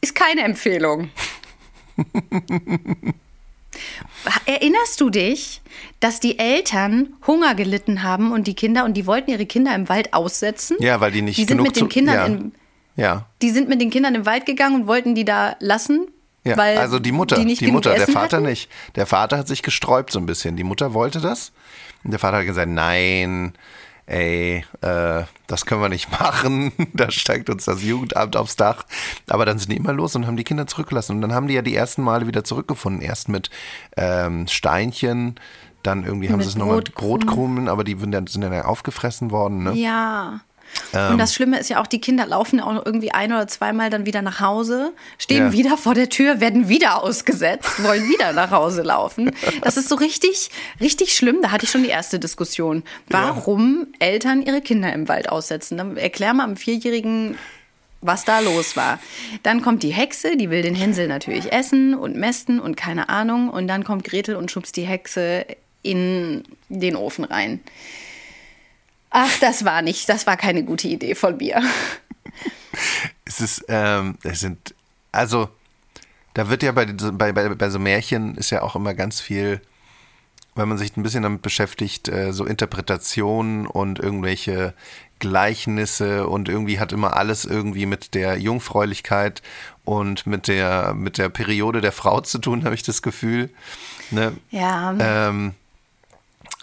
Ist 0.02 0.16
keine 0.16 0.42
Empfehlung. 0.42 1.10
Erinnerst 4.46 5.00
du 5.02 5.10
dich, 5.10 5.62
dass 6.00 6.20
die 6.20 6.38
Eltern 6.38 7.14
Hunger 7.26 7.56
gelitten 7.56 8.04
haben 8.04 8.32
und 8.32 8.46
die 8.48 8.54
Kinder 8.54 8.86
und 8.86 8.96
die 8.96 9.08
wollten 9.08 9.32
ihre 9.32 9.46
Kinder 9.46 9.74
im 9.74 9.90
Wald 9.90 10.14
aussetzen? 10.14 10.78
Ja, 10.80 11.02
weil 11.02 11.12
die 11.12 11.22
nicht 11.22 11.38
die 11.38 11.46
sind 11.46 11.58
genug 11.58 11.68
mit 11.68 11.76
den 11.78 11.90
Kindern 11.90 12.16
ja. 12.16 12.26
im, 12.26 12.52
ja. 12.96 13.26
Die 13.42 13.50
sind 13.50 13.70
mit 13.70 13.82
den 13.82 13.90
Kindern 13.90 14.16
im 14.16 14.26
Wald 14.26 14.46
gegangen 14.46 14.76
und 14.76 14.88
wollten 14.88 15.16
die 15.16 15.26
da 15.26 15.56
lassen. 15.60 16.08
Ja, 16.44 16.58
weil 16.58 16.78
also 16.78 17.00
die 17.00 17.14
Mutter, 17.14 17.38
die, 17.38 17.46
nicht 17.46 17.62
die 17.62 17.72
Mutter, 17.72 17.94
der 17.94 18.08
Vater 18.08 18.38
hatten? 18.38 18.48
nicht. 18.48 18.70
Der 18.96 19.06
Vater 19.06 19.38
hat 19.38 19.48
sich 19.48 19.64
gesträubt 19.64 20.12
so 20.12 20.20
ein 20.20 20.26
bisschen. 20.26 20.58
Die 20.58 20.64
Mutter 20.64 20.94
wollte 20.94 21.22
das. 21.22 21.54
Und 22.04 22.12
der 22.12 22.20
Vater 22.20 22.40
hat 22.40 22.46
gesagt, 22.46 22.70
nein, 22.70 23.54
ey, 24.08 24.66
äh, 24.82 25.24
das 25.48 25.66
können 25.66 25.82
wir 25.82 25.90
nicht 25.90 26.12
machen, 26.20 26.74
da 26.94 27.10
steigt 27.12 27.50
uns 27.50 27.66
das 27.66 27.82
Jugendamt 27.82 28.36
aufs 28.36 28.56
Dach. 28.56 28.86
Aber 29.30 29.46
dann 29.46 29.58
sind 29.58 29.72
die 29.72 29.78
immer 29.78 29.94
los 29.94 30.16
und 30.16 30.28
haben 30.28 30.38
die 30.38 30.44
Kinder 30.44 30.68
zurückgelassen. 30.68 31.16
Und 31.16 31.22
dann 31.22 31.34
haben 31.34 31.48
die 31.48 31.54
ja 31.54 31.62
die 31.62 31.76
ersten 31.76 32.02
Male 32.02 32.28
wieder 32.28 32.44
zurückgefunden. 32.44 33.02
Erst 33.02 33.30
mit 33.30 33.50
ähm, 33.96 34.48
Steinchen, 34.48 35.36
dann 35.82 36.04
irgendwie 36.04 36.30
haben 36.30 36.42
sie 36.42 36.48
es 36.48 36.56
nochmal 36.56 36.78
mit 36.78 36.94
Brotkrumen, 36.94 37.68
aber 37.68 37.84
die 37.84 37.98
sind 37.98 38.12
dann, 38.12 38.28
sind 38.28 38.42
dann 38.42 38.62
aufgefressen 38.62 39.32
worden. 39.32 39.64
Ne? 39.64 39.74
Ja. 39.74 40.42
Und 40.92 41.18
das 41.18 41.32
ähm. 41.32 41.36
Schlimme 41.36 41.60
ist 41.60 41.70
ja 41.70 41.82
auch, 41.82 41.88
die 41.88 42.02
Kinder 42.02 42.26
laufen 42.26 42.60
auch 42.60 42.86
irgendwie 42.86 43.12
ein 43.12 43.32
oder 43.32 43.48
zweimal 43.48 43.90
dann 43.90 44.06
wieder 44.06 44.22
nach 44.22 44.40
Hause, 44.40 44.94
stehen 45.18 45.46
ja. 45.46 45.52
wieder 45.52 45.78
vor 45.78 45.94
der 45.94 46.10
Tür, 46.10 46.40
werden 46.40 46.70
wieder 46.70 47.04
ausgesetzt, 47.04 47.84
wollen 47.84 48.08
wieder 48.10 48.34
nach 48.34 48.52
Hause 48.52 48.82
laufen. 48.82 49.32
Das 49.62 49.78
ist 49.78 49.90
so 49.90 49.96
richtig, 49.96 50.50
richtig 50.80 51.16
schlimm. 51.16 51.40
Da 51.42 51.52
hatte 51.52 51.66
ich 51.66 51.72
schon 51.72 51.84
die 51.84 51.90
erste 51.90 52.20
Diskussion. 52.20 52.84
Warum 53.10 53.88
ja. 54.00 54.08
Eltern 54.08 54.42
ihre 54.42 54.62
Kinder 54.62 54.92
im 54.94 55.08
Wald 55.08 55.30
aussetzen? 55.30 55.78
Dann 55.78 55.98
erklär 55.98 56.34
mal 56.34 56.44
am 56.44 56.58
Vierjährigen, 56.58 57.38
was 58.02 58.26
da 58.26 58.40
los 58.40 58.76
war. 58.76 59.00
Dann 59.44 59.62
kommt 59.62 59.84
die 59.84 59.94
Hexe, 59.94 60.38
die 60.38 60.50
will 60.50 60.62
den 60.62 60.76
Hänsel 60.76 61.08
natürlich 61.08 61.52
essen 61.52 61.96
und 61.96 62.16
mästen 62.16 62.60
und 62.60 62.76
keine 62.76 63.10
Ahnung. 63.10 63.50
Und 63.50 63.68
dann 63.68 63.84
kommt 63.84 64.04
Gretel 64.04 64.36
und 64.36 64.52
schubst 64.52 64.76
die 64.78 64.86
Hexe 64.86 65.46
in 65.82 66.44
den 66.70 66.96
Ofen 66.96 67.26
rein. 67.26 67.62
Ach, 69.16 69.40
das 69.40 69.64
war 69.64 69.84
nicht, 69.84 70.10
das 70.10 70.26
war 70.26 70.38
keine 70.38 70.64
gute 70.64 70.88
Idee 70.88 71.14
von 71.14 71.38
mir. 71.38 71.62
es 73.26 73.40
ist, 73.40 73.64
ähm, 73.68 74.18
es 74.24 74.40
sind, 74.40 74.74
also, 75.12 75.50
da 76.34 76.50
wird 76.50 76.64
ja 76.64 76.72
bei, 76.72 76.86
bei, 76.86 77.32
bei, 77.32 77.50
bei 77.50 77.70
so 77.70 77.78
Märchen 77.78 78.34
ist 78.36 78.50
ja 78.50 78.64
auch 78.64 78.76
immer 78.76 78.96
ganz 78.96 79.22
viel, 79.22 79.62
wenn 80.56 80.68
man 80.68 80.80
sich 80.80 80.98
ein 80.98 81.04
bisschen 81.04 81.22
damit 81.22 81.44
beschäftigt, 81.44 82.10
äh, 82.10 82.34
so 82.34 82.44
Interpretationen 82.44 83.68
und 83.68 84.00
irgendwelche 84.00 84.74
Gleichnisse 85.20 86.28
und 86.28 86.50
irgendwie 86.50 86.80
hat 86.80 86.92
immer 86.92 87.16
alles 87.16 87.46
irgendwie 87.46 87.86
mit 87.86 88.16
der 88.16 88.40
Jungfräulichkeit 88.40 89.44
und 89.86 90.26
mit 90.26 90.48
der, 90.48 90.96
mit 90.96 91.20
der 91.20 91.30
Periode 91.30 91.82
der 91.82 91.92
Frau 91.92 92.22
zu 92.22 92.40
tun, 92.40 92.64
habe 92.66 92.74
ich 92.74 92.84
das 92.84 93.04
Gefühl. 93.04 93.52
Ne? 94.10 94.34
Ja. 94.50 94.96
Ähm, 95.00 95.54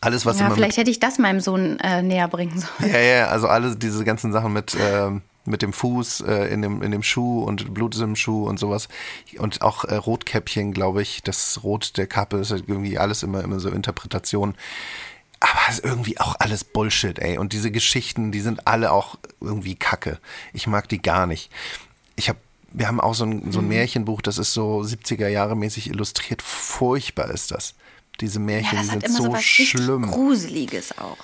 alles, 0.00 0.24
was 0.24 0.40
ja, 0.40 0.50
vielleicht 0.50 0.76
hätte 0.76 0.90
ich 0.90 0.98
das 0.98 1.18
meinem 1.18 1.40
Sohn 1.40 1.78
äh, 1.80 2.02
näher 2.02 2.28
bringen 2.28 2.58
sollen. 2.58 2.92
Ja, 2.92 3.00
ja, 3.00 3.26
also 3.26 3.48
alle 3.48 3.76
diese 3.76 4.04
ganzen 4.04 4.32
Sachen 4.32 4.52
mit, 4.52 4.74
äh, 4.74 5.10
mit 5.44 5.62
dem 5.62 5.72
Fuß 5.72 6.22
äh, 6.22 6.52
in, 6.52 6.62
dem, 6.62 6.82
in 6.82 6.90
dem 6.90 7.02
Schuh 7.02 7.42
und 7.42 7.74
Blut 7.74 7.96
im 7.98 8.16
Schuh 8.16 8.46
und 8.46 8.58
sowas. 8.58 8.88
Und 9.38 9.60
auch 9.62 9.84
äh, 9.84 9.94
Rotkäppchen, 9.94 10.72
glaube 10.72 11.02
ich, 11.02 11.22
das 11.22 11.62
Rot 11.62 11.96
der 11.98 12.06
Kappe 12.06 12.38
ist 12.38 12.50
halt 12.50 12.64
irgendwie 12.66 12.98
alles 12.98 13.22
immer, 13.22 13.44
immer 13.44 13.60
so 13.60 13.68
Interpretation. 13.68 14.54
Aber 15.40 15.60
es 15.68 15.78
ist 15.78 15.84
irgendwie 15.84 16.18
auch 16.18 16.36
alles 16.38 16.64
Bullshit, 16.64 17.18
ey. 17.18 17.38
Und 17.38 17.52
diese 17.52 17.70
Geschichten, 17.70 18.32
die 18.32 18.40
sind 18.40 18.66
alle 18.66 18.92
auch 18.92 19.18
irgendwie 19.40 19.74
Kacke. 19.74 20.18
Ich 20.52 20.66
mag 20.66 20.88
die 20.88 21.00
gar 21.00 21.26
nicht. 21.26 21.50
Ich 22.16 22.28
habe 22.28 22.38
wir 22.72 22.86
haben 22.86 23.00
auch 23.00 23.14
so 23.14 23.24
ein, 23.24 23.50
so 23.50 23.58
ein 23.58 23.64
mhm. 23.64 23.70
Märchenbuch, 23.70 24.22
das 24.22 24.38
ist 24.38 24.52
so 24.52 24.80
70er 24.80 25.26
Jahre 25.26 25.56
mäßig 25.56 25.90
illustriert. 25.90 26.40
Furchtbar 26.40 27.30
ist 27.30 27.50
das. 27.50 27.74
Diese 28.20 28.38
Märchen 28.38 28.76
ja, 28.76 28.82
das 28.82 28.90
sind 28.90 29.08
so, 29.08 29.24
so 29.24 29.36
schlimm. 29.36 30.10
Gruseliges 30.10 30.98
auch. 30.98 31.18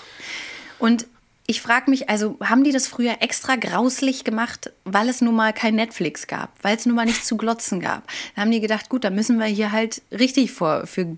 Und 0.78 1.06
ich 1.48 1.62
frage 1.62 1.90
mich, 1.90 2.10
also 2.10 2.36
haben 2.42 2.64
die 2.64 2.72
das 2.72 2.88
früher 2.88 3.16
extra 3.20 3.54
grauslich 3.56 4.24
gemacht, 4.24 4.72
weil 4.84 5.08
es 5.08 5.20
nun 5.20 5.36
mal 5.36 5.52
kein 5.52 5.76
Netflix 5.76 6.26
gab, 6.26 6.50
weil 6.62 6.76
es 6.76 6.86
nun 6.86 6.96
mal 6.96 7.06
nichts 7.06 7.26
zu 7.26 7.36
glotzen 7.36 7.80
gab? 7.80 8.02
Da 8.34 8.42
haben 8.42 8.50
die 8.50 8.60
gedacht, 8.60 8.88
gut, 8.88 9.04
dann 9.04 9.14
müssen 9.14 9.38
wir 9.38 9.46
hier 9.46 9.70
halt 9.70 10.02
richtig 10.10 10.52
vor, 10.52 10.86
für. 10.86 11.16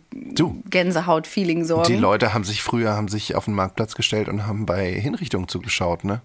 Gänsehaut-Feeling 0.70 1.64
sorgen. 1.64 1.92
Die 1.92 1.98
Leute 1.98 2.34
haben 2.34 2.44
sich 2.44 2.62
früher 2.62 2.92
haben 2.92 3.08
sich 3.08 3.34
auf 3.34 3.46
den 3.46 3.54
Marktplatz 3.54 3.94
gestellt 3.94 4.28
und 4.28 4.46
haben 4.46 4.66
bei 4.66 4.92
Hinrichtungen 4.92 5.48
zugeschaut, 5.48 6.04
ne? 6.04 6.20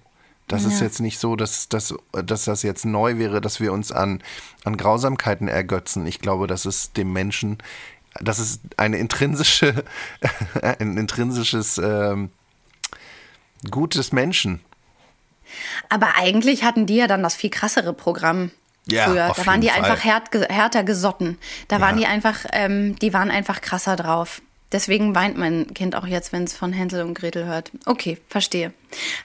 Das 0.47 0.65
ist 0.65 0.81
jetzt 0.81 0.99
nicht 0.99 1.19
so, 1.19 1.37
dass, 1.37 1.69
dass, 1.69 1.95
dass 2.11 2.45
das 2.45 2.63
jetzt 2.63 2.85
neu 2.85 3.17
wäre, 3.17 3.39
dass 3.39 3.61
wir 3.61 3.71
uns 3.71 3.93
an, 3.93 4.21
an 4.65 4.75
Grausamkeiten 4.75 5.47
ergötzen. 5.47 6.05
Ich 6.05 6.19
glaube, 6.19 6.47
das 6.47 6.65
ist 6.65 6.97
dem 6.97 7.13
Menschen, 7.13 7.59
das 8.19 8.39
ist 8.39 8.61
eine 8.77 8.97
intrinsische, 8.97 9.83
ein 10.61 10.97
intrinsisches 10.97 11.77
ähm, 11.77 12.29
Gut 13.71 13.95
des 13.95 14.11
Menschen. 14.11 14.59
Aber 15.89 16.15
eigentlich 16.17 16.63
hatten 16.63 16.85
die 16.85 16.95
ja 16.95 17.07
dann 17.07 17.23
das 17.23 17.35
viel 17.35 17.49
krassere 17.49 17.93
Programm. 17.93 18.51
Ja, 18.85 19.05
früher. 19.05 19.33
Da 19.35 19.45
waren 19.45 19.61
die 19.61 19.71
einfach 19.71 20.03
härt, 20.03 20.33
härter 20.49 20.83
gesotten. 20.83 21.37
Da 21.69 21.79
waren 21.79 21.97
Ja. 21.97 22.07
die 22.07 22.13
einfach, 22.13 22.39
ähm, 22.51 22.97
die 22.99 23.13
waren 23.13 23.31
einfach 23.31 23.61
krasser 23.61 23.95
drauf. 23.95 24.41
Deswegen 24.73 25.15
weint 25.15 25.37
mein 25.37 25.73
Kind 25.73 25.95
auch 25.95 26.07
jetzt, 26.07 26.33
wenn 26.33 26.43
es 26.43 26.53
von 26.53 26.73
Hänsel 26.73 27.05
und 27.05 27.13
Gretel 27.13 27.45
hört. 27.45 27.71
Okay, 27.85 28.17
verstehe. 28.27 28.73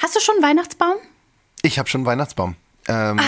Hast 0.01 0.15
du 0.15 0.21
schon 0.21 0.37
einen 0.37 0.45
Weihnachtsbaum? 0.45 0.95
Ich 1.63 1.79
habe 1.79 1.89
schon 1.89 2.01
einen 2.03 2.07
Weihnachtsbaum. 2.07 2.55
Ähm, 2.87 3.19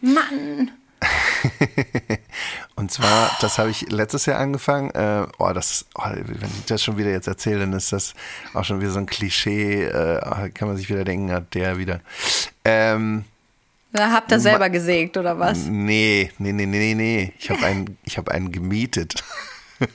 Mann. 0.00 0.70
Und 2.74 2.90
zwar, 2.92 3.30
das 3.40 3.58
habe 3.58 3.70
ich 3.70 3.90
letztes 3.90 4.26
Jahr 4.26 4.38
angefangen. 4.38 4.90
Äh, 4.90 5.26
oh, 5.38 5.52
das, 5.52 5.86
oh, 5.94 6.02
wenn 6.14 6.50
ich 6.58 6.64
das 6.66 6.82
schon 6.82 6.96
wieder 6.96 7.10
jetzt 7.10 7.26
erzähle, 7.26 7.60
dann 7.60 7.72
ist 7.72 7.92
das 7.92 8.14
auch 8.54 8.64
schon 8.64 8.80
wieder 8.80 8.90
so 8.90 8.98
ein 8.98 9.06
Klischee. 9.06 9.84
Äh, 9.84 10.50
kann 10.50 10.68
man 10.68 10.76
sich 10.76 10.88
wieder 10.88 11.04
denken, 11.04 11.32
hat 11.32 11.54
der 11.54 11.78
wieder. 11.78 12.00
Ähm, 12.64 13.24
Da 13.92 14.10
habt 14.12 14.30
ihr 14.30 14.40
selber 14.40 14.70
gesägt, 14.70 15.16
oder 15.16 15.38
was? 15.38 15.64
nee, 15.66 16.30
nee, 16.38 16.52
nee, 16.52 16.66
nee, 16.66 16.94
nee. 16.94 17.32
Ich 17.38 17.50
habe 17.50 17.64
einen, 17.66 17.98
ich 18.04 18.16
habe 18.18 18.30
einen 18.32 18.52
gemietet. 18.52 19.22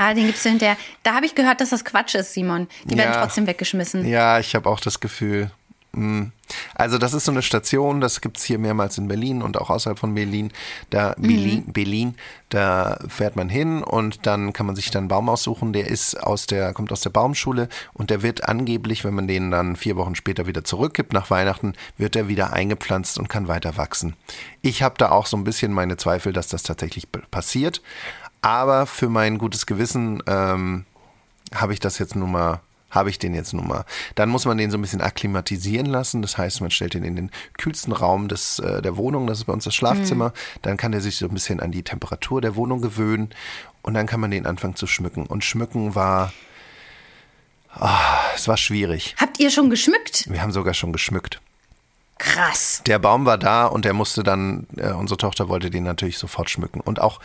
Ah, 0.00 0.14
den 0.14 0.26
gibst 0.26 0.44
du 0.44 0.50
hinterher. 0.50 0.76
Da 1.02 1.14
habe 1.14 1.26
ich 1.26 1.34
gehört, 1.34 1.60
dass 1.60 1.70
das 1.70 1.84
Quatsch 1.84 2.14
ist, 2.14 2.32
Simon. 2.32 2.68
Die 2.84 2.96
werden 2.96 3.12
Ja. 3.14 3.20
trotzdem 3.20 3.48
weggeschmissen. 3.48 4.06
Ja, 4.06 4.38
ich 4.38 4.54
habe 4.54 4.70
auch 4.70 4.78
das 4.78 5.00
Gefühl. 5.00 5.50
Mm. 5.98 6.32
Also 6.74 6.96
das 6.96 7.12
ist 7.12 7.26
so 7.26 7.32
eine 7.32 7.42
Station, 7.42 8.00
das 8.00 8.20
gibt 8.20 8.38
es 8.38 8.44
hier 8.44 8.58
mehrmals 8.58 8.96
in 8.96 9.08
Berlin 9.08 9.42
und 9.42 9.58
auch 9.58 9.68
außerhalb 9.68 9.98
von 9.98 10.14
Berlin. 10.14 10.50
Da 10.90 11.14
Berlin, 11.18 11.64
Berlin, 11.66 12.14
da 12.48 12.98
fährt 13.06 13.36
man 13.36 13.48
hin 13.48 13.82
und 13.82 14.26
dann 14.26 14.52
kann 14.54 14.64
man 14.64 14.74
sich 14.74 14.90
dann 14.90 15.02
einen 15.02 15.08
Baum 15.08 15.28
aussuchen, 15.28 15.72
der 15.72 15.88
ist 15.88 16.14
aus 16.14 16.46
der, 16.46 16.72
kommt 16.72 16.90
aus 16.90 17.02
der 17.02 17.10
Baumschule 17.10 17.68
und 17.92 18.10
der 18.10 18.22
wird 18.22 18.48
angeblich, 18.48 19.04
wenn 19.04 19.14
man 19.14 19.28
den 19.28 19.50
dann 19.50 19.76
vier 19.76 19.96
Wochen 19.96 20.14
später 20.14 20.46
wieder 20.46 20.64
zurückgibt 20.64 21.12
nach 21.12 21.30
Weihnachten, 21.30 21.74
wird 21.98 22.16
er 22.16 22.28
wieder 22.28 22.52
eingepflanzt 22.52 23.18
und 23.18 23.28
kann 23.28 23.48
weiter 23.48 23.76
wachsen. 23.76 24.14
Ich 24.62 24.82
habe 24.82 24.94
da 24.96 25.10
auch 25.10 25.26
so 25.26 25.36
ein 25.36 25.44
bisschen 25.44 25.72
meine 25.72 25.96
Zweifel, 25.96 26.32
dass 26.32 26.48
das 26.48 26.62
tatsächlich 26.62 27.08
passiert. 27.30 27.82
Aber 28.40 28.86
für 28.86 29.08
mein 29.08 29.38
gutes 29.38 29.66
Gewissen 29.66 30.22
ähm, 30.26 30.84
habe 31.54 31.72
ich 31.72 31.80
das 31.80 31.98
jetzt 31.98 32.14
nun 32.14 32.30
mal, 32.30 32.60
habe 32.90 33.10
ich 33.10 33.18
den 33.18 33.34
jetzt 33.34 33.52
nun 33.52 33.68
mal. 33.68 33.84
Dann 34.14 34.28
muss 34.28 34.44
man 34.44 34.56
den 34.58 34.70
so 34.70 34.78
ein 34.78 34.82
bisschen 34.82 35.00
akklimatisieren 35.00 35.86
lassen. 35.86 36.22
Das 36.22 36.38
heißt, 36.38 36.60
man 36.60 36.70
stellt 36.70 36.94
den 36.94 37.04
in 37.04 37.16
den 37.16 37.30
kühlsten 37.56 37.92
Raum 37.92 38.28
des, 38.28 38.58
äh, 38.58 38.82
der 38.82 38.96
Wohnung, 38.96 39.26
das 39.26 39.38
ist 39.38 39.44
bei 39.44 39.52
uns 39.52 39.64
das 39.64 39.74
Schlafzimmer. 39.74 40.32
Dann 40.62 40.76
kann 40.76 40.92
der 40.92 41.00
sich 41.00 41.16
so 41.16 41.26
ein 41.26 41.34
bisschen 41.34 41.60
an 41.60 41.72
die 41.72 41.82
Temperatur 41.82 42.40
der 42.40 42.56
Wohnung 42.56 42.80
gewöhnen 42.80 43.30
und 43.82 43.94
dann 43.94 44.06
kann 44.06 44.20
man 44.20 44.30
den 44.30 44.46
anfangen 44.46 44.76
zu 44.76 44.86
schmücken. 44.86 45.26
Und 45.26 45.44
schmücken 45.44 45.94
war, 45.94 46.32
ah, 47.70 48.20
es 48.34 48.48
war 48.48 48.56
schwierig. 48.56 49.14
Habt 49.18 49.38
ihr 49.40 49.50
schon 49.50 49.70
geschmückt? 49.70 50.30
Wir 50.30 50.42
haben 50.42 50.52
sogar 50.52 50.74
schon 50.74 50.92
geschmückt. 50.92 51.40
Krass. 52.18 52.82
Der 52.86 52.98
Baum 52.98 53.26
war 53.26 53.38
da 53.38 53.66
und 53.66 53.84
der 53.84 53.92
musste 53.92 54.22
dann, 54.22 54.66
äh, 54.76 54.90
unsere 54.90 55.16
Tochter 55.16 55.48
wollte 55.48 55.70
den 55.70 55.84
natürlich 55.84 56.18
sofort 56.18 56.50
schmücken. 56.50 56.80
Und 56.80 57.00
auch, 57.00 57.20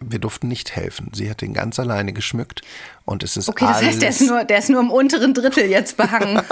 wir 0.00 0.18
durften 0.18 0.48
nicht 0.48 0.74
helfen. 0.74 1.10
Sie 1.12 1.30
hat 1.30 1.40
den 1.40 1.52
ganz 1.52 1.78
alleine 1.78 2.12
geschmückt 2.12 2.62
und 3.04 3.22
es 3.22 3.36
ist 3.36 3.48
Okay, 3.48 3.66
das 3.66 3.82
heißt, 3.82 4.02
der 4.02 4.08
ist, 4.10 4.20
nur, 4.22 4.44
der 4.44 4.58
ist 4.58 4.70
nur 4.70 4.80
im 4.80 4.90
unteren 4.90 5.34
Drittel 5.34 5.66
jetzt 5.66 5.96
behangen. 5.96 6.42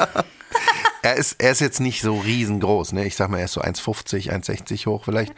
er 1.02 1.14
ist, 1.16 1.36
er 1.38 1.52
ist 1.52 1.60
jetzt 1.60 1.80
nicht 1.80 2.02
so 2.02 2.18
riesengroß, 2.18 2.92
ne? 2.92 3.06
Ich 3.06 3.16
sag 3.16 3.30
mal, 3.30 3.38
er 3.38 3.46
ist 3.46 3.52
so 3.52 3.62
1,50, 3.62 4.30
1,60 4.30 4.86
hoch 4.86 5.04
vielleicht. 5.04 5.32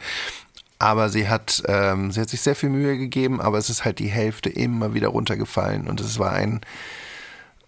Aber 0.79 1.09
sie 1.09 1.27
hat, 1.27 1.63
ähm, 1.67 2.11
sie 2.11 2.21
hat 2.21 2.29
sich 2.29 2.41
sehr 2.41 2.55
viel 2.55 2.69
Mühe 2.69 2.97
gegeben, 2.97 3.41
aber 3.41 3.57
es 3.57 3.69
ist 3.69 3.83
halt 3.83 3.99
die 3.99 4.09
Hälfte 4.09 4.49
immer 4.49 4.93
wieder 4.93 5.07
runtergefallen. 5.09 5.87
Und 5.87 5.99
es 6.01 6.19
war 6.19 6.33
ein, 6.33 6.61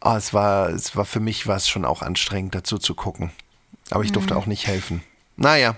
oh, 0.01 0.15
es 0.15 0.33
war, 0.33 0.69
es 0.69 0.95
war 0.95 1.05
für 1.05 1.19
mich 1.19 1.47
war 1.47 1.55
es 1.55 1.67
schon 1.67 1.85
auch 1.85 2.01
anstrengend, 2.01 2.55
dazu 2.55 2.77
zu 2.77 2.93
gucken. 2.93 3.31
Aber 3.91 4.03
ich 4.03 4.11
durfte 4.11 4.35
auch 4.35 4.45
nicht 4.45 4.67
helfen. 4.67 5.03
Naja, 5.35 5.75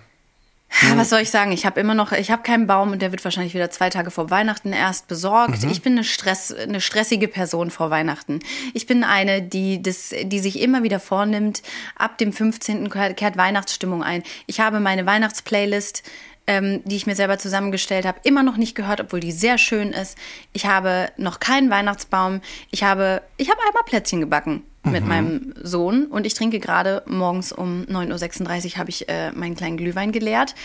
Ja, 0.82 0.98
was 0.98 1.10
soll 1.10 1.20
ich 1.20 1.30
sagen? 1.30 1.52
Ich 1.52 1.66
habe 1.66 1.80
immer 1.80 1.94
noch, 1.94 2.12
ich 2.12 2.32
habe 2.32 2.44
keinen 2.44 2.66
Baum 2.66 2.92
und 2.92 3.02
der 3.02 3.12
wird 3.12 3.24
wahrscheinlich 3.24 3.54
wieder 3.54 3.70
zwei 3.70 3.90
Tage 3.90 4.10
vor 4.10 4.30
Weihnachten 4.30 4.74
erst 4.74 5.08
besorgt. 5.08 5.64
Ich 5.64 5.82
bin 5.82 5.94
eine, 5.94 6.04
Stress, 6.04 6.52
eine 6.54 6.82
stressige 6.82 7.28
Person 7.28 7.70
vor 7.72 7.90
Weihnachten. 7.90 8.40
Ich 8.74 8.88
bin 8.88 9.04
eine, 9.04 9.42
die, 9.42 9.82
das, 9.82 10.16
die 10.24 10.40
sich 10.40 10.60
immer 10.62 10.82
wieder 10.82 11.00
vornimmt, 11.00 11.62
ab 11.98 12.18
dem 12.18 12.32
15. 12.32 12.90
kehrt 12.90 13.18
kehrt 13.18 13.38
Weihnachtsstimmung 13.38 14.02
ein. 14.02 14.24
Ich 14.48 14.60
habe 14.60 14.80
meine 14.80 15.06
Weihnachtsplaylist, 15.06 16.04
ähm, 16.48 16.82
die 16.86 16.96
ich 16.96 17.06
mir 17.06 17.16
selber 17.16 17.38
zusammengestellt 17.38 18.06
habe, 18.06 18.20
immer 18.24 18.42
noch 18.42 18.58
nicht 18.58 18.74
gehört, 18.74 19.02
obwohl 19.02 19.20
die 19.20 19.34
sehr 19.34 19.58
schön 19.58 19.92
ist. 19.92 20.18
Ich 20.54 20.66
habe 20.66 21.10
noch 21.18 21.40
keinen 21.40 21.70
Weihnachtsbaum. 21.70 22.42
Ich 22.72 22.84
habe, 22.84 23.22
ich 23.38 23.50
habe 23.50 23.60
einmal 23.68 23.84
Plätzchen 23.84 24.22
gebacken 24.22 24.64
mit 24.84 25.06
meinem 25.06 25.54
Sohn 25.62 26.06
und 26.08 26.26
ich 26.26 26.34
trinke 26.34 26.60
gerade 26.60 27.04
morgens 27.06 27.52
um 27.52 27.84
9.36 27.84 28.66
Uhr 28.74 28.78
habe 28.78 28.90
ich 28.90 29.08
äh, 29.10 29.32
meinen 29.32 29.56
kleinen 29.56 29.78
Glühwein 29.78 30.12
geleert. 30.12 30.56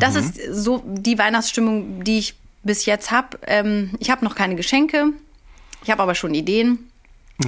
Das 0.00 0.14
ist 0.16 0.40
so 0.50 0.82
die 0.86 1.18
Weihnachtsstimmung, 1.18 2.02
die 2.02 2.18
ich 2.18 2.34
bis 2.62 2.86
jetzt 2.86 3.10
habe. 3.10 3.38
Ähm, 3.46 3.90
ich 3.98 4.10
habe 4.10 4.24
noch 4.24 4.34
keine 4.34 4.56
Geschenke, 4.56 5.12
ich 5.84 5.90
habe 5.90 6.02
aber 6.02 6.14
schon 6.14 6.34
Ideen. 6.34 6.90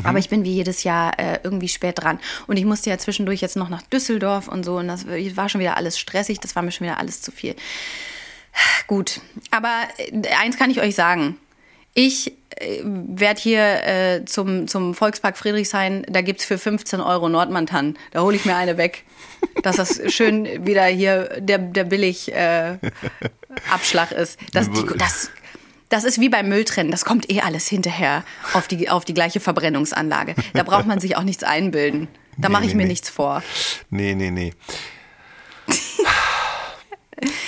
Aber 0.04 0.18
ich 0.18 0.28
bin 0.28 0.44
wie 0.44 0.52
jedes 0.52 0.84
Jahr 0.84 1.18
äh, 1.18 1.40
irgendwie 1.42 1.68
spät 1.68 2.02
dran. 2.02 2.20
Und 2.46 2.58
ich 2.58 2.66
musste 2.66 2.90
ja 2.90 2.98
zwischendurch 2.98 3.40
jetzt 3.40 3.56
noch 3.56 3.70
nach 3.70 3.80
Düsseldorf 3.80 4.46
und 4.46 4.62
so. 4.62 4.76
Und 4.76 4.88
das 4.88 5.06
war 5.06 5.48
schon 5.48 5.62
wieder 5.62 5.78
alles 5.78 5.98
stressig. 5.98 6.40
Das 6.40 6.54
war 6.54 6.62
mir 6.62 6.72
schon 6.72 6.86
wieder 6.86 6.98
alles 6.98 7.22
zu 7.22 7.32
viel. 7.32 7.56
Gut. 8.86 9.22
Aber 9.50 9.84
äh, 9.96 10.28
eins 10.42 10.58
kann 10.58 10.70
ich 10.70 10.82
euch 10.82 10.94
sagen. 10.94 11.38
Ich 11.98 12.30
äh, 12.50 12.80
werde 12.84 13.40
hier 13.40 13.84
äh, 13.84 14.24
zum, 14.24 14.68
zum 14.68 14.94
Volkspark 14.94 15.36
Friedrichshain, 15.36 16.06
da 16.08 16.20
gibt's 16.20 16.44
für 16.44 16.56
15 16.56 17.00
Euro 17.00 17.28
Nordmantan. 17.28 17.98
Da 18.12 18.20
hole 18.20 18.36
ich 18.36 18.44
mir 18.44 18.54
eine 18.54 18.76
weg. 18.76 19.02
Dass 19.64 19.76
das 19.76 20.00
schön 20.14 20.64
wieder 20.64 20.84
hier 20.86 21.40
der, 21.40 21.58
der 21.58 21.82
billig 21.84 22.32
äh, 22.32 22.78
Abschlag 23.72 24.12
ist. 24.12 24.38
Das, 24.52 24.70
die, 24.70 24.84
das, 24.96 25.30
das 25.88 26.04
ist 26.04 26.20
wie 26.20 26.28
beim 26.28 26.48
Mülltrennen. 26.48 26.92
Das 26.92 27.04
kommt 27.04 27.28
eh 27.30 27.40
alles 27.40 27.66
hinterher 27.66 28.22
auf 28.52 28.68
die, 28.68 28.88
auf 28.88 29.04
die 29.04 29.14
gleiche 29.14 29.40
Verbrennungsanlage. 29.40 30.36
Da 30.54 30.62
braucht 30.62 30.86
man 30.86 31.00
sich 31.00 31.16
auch 31.16 31.24
nichts 31.24 31.42
einbilden. 31.42 32.06
Da 32.36 32.48
Nee, 32.48 32.52
mache 32.52 32.64
ich 32.64 32.70
nee, 32.70 32.76
mir 32.76 32.82
nee. 32.84 32.90
nichts 32.90 33.08
vor. 33.10 33.42
nee, 33.90 34.14
nee, 34.14 34.30
nee. 34.30 34.52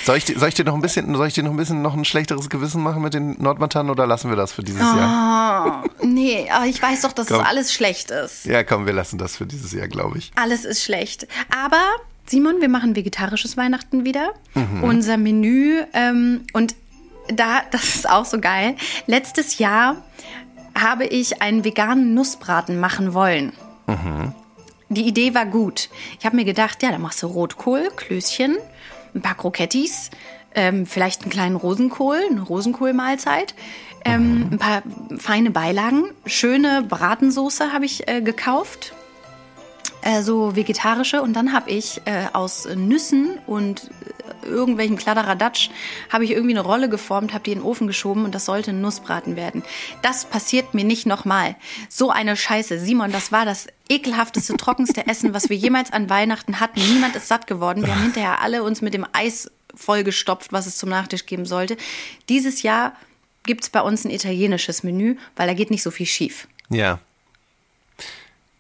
Soll 0.05 0.17
ich, 0.17 0.25
dir- 0.25 0.39
soll 0.39 0.49
ich 0.49 0.55
dir 0.55 0.65
noch 0.65 0.75
ein 0.75 0.81
bisschen, 0.81 1.15
soll 1.15 1.27
ich 1.29 1.35
dir 1.35 1.43
noch 1.45 1.51
ein 1.53 1.57
bisschen 1.57 1.83
noch 1.83 1.95
ein 1.95 2.05
schlechteres 2.05 2.49
Gewissen 2.51 2.83
machen 2.83 3.03
mit 3.03 3.15
den 3.15 3.41
Nordmantanen 3.41 3.91
oder 3.91 4.07
lassen 4.07 4.29
wir 4.29 4.37
das 4.37 4.53
für 4.53 4.63
dieses 4.63 4.81
Jahr? 4.81 5.85
Nee, 6.03 6.49
aber 6.51 6.67
ich 6.67 6.83
weiß 6.83 7.03
doch, 7.03 7.13
dass 7.13 7.29
Komm. 7.29 7.41
es 7.41 7.47
alles 7.47 7.73
schlecht 7.73 8.11
ist. 8.11 8.47
Ja, 8.47 8.65
komm, 8.65 8.87
wir 8.87 8.93
lassen 8.93 9.19
das 9.19 9.37
für 9.37 9.47
dieses 9.47 9.73
Jahr, 9.73 9.87
glaube 9.89 10.19
ich. 10.19 10.33
Alles 10.35 10.65
ist 10.65 10.83
schlecht. 10.83 11.29
Aber 11.55 11.81
Simon, 12.27 12.61
wir 12.61 12.69
machen 12.69 12.97
vegetarisches 12.97 13.57
Weihnachten 13.57 14.05
wieder. 14.05 14.33
Mhm. 14.55 14.83
Unser 14.83 15.17
Menü 15.17 15.83
ähm, 15.93 16.43
und 16.53 16.75
da, 17.29 17.61
das 17.71 17.85
ist 17.95 18.09
auch 18.11 18.25
so 18.25 18.41
geil. 18.41 18.75
Letztes 19.07 19.59
Jahr 19.59 19.97
habe 20.77 21.05
ich 21.07 21.43
einen 21.43 21.65
veganen 21.65 22.15
Nussbraten 22.15 22.81
machen 22.81 23.15
wollen. 23.15 23.53
Mhm. 23.87 24.33
Die 24.89 25.07
Idee 25.07 25.35
war 25.35 25.47
gut. 25.47 25.89
Ich 26.19 26.27
habe 26.27 26.35
mir 26.35 26.45
gedacht, 26.45 26.83
ja, 26.83 26.91
da 26.91 26.99
machst 26.99 27.23
du 27.23 27.29
Rotkohl, 27.29 27.91
Klößchen, 27.95 28.57
ein 29.15 29.23
paar 29.23 29.37
Krokettis, 29.37 30.11
ähm, 30.55 30.87
vielleicht 30.87 31.23
einen 31.23 31.31
kleinen 31.31 31.57
Rosenkohl, 31.57 32.21
eine 32.31 32.43
Rosenkohlmahlzeit, 32.43 33.55
ähm, 34.05 34.49
ein 34.53 34.59
paar 34.59 34.83
feine 35.19 35.51
Beilagen, 35.51 36.05
schöne 36.27 36.83
Bratensoße 36.89 37.73
habe 37.73 37.85
ich 37.85 38.09
äh, 38.09 38.21
gekauft, 38.21 38.95
äh, 40.03 40.23
so 40.23 40.57
vegetarische. 40.57 41.23
Und 41.23 41.35
dann 41.35 41.53
habe 41.53 41.71
ich 41.71 42.01
äh, 42.05 42.27
aus 42.33 42.67
Nüssen 42.67 43.39
und 43.47 43.91
äh, 44.43 44.47
irgendwelchen 44.47 44.97
Kladderadatsch 44.97 45.71
habe 46.11 46.25
ich 46.25 46.31
irgendwie 46.31 46.57
eine 46.57 46.65
Rolle 46.65 46.89
geformt, 46.89 47.33
habe 47.33 47.45
die 47.45 47.53
in 47.53 47.59
den 47.59 47.65
Ofen 47.65 47.87
geschoben 47.87 48.25
und 48.25 48.35
das 48.35 48.45
sollte 48.45 48.71
ein 48.71 48.81
Nussbraten 48.81 49.37
werden. 49.37 49.63
Das 50.03 50.25
passiert 50.25 50.75
mir 50.75 50.85
nicht 50.85 51.07
nochmal. 51.07 51.57
So 51.89 52.11
eine 52.11 52.37
Scheiße. 52.37 52.79
Simon, 52.79 53.13
das 53.13 53.33
war 53.33 53.45
das 53.45 53.67
ekelhafteste, 53.89 54.57
trockenste 54.57 55.07
Essen, 55.07 55.35
was 55.35 55.51
wir 55.51 55.57
jemals 55.57 55.93
an 55.93 56.09
Weihnachten 56.09 56.61
hatten. 56.61 56.81
Niemand 56.81 57.17
ist 57.17 57.29
satt 57.29 57.47
geworden. 57.47 57.85
Wir 57.85 57.95
haben 57.95 58.03
hinterher 58.03 58.41
alle 58.41 58.63
uns 58.63 58.83
mit 58.83 58.95
dem 58.95 59.07
Eis 59.13 59.51
vollgestopft, 59.75 60.53
was 60.53 60.67
es 60.67 60.77
zum 60.77 60.89
Nachtisch 60.89 61.27
geben 61.27 61.47
sollte. 61.47 61.77
Dieses 62.29 62.63
Jahr 62.63 62.95
gibt 63.45 63.65
es 63.65 63.71
bei 63.71 63.81
uns 63.81 64.05
ein 64.05 64.11
italienisches 64.11 64.83
Menü, 64.83 65.17
weil 65.37 65.47
da 65.47 65.55
geht 65.55 65.71
nicht 65.71 65.83
so 65.83 65.91
viel 65.91 66.07
schief. 66.07 66.47
Ja. 66.69 67.01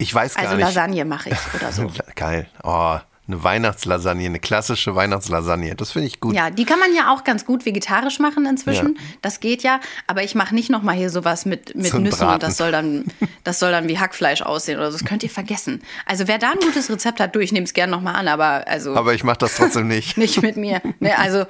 Ich 0.00 0.14
weiß 0.14 0.34
gar 0.34 0.44
Also 0.44 0.56
nicht. 0.56 0.64
Lasagne 0.64 1.04
mache 1.04 1.30
ich 1.30 1.38
oder 1.54 1.72
so. 1.72 1.90
Geil. 2.16 2.48
Oh, 2.62 2.96
eine 3.28 3.44
Weihnachtslasagne, 3.44 4.24
eine 4.24 4.40
klassische 4.40 4.96
Weihnachtslasagne. 4.96 5.74
Das 5.76 5.92
finde 5.92 6.08
ich 6.08 6.20
gut. 6.20 6.34
Ja, 6.34 6.50
die 6.50 6.64
kann 6.64 6.78
man 6.78 6.92
ja 6.94 7.12
auch 7.12 7.22
ganz 7.22 7.44
gut 7.44 7.66
vegetarisch 7.66 8.18
machen 8.18 8.46
inzwischen. 8.46 8.96
Ja. 8.96 9.02
Das 9.22 9.40
geht 9.40 9.62
ja. 9.62 9.78
Aber 10.06 10.24
ich 10.24 10.34
mache 10.34 10.54
nicht 10.54 10.70
noch 10.70 10.82
mal 10.82 10.96
hier 10.96 11.10
sowas 11.10 11.44
mit, 11.44 11.76
mit 11.76 11.88
Zum 11.88 12.02
Nüssen 12.02 12.22
und 12.22 12.26
Braten. 12.28 12.40
das 12.40 12.56
soll 12.56 12.72
dann, 12.72 13.04
das 13.44 13.58
soll 13.58 13.70
dann 13.72 13.88
wie 13.88 13.98
Hackfleisch 13.98 14.42
aussehen 14.42 14.78
oder 14.78 14.90
so. 14.90 14.98
Das 14.98 15.06
könnt 15.06 15.22
ihr 15.22 15.30
vergessen. 15.30 15.82
Also 16.06 16.26
wer 16.28 16.38
da 16.38 16.50
ein 16.52 16.58
gutes 16.60 16.90
Rezept 16.90 17.20
hat, 17.20 17.36
du, 17.36 17.40
ich 17.40 17.52
nehme 17.52 17.64
es 17.64 17.74
gerne 17.74 17.92
noch 17.92 18.00
mal 18.00 18.14
an, 18.14 18.26
aber 18.26 18.66
also 18.66 18.96
Aber 18.96 19.12
ich 19.14 19.22
mache 19.22 19.38
das 19.38 19.54
trotzdem 19.56 19.86
nicht. 19.86 20.16
nicht 20.16 20.40
mit 20.42 20.56
mir. 20.56 20.80
Ne, 20.98 21.16
also 21.18 21.44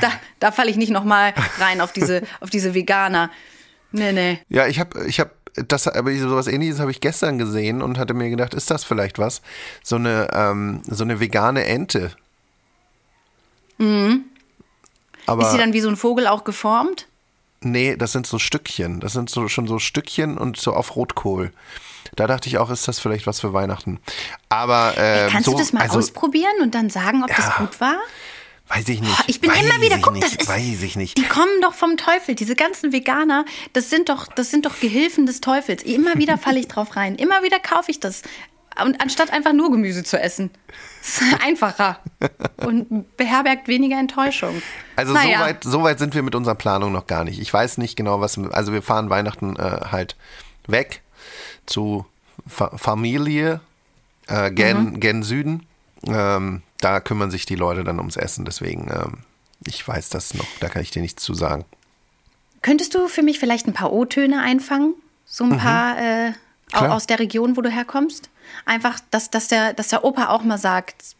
da, 0.00 0.10
da 0.40 0.50
falle 0.52 0.70
ich 0.70 0.76
nicht 0.76 0.90
noch 0.90 1.04
mal 1.04 1.32
rein 1.60 1.80
auf 1.80 1.92
diese, 1.92 2.22
auf 2.40 2.50
diese 2.50 2.74
Veganer. 2.74 3.30
Nee, 3.92 4.12
nee. 4.12 4.40
Ja, 4.48 4.66
ich 4.66 4.80
habe, 4.80 5.06
ich 5.06 5.20
habe, 5.20 5.30
das, 5.68 5.88
aber 5.88 6.14
sowas 6.16 6.46
ähnliches 6.46 6.80
habe 6.80 6.90
ich 6.90 7.00
gestern 7.00 7.38
gesehen 7.38 7.82
und 7.82 7.98
hatte 7.98 8.14
mir 8.14 8.30
gedacht, 8.30 8.54
ist 8.54 8.70
das 8.70 8.84
vielleicht 8.84 9.18
was? 9.18 9.42
So 9.82 9.96
eine, 9.96 10.28
ähm, 10.32 10.82
so 10.86 11.04
eine 11.04 11.20
vegane 11.20 11.64
Ente. 11.64 12.12
Mhm. 13.78 14.24
Aber 15.26 15.42
Ist 15.42 15.52
sie 15.52 15.58
dann 15.58 15.72
wie 15.72 15.80
so 15.80 15.88
ein 15.88 15.96
Vogel 15.96 16.26
auch 16.26 16.44
geformt? 16.44 17.06
nee, 17.60 17.96
das 17.96 18.12
sind 18.12 18.26
so 18.28 18.38
Stückchen. 18.38 19.00
Das 19.00 19.12
sind 19.12 19.28
so 19.28 19.48
schon 19.48 19.66
so 19.66 19.80
Stückchen 19.80 20.38
und 20.38 20.56
so 20.56 20.72
auf 20.72 20.94
Rotkohl. 20.94 21.52
Da 22.14 22.28
dachte 22.28 22.48
ich 22.48 22.58
auch, 22.58 22.70
ist 22.70 22.86
das 22.86 23.00
vielleicht 23.00 23.26
was 23.26 23.40
für 23.40 23.52
Weihnachten. 23.52 23.98
Aber 24.48 24.94
ähm, 24.96 25.30
Kannst 25.30 25.46
so, 25.46 25.52
du 25.52 25.58
das 25.58 25.72
mal 25.72 25.82
also, 25.82 25.98
ausprobieren 25.98 26.54
und 26.62 26.74
dann 26.76 26.90
sagen, 26.90 27.24
ob 27.24 27.28
das 27.34 27.46
Ja. 27.46 27.54
gut 27.58 27.80
war? 27.80 27.96
Weiß 28.68 28.88
ich 28.88 29.00
nicht. 29.00 29.24
Ich 29.28 29.40
bin 29.40 29.50
weiß 29.50 29.62
immer 29.64 29.80
wieder, 29.80 29.98
guck, 29.98 30.14
nicht, 30.14 30.24
das 30.24 30.34
ist, 30.34 30.48
Weiß 30.48 30.82
ich 30.82 30.96
nicht. 30.96 31.16
Die 31.18 31.22
kommen 31.24 31.60
doch 31.62 31.74
vom 31.74 31.96
Teufel. 31.96 32.34
Diese 32.34 32.56
ganzen 32.56 32.92
Veganer, 32.92 33.44
das 33.72 33.90
sind 33.90 34.08
doch, 34.08 34.26
das 34.26 34.50
sind 34.50 34.66
doch 34.66 34.80
Gehilfen 34.80 35.24
des 35.26 35.40
Teufels. 35.40 35.82
Immer 35.84 36.16
wieder 36.16 36.36
falle 36.38 36.58
ich 36.58 36.66
drauf 36.68 36.96
rein. 36.96 37.14
Immer 37.14 37.42
wieder 37.42 37.60
kaufe 37.60 37.90
ich 37.90 38.00
das. 38.00 38.22
Und 38.84 39.00
anstatt 39.00 39.32
einfach 39.32 39.52
nur 39.54 39.70
Gemüse 39.70 40.02
zu 40.04 40.20
essen. 40.20 40.50
Ist 41.02 41.22
einfacher. 41.42 41.98
Und 42.56 43.16
beherbergt 43.16 43.68
weniger 43.68 43.98
Enttäuschung. 43.98 44.60
Also 44.96 45.12
Naja. 45.14 45.38
so, 45.38 45.44
weit, 45.44 45.64
so 45.64 45.82
weit 45.84 45.98
sind 46.00 46.14
wir 46.14 46.22
mit 46.22 46.34
unserer 46.34 46.56
Planung 46.56 46.92
noch 46.92 47.06
gar 47.06 47.24
nicht. 47.24 47.38
Ich 47.40 47.52
weiß 47.52 47.78
nicht 47.78 47.96
genau, 47.96 48.20
was. 48.20 48.36
Also 48.50 48.72
wir 48.72 48.82
fahren 48.82 49.08
Weihnachten 49.08 49.56
äh, 49.56 49.62
halt 49.92 50.16
weg 50.66 51.00
zu 51.66 52.04
Fa 52.48 52.76
Familie 52.76 53.60
äh, 54.26 54.50
gen, 54.50 54.84
Mhm. 54.94 55.00
gen 55.00 55.22
Süden. 55.22 55.66
Ähm, 56.06 56.62
da 56.80 57.00
kümmern 57.00 57.30
sich 57.30 57.46
die 57.46 57.54
Leute 57.54 57.84
dann 57.84 57.98
ums 57.98 58.16
Essen. 58.16 58.44
Deswegen, 58.44 58.90
ähm, 58.90 59.18
ich 59.64 59.86
weiß 59.86 60.08
das 60.10 60.34
noch. 60.34 60.46
Da 60.60 60.68
kann 60.68 60.82
ich 60.82 60.90
dir 60.90 61.02
nichts 61.02 61.22
zu 61.22 61.34
sagen. 61.34 61.64
Könntest 62.62 62.94
du 62.94 63.08
für 63.08 63.22
mich 63.22 63.38
vielleicht 63.38 63.66
ein 63.66 63.72
paar 63.74 63.92
O-Töne 63.92 64.42
einfangen? 64.42 64.94
So 65.24 65.44
ein 65.44 65.58
paar 65.58 65.98
äh, 65.98 66.32
aus 66.72 67.06
der 67.06 67.18
Region, 67.18 67.56
wo 67.56 67.60
du 67.60 67.70
herkommst? 67.70 68.30
Einfach, 68.64 69.00
dass, 69.10 69.30
dass, 69.30 69.48
der, 69.48 69.72
dass 69.72 69.88
der 69.88 70.04
Opa 70.04 70.28
auch 70.28 70.42
mal 70.42 70.58
sagt, 70.58 71.16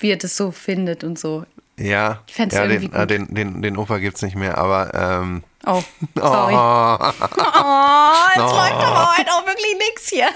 wie 0.00 0.10
er 0.10 0.16
das 0.16 0.36
so 0.36 0.50
findet 0.50 1.04
und 1.04 1.18
so. 1.18 1.44
Ja, 1.76 2.22
Ich 2.26 2.36
ja 2.36 2.66
den, 2.66 2.82
äh, 2.82 2.88
gut. 2.88 3.10
den, 3.10 3.34
den, 3.34 3.62
den 3.62 3.76
Opa 3.76 3.98
gibt 3.98 4.16
es 4.16 4.22
nicht 4.22 4.36
mehr, 4.36 4.58
aber 4.58 4.92
ähm, 4.94 5.44
Oh, 5.70 5.82
sorry. 6.14 6.54
Oh, 6.54 6.96
jetzt 7.10 8.54
läuft 8.54 8.72
aber 8.72 9.16
heute 9.18 9.30
auch 9.32 9.46
wirklich 9.46 9.76
nichts 9.78 10.08
hier. 10.08 10.28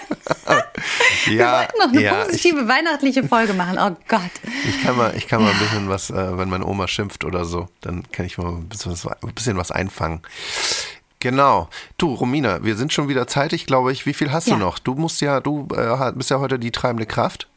Wir 1.24 1.34
ja, 1.36 1.58
wollten 1.58 1.78
noch 1.78 1.88
eine 1.88 2.02
ja 2.02 2.20
ich, 2.20 2.26
positive 2.26 2.68
weihnachtliche 2.68 3.24
Folge 3.24 3.54
machen. 3.54 3.78
Oh 3.78 3.96
Gott. 4.08 4.30
ich 4.68 4.82
kann 4.82 4.94
mal, 4.94 5.14
ich 5.16 5.26
kann 5.26 5.42
mal 5.42 5.50
ein 5.52 5.58
bisschen 5.58 5.88
was, 5.88 6.10
äh, 6.10 6.36
wenn 6.36 6.50
meine 6.50 6.66
Oma 6.66 6.86
schimpft 6.86 7.24
oder 7.24 7.46
so, 7.46 7.68
dann 7.80 8.02
kann 8.12 8.26
ich 8.26 8.36
mal 8.36 8.48
ein 8.52 8.68
bisschen 8.68 8.92
was, 8.92 9.06
ein 9.06 9.34
bisschen 9.34 9.56
was 9.56 9.70
einfangen. 9.70 10.20
Genau. 11.20 11.70
Du, 11.96 12.12
Romina, 12.12 12.62
wir 12.62 12.76
sind 12.76 12.92
schon 12.92 13.08
wieder 13.08 13.26
zeitig, 13.26 13.64
glaube 13.64 13.90
ich. 13.92 14.04
Wie 14.04 14.12
viel 14.12 14.32
hast 14.32 14.48
Ja. 14.48 14.56
du 14.56 14.60
noch? 14.60 14.78
Du 14.78 14.94
musst 14.96 15.22
ja, 15.22 15.40
du 15.40 15.66
äh, 15.74 16.12
bist 16.12 16.28
ja 16.28 16.40
heute 16.40 16.58
die 16.58 16.72
treibende 16.72 17.06
Kraft. 17.06 17.48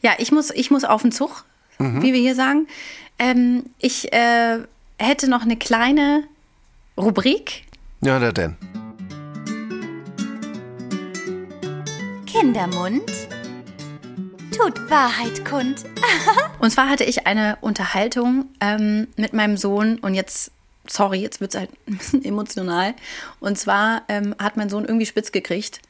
Ja, 0.00 0.12
ich 0.16 0.32
muss, 0.32 0.50
ich 0.50 0.70
muss 0.70 0.84
auf 0.84 1.02
den 1.02 1.12
Zug, 1.12 1.44
wie 1.78 2.12
wir 2.14 2.20
hier 2.20 2.34
sagen. 2.34 2.68
Ähm, 3.18 3.64
ich 3.78 4.12
äh, 4.12 4.60
hätte 5.06 5.28
noch 5.28 5.42
eine 5.42 5.56
kleine 5.56 6.24
Rubrik. 6.96 7.64
Ja, 8.00 8.18
na 8.18 8.32
denn. 8.32 8.56
Kindermund 12.26 13.10
tut 14.56 14.90
Wahrheit 14.90 15.44
kund. 15.44 15.84
Und 16.58 16.70
zwar 16.70 16.88
hatte 16.88 17.04
ich 17.04 17.26
eine 17.26 17.58
Unterhaltung 17.60 18.46
ähm, 18.60 19.08
mit 19.16 19.32
meinem 19.32 19.56
Sohn 19.56 19.98
und 19.98 20.14
jetzt, 20.14 20.50
sorry, 20.86 21.18
jetzt 21.18 21.40
wird 21.40 21.54
es 21.54 21.60
halt 21.60 21.70
ein 21.88 21.96
bisschen 21.96 22.24
emotional. 22.24 22.94
Und 23.40 23.58
zwar 23.58 24.02
ähm, 24.08 24.34
hat 24.38 24.56
mein 24.56 24.68
Sohn 24.68 24.84
irgendwie 24.84 25.06
spitz 25.06 25.32
gekriegt. 25.32 25.80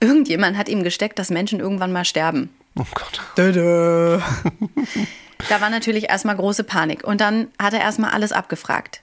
Irgendjemand 0.00 0.56
hat 0.56 0.68
ihm 0.68 0.82
gesteckt, 0.82 1.18
dass 1.18 1.30
Menschen 1.30 1.60
irgendwann 1.60 1.92
mal 1.92 2.04
sterben. 2.04 2.50
Oh 2.78 2.84
Gott. 2.94 3.20
Da 5.48 5.60
war 5.60 5.70
natürlich 5.70 6.08
erstmal 6.08 6.36
große 6.36 6.64
Panik. 6.64 7.04
Und 7.04 7.20
dann 7.20 7.48
hat 7.60 7.74
er 7.74 7.80
erstmal 7.80 8.10
alles 8.10 8.32
abgefragt. 8.32 9.00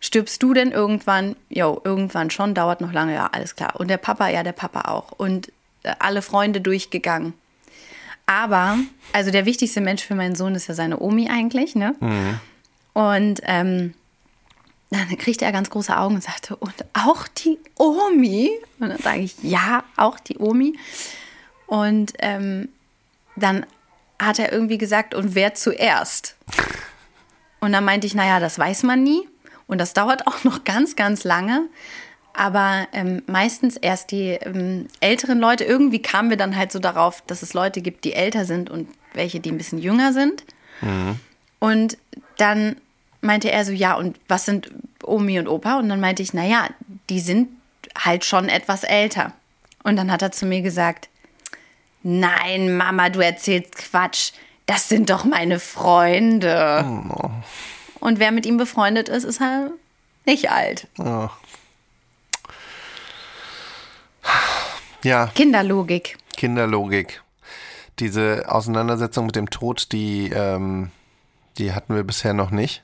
Stirbst 0.00 0.42
du 0.42 0.54
denn 0.54 0.72
irgendwann? 0.72 1.36
Jo, 1.48 1.80
irgendwann 1.84 2.30
schon, 2.30 2.54
dauert 2.54 2.80
noch 2.80 2.92
lange, 2.92 3.14
ja, 3.14 3.28
alles 3.32 3.56
klar. 3.56 3.74
Und 3.80 3.88
der 3.88 3.96
Papa, 3.96 4.28
ja, 4.28 4.42
der 4.42 4.52
Papa 4.52 4.90
auch. 4.90 5.12
Und 5.12 5.48
äh, 5.82 5.94
alle 5.98 6.22
Freunde 6.22 6.60
durchgegangen. 6.60 7.32
Aber, 8.26 8.78
also 9.12 9.30
der 9.30 9.46
wichtigste 9.46 9.80
Mensch 9.80 10.02
für 10.04 10.14
meinen 10.14 10.34
Sohn 10.34 10.54
ist 10.54 10.66
ja 10.66 10.74
seine 10.74 10.98
Omi 10.98 11.30
eigentlich, 11.30 11.74
ne? 11.76 11.94
Und 12.92 13.40
ähm, 13.44 13.94
dann 14.90 15.16
kriegte 15.16 15.44
er 15.44 15.52
ganz 15.52 15.70
große 15.70 15.96
Augen 15.96 16.16
und 16.16 16.22
sagte, 16.22 16.56
und 16.56 16.74
auch 16.92 17.28
die 17.28 17.58
Omi? 17.76 18.50
Und 18.78 18.90
dann 18.90 18.98
sage 18.98 19.20
ich, 19.20 19.36
ja, 19.42 19.84
auch 19.96 20.18
die 20.18 20.38
Omi. 20.38 20.78
Und 21.66 22.14
ähm, 22.18 22.68
dann 23.36 23.66
hat 24.20 24.38
er 24.38 24.52
irgendwie 24.52 24.78
gesagt, 24.78 25.14
und 25.14 25.34
wer 25.34 25.54
zuerst? 25.54 26.36
Und 27.60 27.72
dann 27.72 27.84
meinte 27.84 28.06
ich, 28.06 28.14
naja, 28.14 28.40
das 28.40 28.58
weiß 28.58 28.82
man 28.82 29.02
nie. 29.02 29.28
Und 29.66 29.78
das 29.78 29.92
dauert 29.92 30.26
auch 30.26 30.44
noch 30.44 30.64
ganz, 30.64 30.96
ganz 30.96 31.24
lange. 31.24 31.66
Aber 32.32 32.86
ähm, 32.92 33.22
meistens 33.26 33.76
erst 33.76 34.10
die 34.10 34.30
ähm, 34.30 34.88
älteren 35.00 35.38
Leute. 35.38 35.64
Irgendwie 35.64 36.02
kamen 36.02 36.30
wir 36.30 36.36
dann 36.36 36.56
halt 36.56 36.70
so 36.70 36.78
darauf, 36.78 37.22
dass 37.22 37.42
es 37.42 37.54
Leute 37.54 37.80
gibt, 37.80 38.04
die 38.04 38.12
älter 38.12 38.44
sind 38.44 38.70
und 38.70 38.88
welche, 39.14 39.40
die 39.40 39.50
ein 39.50 39.58
bisschen 39.58 39.78
jünger 39.78 40.12
sind. 40.12 40.44
Und 41.58 41.96
dann 42.36 42.76
meinte 43.22 43.50
er 43.50 43.64
so, 43.64 43.72
ja, 43.72 43.94
und 43.94 44.18
was 44.28 44.44
sind 44.44 44.70
Omi 45.02 45.38
und 45.38 45.48
Opa? 45.48 45.78
Und 45.78 45.88
dann 45.88 46.00
meinte 46.00 46.22
ich, 46.22 46.34
naja, 46.34 46.68
die 47.08 47.20
sind 47.20 47.48
halt 47.98 48.24
schon 48.24 48.48
etwas 48.48 48.84
älter. 48.84 49.32
Und 49.82 49.96
dann 49.96 50.12
hat 50.12 50.22
er 50.22 50.32
zu 50.32 50.46
mir 50.46 50.60
gesagt, 50.60 51.08
nein, 52.06 52.76
Mama, 52.76 53.10
du 53.10 53.20
erzählst 53.20 53.76
Quatsch. 53.76 54.32
Das 54.66 54.88
sind 54.88 55.10
doch 55.10 55.24
meine 55.24 55.60
Freunde. 55.60 56.84
Und 58.00 58.18
wer 58.18 58.32
mit 58.32 58.46
ihm 58.46 58.56
befreundet 58.56 59.08
ist, 59.08 59.24
ist 59.24 59.40
halt 59.40 59.72
nicht 60.24 60.50
alt. 60.50 60.88
Ja, 65.02 65.26
Kinderlogik. 65.34 66.16
Kinderlogik. 66.36 67.22
Diese 67.98 68.44
Auseinandersetzung 68.48 69.26
mit 69.26 69.36
dem 69.36 69.50
Tod, 69.50 69.92
die, 69.92 70.30
ähm, 70.30 70.90
die 71.58 71.72
hatten 71.72 71.94
wir 71.94 72.02
bisher 72.04 72.34
noch 72.34 72.50
nicht. 72.50 72.82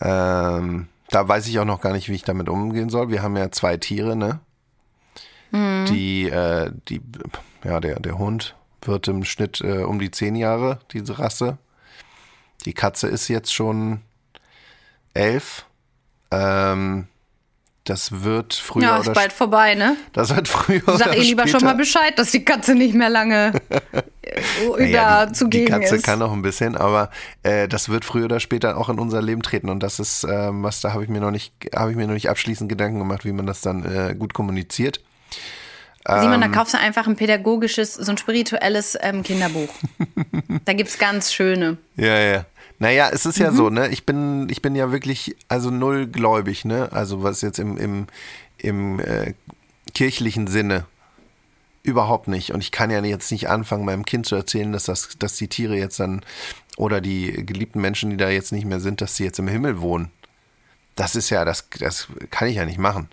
Ähm, 0.00 0.88
da 1.08 1.26
weiß 1.28 1.46
ich 1.46 1.58
auch 1.58 1.64
noch 1.64 1.80
gar 1.80 1.92
nicht, 1.92 2.08
wie 2.08 2.14
ich 2.14 2.24
damit 2.24 2.48
umgehen 2.48 2.90
soll. 2.90 3.10
Wir 3.10 3.22
haben 3.22 3.36
ja 3.36 3.50
zwei 3.50 3.76
Tiere, 3.76 4.16
ne? 4.16 4.40
Die, 5.52 6.28
äh, 6.28 6.70
die, 6.88 7.00
ja, 7.64 7.80
der, 7.80 8.00
der 8.00 8.18
Hund 8.18 8.54
wird 8.82 9.08
im 9.08 9.24
Schnitt 9.24 9.60
äh, 9.60 9.82
um 9.82 9.98
die 9.98 10.10
zehn 10.10 10.36
Jahre, 10.36 10.80
diese 10.92 11.18
Rasse. 11.18 11.58
Die 12.64 12.74
Katze 12.74 13.08
ist 13.08 13.28
jetzt 13.28 13.54
schon 13.54 14.00
elf. 15.14 15.66
Ähm, 16.30 17.06
das 17.84 18.24
wird 18.24 18.54
früher 18.54 18.82
Ja, 18.82 18.96
ist 18.98 19.14
bald 19.14 19.32
vorbei, 19.32 19.76
ne? 19.76 19.96
das 20.12 20.34
wird 20.34 20.48
früher 20.48 20.82
Sag 20.98 21.14
ihr 21.14 21.22
lieber 21.22 21.42
später. 21.42 21.60
schon 21.60 21.68
mal 21.68 21.74
Bescheid, 21.76 22.18
dass 22.18 22.32
die 22.32 22.44
Katze 22.44 22.74
nicht 22.74 22.94
mehr 22.94 23.08
lange 23.10 23.52
äh, 23.70 24.40
Naja, 24.78 25.26
die, 25.26 25.32
zugegen 25.32 25.66
die 25.66 25.70
Katze 25.70 25.96
ist. 25.96 26.04
kann 26.04 26.18
noch 26.18 26.32
ein 26.32 26.42
bisschen, 26.42 26.76
aber 26.76 27.10
äh, 27.44 27.68
das 27.68 27.88
wird 27.88 28.04
früher 28.04 28.24
oder 28.24 28.40
später 28.40 28.76
auch 28.76 28.88
in 28.88 28.98
unser 28.98 29.22
Leben 29.22 29.42
treten 29.42 29.68
und 29.68 29.84
das 29.84 30.00
ist 30.00 30.24
ähm, 30.28 30.64
was 30.64 30.80
da 30.80 30.92
habe 30.94 31.04
ich 31.04 31.08
mir 31.08 31.20
noch 31.20 31.30
nicht 31.30 31.54
habe 31.76 31.92
ich 31.92 31.96
mir 31.96 32.08
noch 32.08 32.14
nicht 32.14 32.28
abschließend 32.28 32.68
Gedanken 32.68 32.98
gemacht, 32.98 33.24
wie 33.24 33.32
man 33.32 33.46
das 33.46 33.60
dann 33.60 33.84
äh, 33.84 34.16
gut 34.18 34.34
kommuniziert. 34.34 35.00
Simon, 36.08 36.34
Ähm. 36.34 36.40
da 36.40 36.48
kaufst 36.48 36.72
du 36.74 36.78
einfach 36.78 37.06
ein 37.08 37.16
pädagogisches, 37.16 37.94
so 37.94 38.10
ein 38.12 38.18
spirituelles 38.18 38.96
ähm, 39.00 39.22
Kinderbuch. 39.24 39.68
da 40.64 40.72
gibt's 40.72 40.98
ganz 40.98 41.32
schöne. 41.32 41.78
Ja, 41.96 42.18
ja. 42.18 42.44
Naja, 42.78 43.10
es 43.12 43.26
ist 43.26 43.38
ja 43.38 43.50
Mhm. 43.50 43.56
so, 43.56 43.70
ne? 43.70 43.88
Ich 43.88 44.06
bin, 44.06 44.48
ich 44.50 44.62
bin 44.62 44.76
ja 44.76 44.92
wirklich, 44.92 45.34
also 45.48 45.70
null 45.70 46.06
gläubig, 46.06 46.64
ne? 46.64 46.88
Also 46.92 47.22
was 47.22 47.40
jetzt 47.40 47.58
im, 47.58 47.76
im, 47.76 48.06
im 48.58 49.00
äh, 49.00 49.34
kirchlichen 49.94 50.46
Sinne 50.46 50.84
überhaupt 51.82 52.28
nicht. 52.28 52.52
Und 52.52 52.60
ich 52.60 52.70
kann 52.72 52.90
ja 52.90 53.02
jetzt 53.02 53.30
nicht 53.32 53.48
anfangen, 53.48 53.84
meinem 53.84 54.04
Kind 54.04 54.26
zu 54.26 54.34
erzählen, 54.36 54.72
dass 54.72 54.84
das, 54.84 55.16
dass 55.18 55.36
die 55.36 55.48
Tiere 55.48 55.76
jetzt 55.76 55.98
dann 56.00 56.22
oder 56.76 57.00
die 57.00 57.44
geliebten 57.46 57.80
Menschen, 57.80 58.10
die 58.10 58.16
da 58.16 58.28
jetzt 58.28 58.52
nicht 58.52 58.66
mehr 58.66 58.80
sind, 58.80 59.00
dass 59.00 59.16
sie 59.16 59.24
jetzt 59.24 59.38
im 59.38 59.48
Himmel 59.48 59.80
wohnen. 59.80 60.10
Das 60.96 61.16
ist 61.16 61.30
ja, 61.30 61.44
das, 61.44 61.68
das 61.78 62.08
kann 62.30 62.48
ich 62.48 62.56
ja 62.56 62.64
nicht 62.66 62.78
machen. 62.78 63.08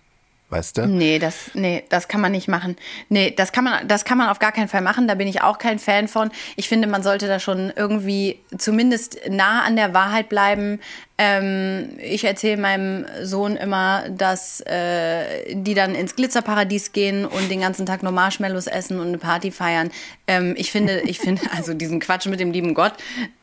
Weißt 0.54 0.78
du? 0.78 0.88
Nee, 0.88 1.20
das, 1.20 1.52
nee, 1.54 1.84
das 1.90 2.08
kann 2.08 2.22
man 2.22 2.32
nicht 2.32 2.48
machen. 2.48 2.78
Nee, 3.10 3.32
das 3.36 3.52
kann 3.52 3.64
man, 3.64 3.88
das 3.88 4.06
kann 4.06 4.18
man 4.18 4.30
auf 4.30 4.40
gar 4.40 4.52
keinen 4.52 4.68
Fall 4.70 4.82
machen. 4.82 5.08
Da 5.08 5.16
bin 5.16 5.28
ich 5.28 5.42
auch 5.42 5.58
kein 5.58 5.80
Fan 5.80 6.08
von. 6.08 6.32
Ich 6.56 6.70
finde, 6.70 6.88
man 6.88 7.04
sollte 7.04 7.28
da 7.28 7.40
schon 7.40 7.74
irgendwie 7.76 8.40
zumindest 8.58 9.20
nah 9.30 9.64
an 9.64 9.76
der 9.76 9.94
Wahrheit 9.94 10.30
bleiben. 10.30 10.80
Ähm, 11.20 11.90
ich 12.00 12.24
erzähle 12.24 12.60
meinem 12.60 13.06
Sohn 13.22 13.56
immer, 13.56 14.10
dass 14.10 14.62
äh, 14.62 15.54
die 15.54 15.76
dann 15.76 15.94
ins 15.94 16.16
Glitzerparadies 16.16 16.92
gehen 16.92 17.26
und 17.26 17.52
den 17.52 17.62
ganzen 17.62 17.86
Tag 17.86 18.02
nur 18.02 18.12
Marshmallows 18.12 18.66
essen 18.66 19.00
und 19.00 19.10
eine 19.10 19.20
Party 19.20 19.52
feiern. 19.52 19.92
Ähm, 20.26 20.56
ich 20.58 20.72
finde, 20.72 21.02
ich 21.02 21.20
finde, 21.20 21.44
also 21.56 21.76
diesen 21.76 22.00
Quatsch 22.00 22.26
mit 22.26 22.40
dem 22.40 22.52
lieben 22.52 22.74
Gott, 22.74 22.94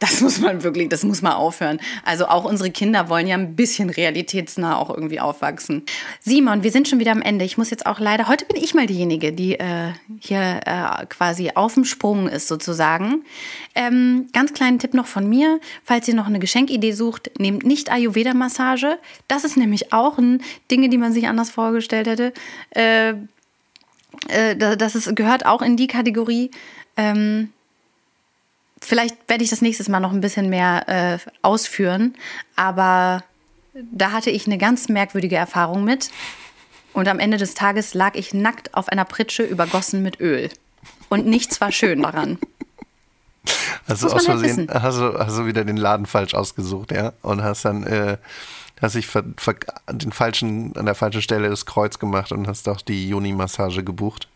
das 0.01 0.21
muss 0.21 0.41
man 0.41 0.65
wirklich, 0.65 0.89
das 0.89 1.05
muss 1.05 1.23
man 1.23 1.35
aufhören. 1.35 1.81
Also 2.05 2.27
auch 2.27 2.45
unsere 2.45 2.73
Kinder 2.73 3.09
wollen 3.09 3.29
ja 3.29 3.37
ein 3.37 3.55
bisschen 3.55 3.89
realitätsnah 3.89 4.77
auch 4.77 4.91
irgendwie 4.91 5.21
aufwachsen. 5.21 5.85
Simon, 6.19 6.65
wir 6.65 6.73
sind 6.73 6.89
schon 6.89 6.99
wieder 6.99 7.13
am 7.13 7.23
Ende. 7.23 7.45
Ich 7.45 7.57
muss 7.57 7.71
jetzt 7.71 7.87
auch 7.87 8.01
leider, 8.01 8.27
heute 8.27 8.47
bin 8.47 8.61
ich 8.61 8.75
mal 8.75 8.89
diejenige, 8.89 9.33
die 9.33 9.61
äh, 9.61 9.93
hier 10.19 10.61
äh, 10.67 11.07
quasi 11.07 11.53
auf 11.55 11.75
dem 11.75 11.85
Sprung 11.85 12.29
ist 12.29 12.49
sozusagen. 12.49 13.23
Ähm, 13.75 14.29
ganz 14.33 14.53
kleinen 14.53 14.79
Tipp 14.79 14.95
noch 14.95 15.07
von 15.07 15.29
mir, 15.29 15.61
falls 15.85 16.09
ihr 16.09 16.15
noch 16.15 16.27
eine 16.27 16.41
Geschenkidee 16.41 16.93
sucht, 16.93 17.31
nehmt 17.39 17.65
nicht 17.65 17.91
Ayurveda-Massage. 17.91 18.99
Das 19.29 19.45
ist 19.45 19.57
nämlich 19.57 19.93
auch 19.93 20.19
ein 20.19 20.43
Dinge, 20.71 20.89
die 20.89 20.99
man 20.99 21.13
sich 21.13 21.29
anders 21.29 21.51
vorgestellt 21.51 22.09
hätte. 22.09 22.33
Äh, 22.71 23.15
äh, 24.29 24.57
das 24.77 24.95
ist, 24.97 25.15
gehört 25.15 25.47
auch 25.47 25.63
in 25.63 25.77
die 25.77 25.87
Kategorie. 25.87 26.51
Ähm, 26.97 27.53
vielleicht 28.81 29.17
werde 29.29 29.45
ich 29.45 29.51
das 29.51 29.63
nächstes 29.63 29.89
Mal 29.89 30.01
noch 30.01 30.13
ein 30.13 30.21
bisschen 30.21 30.51
mehr 30.51 30.89
äh, 30.89 31.31
ausführen, 31.43 32.15
aber 32.57 33.23
da 33.75 34.11
hatte 34.11 34.31
ich 34.31 34.47
eine 34.47 34.59
ganz 34.59 34.89
merkwürdige 34.89 35.37
Erfahrung 35.37 35.85
mit. 35.85 36.11
Und 36.93 37.07
am 37.07 37.21
Ende 37.21 37.37
des 37.37 37.55
Tages 37.55 37.95
lag 37.95 38.17
ich 38.17 38.35
nackt 38.35 38.75
auf 38.75 38.89
einer 38.89 39.05
Pritsche 39.05 39.45
übergossen 39.45 40.03
mit 40.03 40.21
Öl. 40.21 40.51
Und 41.09 41.27
nichts 41.27 41.61
war 41.61 41.71
schön 41.71 42.03
daran. 42.03 42.39
Hast 43.89 44.03
du 44.03 44.07
aus 44.07 44.29
halt 44.29 44.41
Versehen, 44.41 44.69
halt 44.69 44.83
hast, 44.83 44.99
du, 44.99 45.19
hast 45.19 45.39
du 45.39 45.47
wieder 45.47 45.65
den 45.65 45.77
Laden 45.77 46.07
falsch 46.07 46.35
ausgesucht, 46.35 46.93
ja? 46.93 47.13
Und 47.23 47.43
hast 47.43 47.65
dann, 47.65 47.85
äh, 47.85 48.19
hast 48.81 48.95
dich 48.95 49.07
ver, 49.07 49.25
ver, 49.37 49.55
den 49.91 50.13
falschen, 50.13 50.77
an 50.77 50.87
der 50.87 50.95
falschen 50.95 51.23
Stelle 51.23 51.49
das 51.49 51.67
Kreuz 51.67 51.99
gemacht 51.99 52.33
und 52.33 52.47
hast 52.47 52.69
auch 52.69 52.81
die 52.81 53.09
Juni-Massage 53.09 53.83
gebucht? 53.83 54.29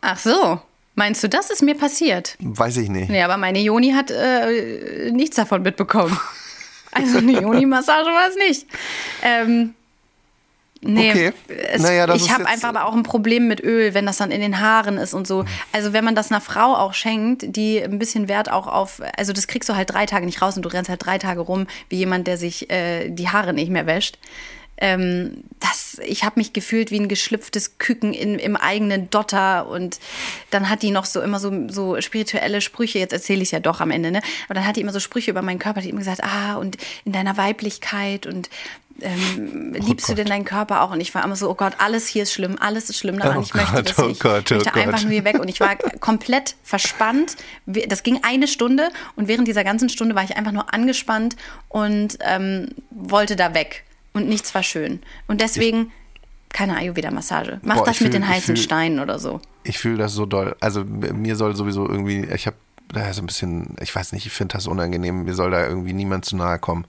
Ach 0.00 0.18
so. 0.18 0.60
Meinst 0.94 1.24
du, 1.24 1.28
das 1.28 1.50
ist 1.50 1.62
mir 1.62 1.74
passiert? 1.74 2.36
Weiß 2.40 2.76
ich 2.76 2.90
nicht. 2.90 3.08
Nee, 3.08 3.22
aber 3.22 3.38
meine 3.38 3.60
Joni 3.60 3.92
hat 3.92 4.10
äh, 4.10 5.10
nichts 5.10 5.36
davon 5.36 5.62
mitbekommen. 5.62 6.18
Also 6.94 7.18
eine 7.18 7.40
Joni-Massage 7.40 8.10
war 8.10 8.28
es 8.28 8.36
nicht. 8.36 8.66
Ähm, 9.22 9.74
nee, 10.82 11.10
okay. 11.10 11.32
es, 11.72 11.82
naja, 11.82 12.12
ich 12.14 12.30
habe 12.30 12.46
einfach 12.46 12.68
aber 12.68 12.86
auch 12.86 12.94
ein 12.94 13.02
Problem 13.02 13.48
mit 13.48 13.62
Öl, 13.62 13.94
wenn 13.94 14.06
das 14.06 14.18
dann 14.18 14.30
in 14.30 14.40
den 14.40 14.60
Haaren 14.60 14.98
ist 14.98 15.14
und 15.14 15.26
so. 15.26 15.44
Also 15.72 15.92
wenn 15.92 16.04
man 16.04 16.14
das 16.14 16.30
einer 16.30 16.40
Frau 16.40 16.74
auch 16.74 16.94
schenkt, 16.94 17.56
die 17.56 17.82
ein 17.82 17.98
bisschen 17.98 18.28
Wert 18.28 18.50
auch 18.50 18.66
auf, 18.66 19.00
also 19.16 19.32
das 19.32 19.46
kriegst 19.46 19.68
du 19.68 19.76
halt 19.76 19.92
drei 19.92 20.06
Tage 20.06 20.26
nicht 20.26 20.42
raus 20.42 20.56
und 20.56 20.62
du 20.62 20.68
rennst 20.68 20.90
halt 20.90 21.04
drei 21.04 21.18
Tage 21.18 21.40
rum 21.40 21.66
wie 21.88 21.96
jemand, 21.96 22.26
der 22.26 22.36
sich 22.36 22.70
äh, 22.70 23.08
die 23.10 23.28
Haare 23.28 23.52
nicht 23.52 23.70
mehr 23.70 23.86
wäscht 23.86 24.18
ähm, 24.82 25.44
das, 25.60 26.00
ich 26.04 26.24
habe 26.24 26.40
mich 26.40 26.52
gefühlt 26.52 26.90
wie 26.90 26.98
ein 26.98 27.06
geschlüpftes 27.06 27.78
Küken 27.78 28.12
in, 28.12 28.38
im 28.40 28.56
eigenen 28.56 29.08
Dotter 29.10 29.68
und 29.68 30.00
dann 30.50 30.68
hat 30.68 30.82
die 30.82 30.90
noch 30.90 31.04
so 31.04 31.20
immer 31.20 31.38
so, 31.38 31.68
so 31.68 32.00
spirituelle 32.00 32.60
Sprüche, 32.60 32.98
jetzt 32.98 33.12
erzähle 33.12 33.42
ich 33.42 33.48
es 33.48 33.52
ja 33.52 33.60
doch 33.60 33.80
am 33.80 33.92
Ende, 33.92 34.10
ne? 34.10 34.20
Aber 34.46 34.54
dann 34.54 34.66
hat 34.66 34.74
die 34.74 34.80
immer 34.80 34.92
so 34.92 34.98
Sprüche 34.98 35.30
über 35.30 35.40
meinen 35.40 35.60
Körper, 35.60 35.82
die 35.82 35.90
immer 35.90 36.00
gesagt, 36.00 36.24
ah, 36.24 36.56
und 36.56 36.78
in 37.04 37.12
deiner 37.12 37.36
Weiblichkeit 37.36 38.26
und 38.26 38.50
ähm, 39.00 39.74
oh 39.74 39.86
liebst 39.86 40.06
Gott. 40.06 40.18
du 40.18 40.22
denn 40.22 40.28
deinen 40.28 40.44
Körper 40.44 40.82
auch? 40.82 40.90
Und 40.92 41.00
ich 41.00 41.14
war 41.14 41.24
immer 41.24 41.36
so, 41.36 41.50
oh 41.50 41.54
Gott, 41.54 41.74
alles 41.78 42.06
hier 42.06 42.24
ist 42.24 42.32
schlimm, 42.32 42.56
alles 42.60 42.90
ist 42.90 42.98
schlimm 42.98 43.18
daran. 43.18 43.38
Oh 43.38 43.40
ich 43.42 43.54
möchte 43.54 43.82
das 43.82 43.98
oh 43.98 44.06
nicht. 44.06 44.20
Gott, 44.20 44.50
oh 44.52 44.56
ich 44.56 44.64
möchte 44.64 44.74
einfach 44.74 45.02
nur 45.02 45.12
hier 45.12 45.24
weg. 45.24 45.38
Und 45.38 45.48
ich 45.48 45.60
war 45.60 45.76
komplett 46.00 46.56
verspannt. 46.62 47.36
Das 47.66 48.02
ging 48.02 48.20
eine 48.22 48.48
Stunde 48.48 48.88
und 49.16 49.28
während 49.28 49.48
dieser 49.48 49.64
ganzen 49.64 49.88
Stunde 49.88 50.14
war 50.14 50.24
ich 50.24 50.36
einfach 50.36 50.52
nur 50.52 50.72
angespannt 50.72 51.36
und 51.68 52.18
ähm, 52.20 52.68
wollte 52.90 53.36
da 53.36 53.54
weg 53.54 53.84
und 54.12 54.28
nichts 54.28 54.54
war 54.54 54.62
schön. 54.62 55.00
Und 55.26 55.40
deswegen 55.40 55.92
keine 56.52 56.76
Ayurveda-Massage. 56.76 57.60
Mach 57.62 57.78
Boah, 57.78 57.86
das 57.86 57.96
fühl, 57.96 58.08
mit 58.08 58.14
den 58.14 58.28
heißen 58.28 58.56
fühl, 58.56 58.62
Steinen 58.62 59.00
oder 59.00 59.18
so. 59.18 59.40
Ich 59.64 59.78
fühle 59.78 59.98
das 59.98 60.12
so 60.12 60.26
doll. 60.26 60.54
Also 60.60 60.84
mir 60.84 61.36
soll 61.36 61.56
sowieso 61.56 61.88
irgendwie, 61.88 62.26
ich 62.26 62.46
habe 62.46 62.56
da 62.92 63.12
so 63.12 63.22
ein 63.22 63.26
bisschen, 63.26 63.76
ich 63.80 63.94
weiß 63.94 64.12
nicht, 64.12 64.26
ich 64.26 64.32
finde 64.32 64.54
das 64.54 64.66
unangenehm. 64.66 65.24
Mir 65.24 65.34
soll 65.34 65.50
da 65.50 65.66
irgendwie 65.66 65.92
niemand 65.92 66.24
zu 66.24 66.36
nahe 66.36 66.58
kommen. 66.58 66.86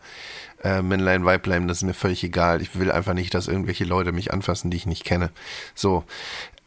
Äh, 0.64 0.82
Männlein, 0.82 1.26
Weiblein, 1.26 1.68
das 1.68 1.78
ist 1.78 1.84
mir 1.84 1.94
völlig 1.94 2.24
egal. 2.24 2.62
Ich 2.62 2.78
will 2.78 2.92
einfach 2.92 3.14
nicht, 3.14 3.34
dass 3.34 3.48
irgendwelche 3.48 3.86
Leute 3.86 4.12
mich 4.12 4.32
anfassen, 4.32 4.72
die 4.72 4.78
ich 4.78 4.86
nicht 4.86 5.04
kenne. 5.04 5.30
So. 5.76 6.04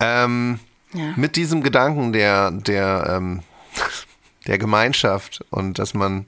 Ähm, 0.00 0.60
ja. 0.92 1.12
Mit 1.16 1.36
diesem 1.36 1.62
Gedanken 1.62 2.12
der, 2.12 2.50
der, 2.50 3.14
ähm, 3.16 3.42
der 4.46 4.58
Gemeinschaft 4.58 5.44
und 5.50 5.78
dass 5.78 5.94
man, 5.94 6.26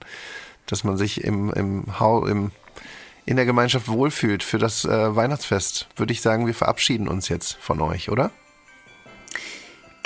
dass 0.67 0.85
man 0.85 0.97
sich 0.97 1.25
im, 1.25 1.53
im, 1.53 1.85
im 2.27 2.51
in 3.29 3.37
der 3.37 3.45
Gemeinschaft 3.45 3.89
wohlfühlt 3.89 4.43
für 4.43 4.59
das 4.59 4.87
äh, 4.87 5.15
Weihnachtsfest, 5.15 5.87
würde 5.97 6.15
ich 6.15 6.23
sagen, 6.23 6.47
wir 6.47 6.55
verabschieden 6.55 7.09
uns 7.09 7.29
jetzt 7.29 7.59
von 7.61 7.79
euch, 7.83 8.09
oder? 8.09 8.31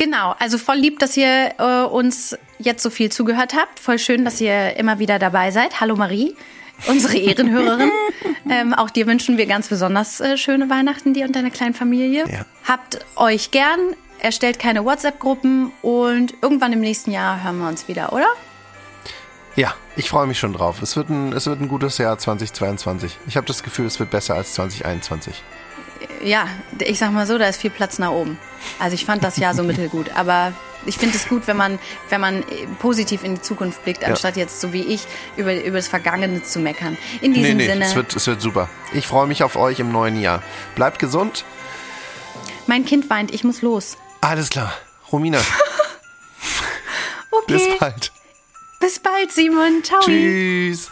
Genau, 0.02 0.34
also 0.40 0.58
voll 0.58 0.78
lieb, 0.78 0.98
dass 0.98 1.16
ihr 1.16 1.54
äh, 1.58 1.84
uns 1.84 2.36
jetzt 2.58 2.82
so 2.82 2.90
viel 2.90 3.12
zugehört 3.12 3.54
habt. 3.54 3.78
Voll 3.78 4.00
schön, 4.00 4.24
dass 4.24 4.40
ihr 4.40 4.76
immer 4.76 4.98
wieder 4.98 5.20
dabei 5.20 5.52
seid. 5.52 5.80
Hallo 5.80 5.94
Marie, 5.94 6.34
unsere 6.88 7.16
Ehrenhörerin. 7.16 7.92
ähm, 8.50 8.74
auch 8.74 8.90
dir 8.90 9.06
wünschen 9.06 9.38
wir 9.38 9.46
ganz 9.46 9.68
besonders 9.68 10.20
äh, 10.20 10.36
schöne 10.36 10.68
Weihnachten, 10.68 11.14
dir 11.14 11.24
und 11.24 11.36
deiner 11.36 11.50
kleinen 11.50 11.74
Familie. 11.74 12.24
Ja. 12.28 12.44
Habt 12.66 12.98
euch 13.14 13.52
gern, 13.52 13.78
erstellt 14.18 14.58
keine 14.58 14.84
WhatsApp-Gruppen 14.84 15.70
und 15.82 16.34
irgendwann 16.42 16.72
im 16.72 16.80
nächsten 16.80 17.12
Jahr 17.12 17.44
hören 17.44 17.58
wir 17.60 17.68
uns 17.68 17.86
wieder, 17.86 18.12
oder? 18.12 18.26
Ja, 19.54 19.72
ich 19.94 20.08
freue 20.08 20.26
mich 20.26 20.40
schon 20.40 20.52
drauf. 20.52 20.82
Es 20.82 20.96
wird 20.96 21.10
ein, 21.10 21.32
es 21.32 21.46
wird 21.46 21.60
ein 21.60 21.68
gutes 21.68 21.98
Jahr 21.98 22.18
2022. 22.18 23.18
Ich 23.28 23.36
habe 23.36 23.46
das 23.46 23.62
Gefühl, 23.62 23.86
es 23.86 24.00
wird 24.00 24.10
besser 24.10 24.34
als 24.34 24.54
2021. 24.54 25.44
Ja, 26.22 26.46
ich 26.80 26.98
sag 26.98 27.12
mal 27.12 27.26
so, 27.26 27.38
da 27.38 27.46
ist 27.46 27.60
viel 27.60 27.70
Platz 27.70 27.98
nach 27.98 28.10
oben. 28.10 28.38
Also 28.78 28.94
ich 28.94 29.04
fand 29.04 29.24
das 29.24 29.36
Jahr 29.36 29.54
so 29.54 29.62
mittelgut, 29.64 30.10
aber 30.14 30.52
ich 30.86 30.98
finde 30.98 31.16
es 31.16 31.28
gut, 31.28 31.46
wenn 31.46 31.56
man, 31.56 31.78
wenn 32.08 32.20
man 32.20 32.44
positiv 32.80 33.24
in 33.24 33.36
die 33.36 33.42
Zukunft 33.42 33.84
blickt, 33.84 34.04
anstatt 34.04 34.36
ja. 34.36 34.42
jetzt 34.42 34.60
so 34.60 34.72
wie 34.72 34.82
ich 34.82 35.06
über, 35.36 35.54
über 35.62 35.76
das 35.76 35.88
Vergangene 35.88 36.42
zu 36.42 36.58
meckern. 36.58 36.96
In 37.20 37.34
diesem 37.34 37.56
nee, 37.56 37.64
nee, 37.64 37.72
Sinne. 37.72 37.84
Es 37.84 37.94
wird, 37.94 38.14
es 38.14 38.26
wird 38.26 38.40
super. 38.40 38.68
Ich 38.92 39.06
freue 39.06 39.26
mich 39.26 39.42
auf 39.42 39.56
euch 39.56 39.80
im 39.80 39.92
neuen 39.92 40.20
Jahr. 40.20 40.42
Bleibt 40.74 40.98
gesund. 40.98 41.44
Mein 42.66 42.84
Kind 42.84 43.10
weint, 43.10 43.32
ich 43.32 43.44
muss 43.44 43.62
los. 43.62 43.96
Alles 44.20 44.50
klar. 44.50 44.72
Romina. 45.10 45.38
okay. 47.30 47.44
Bis 47.46 47.78
bald. 47.78 48.12
Bis 48.80 48.98
bald, 48.98 49.32
Simon. 49.32 49.82
Ciao. 49.84 50.00
Tschüss. 50.00 50.90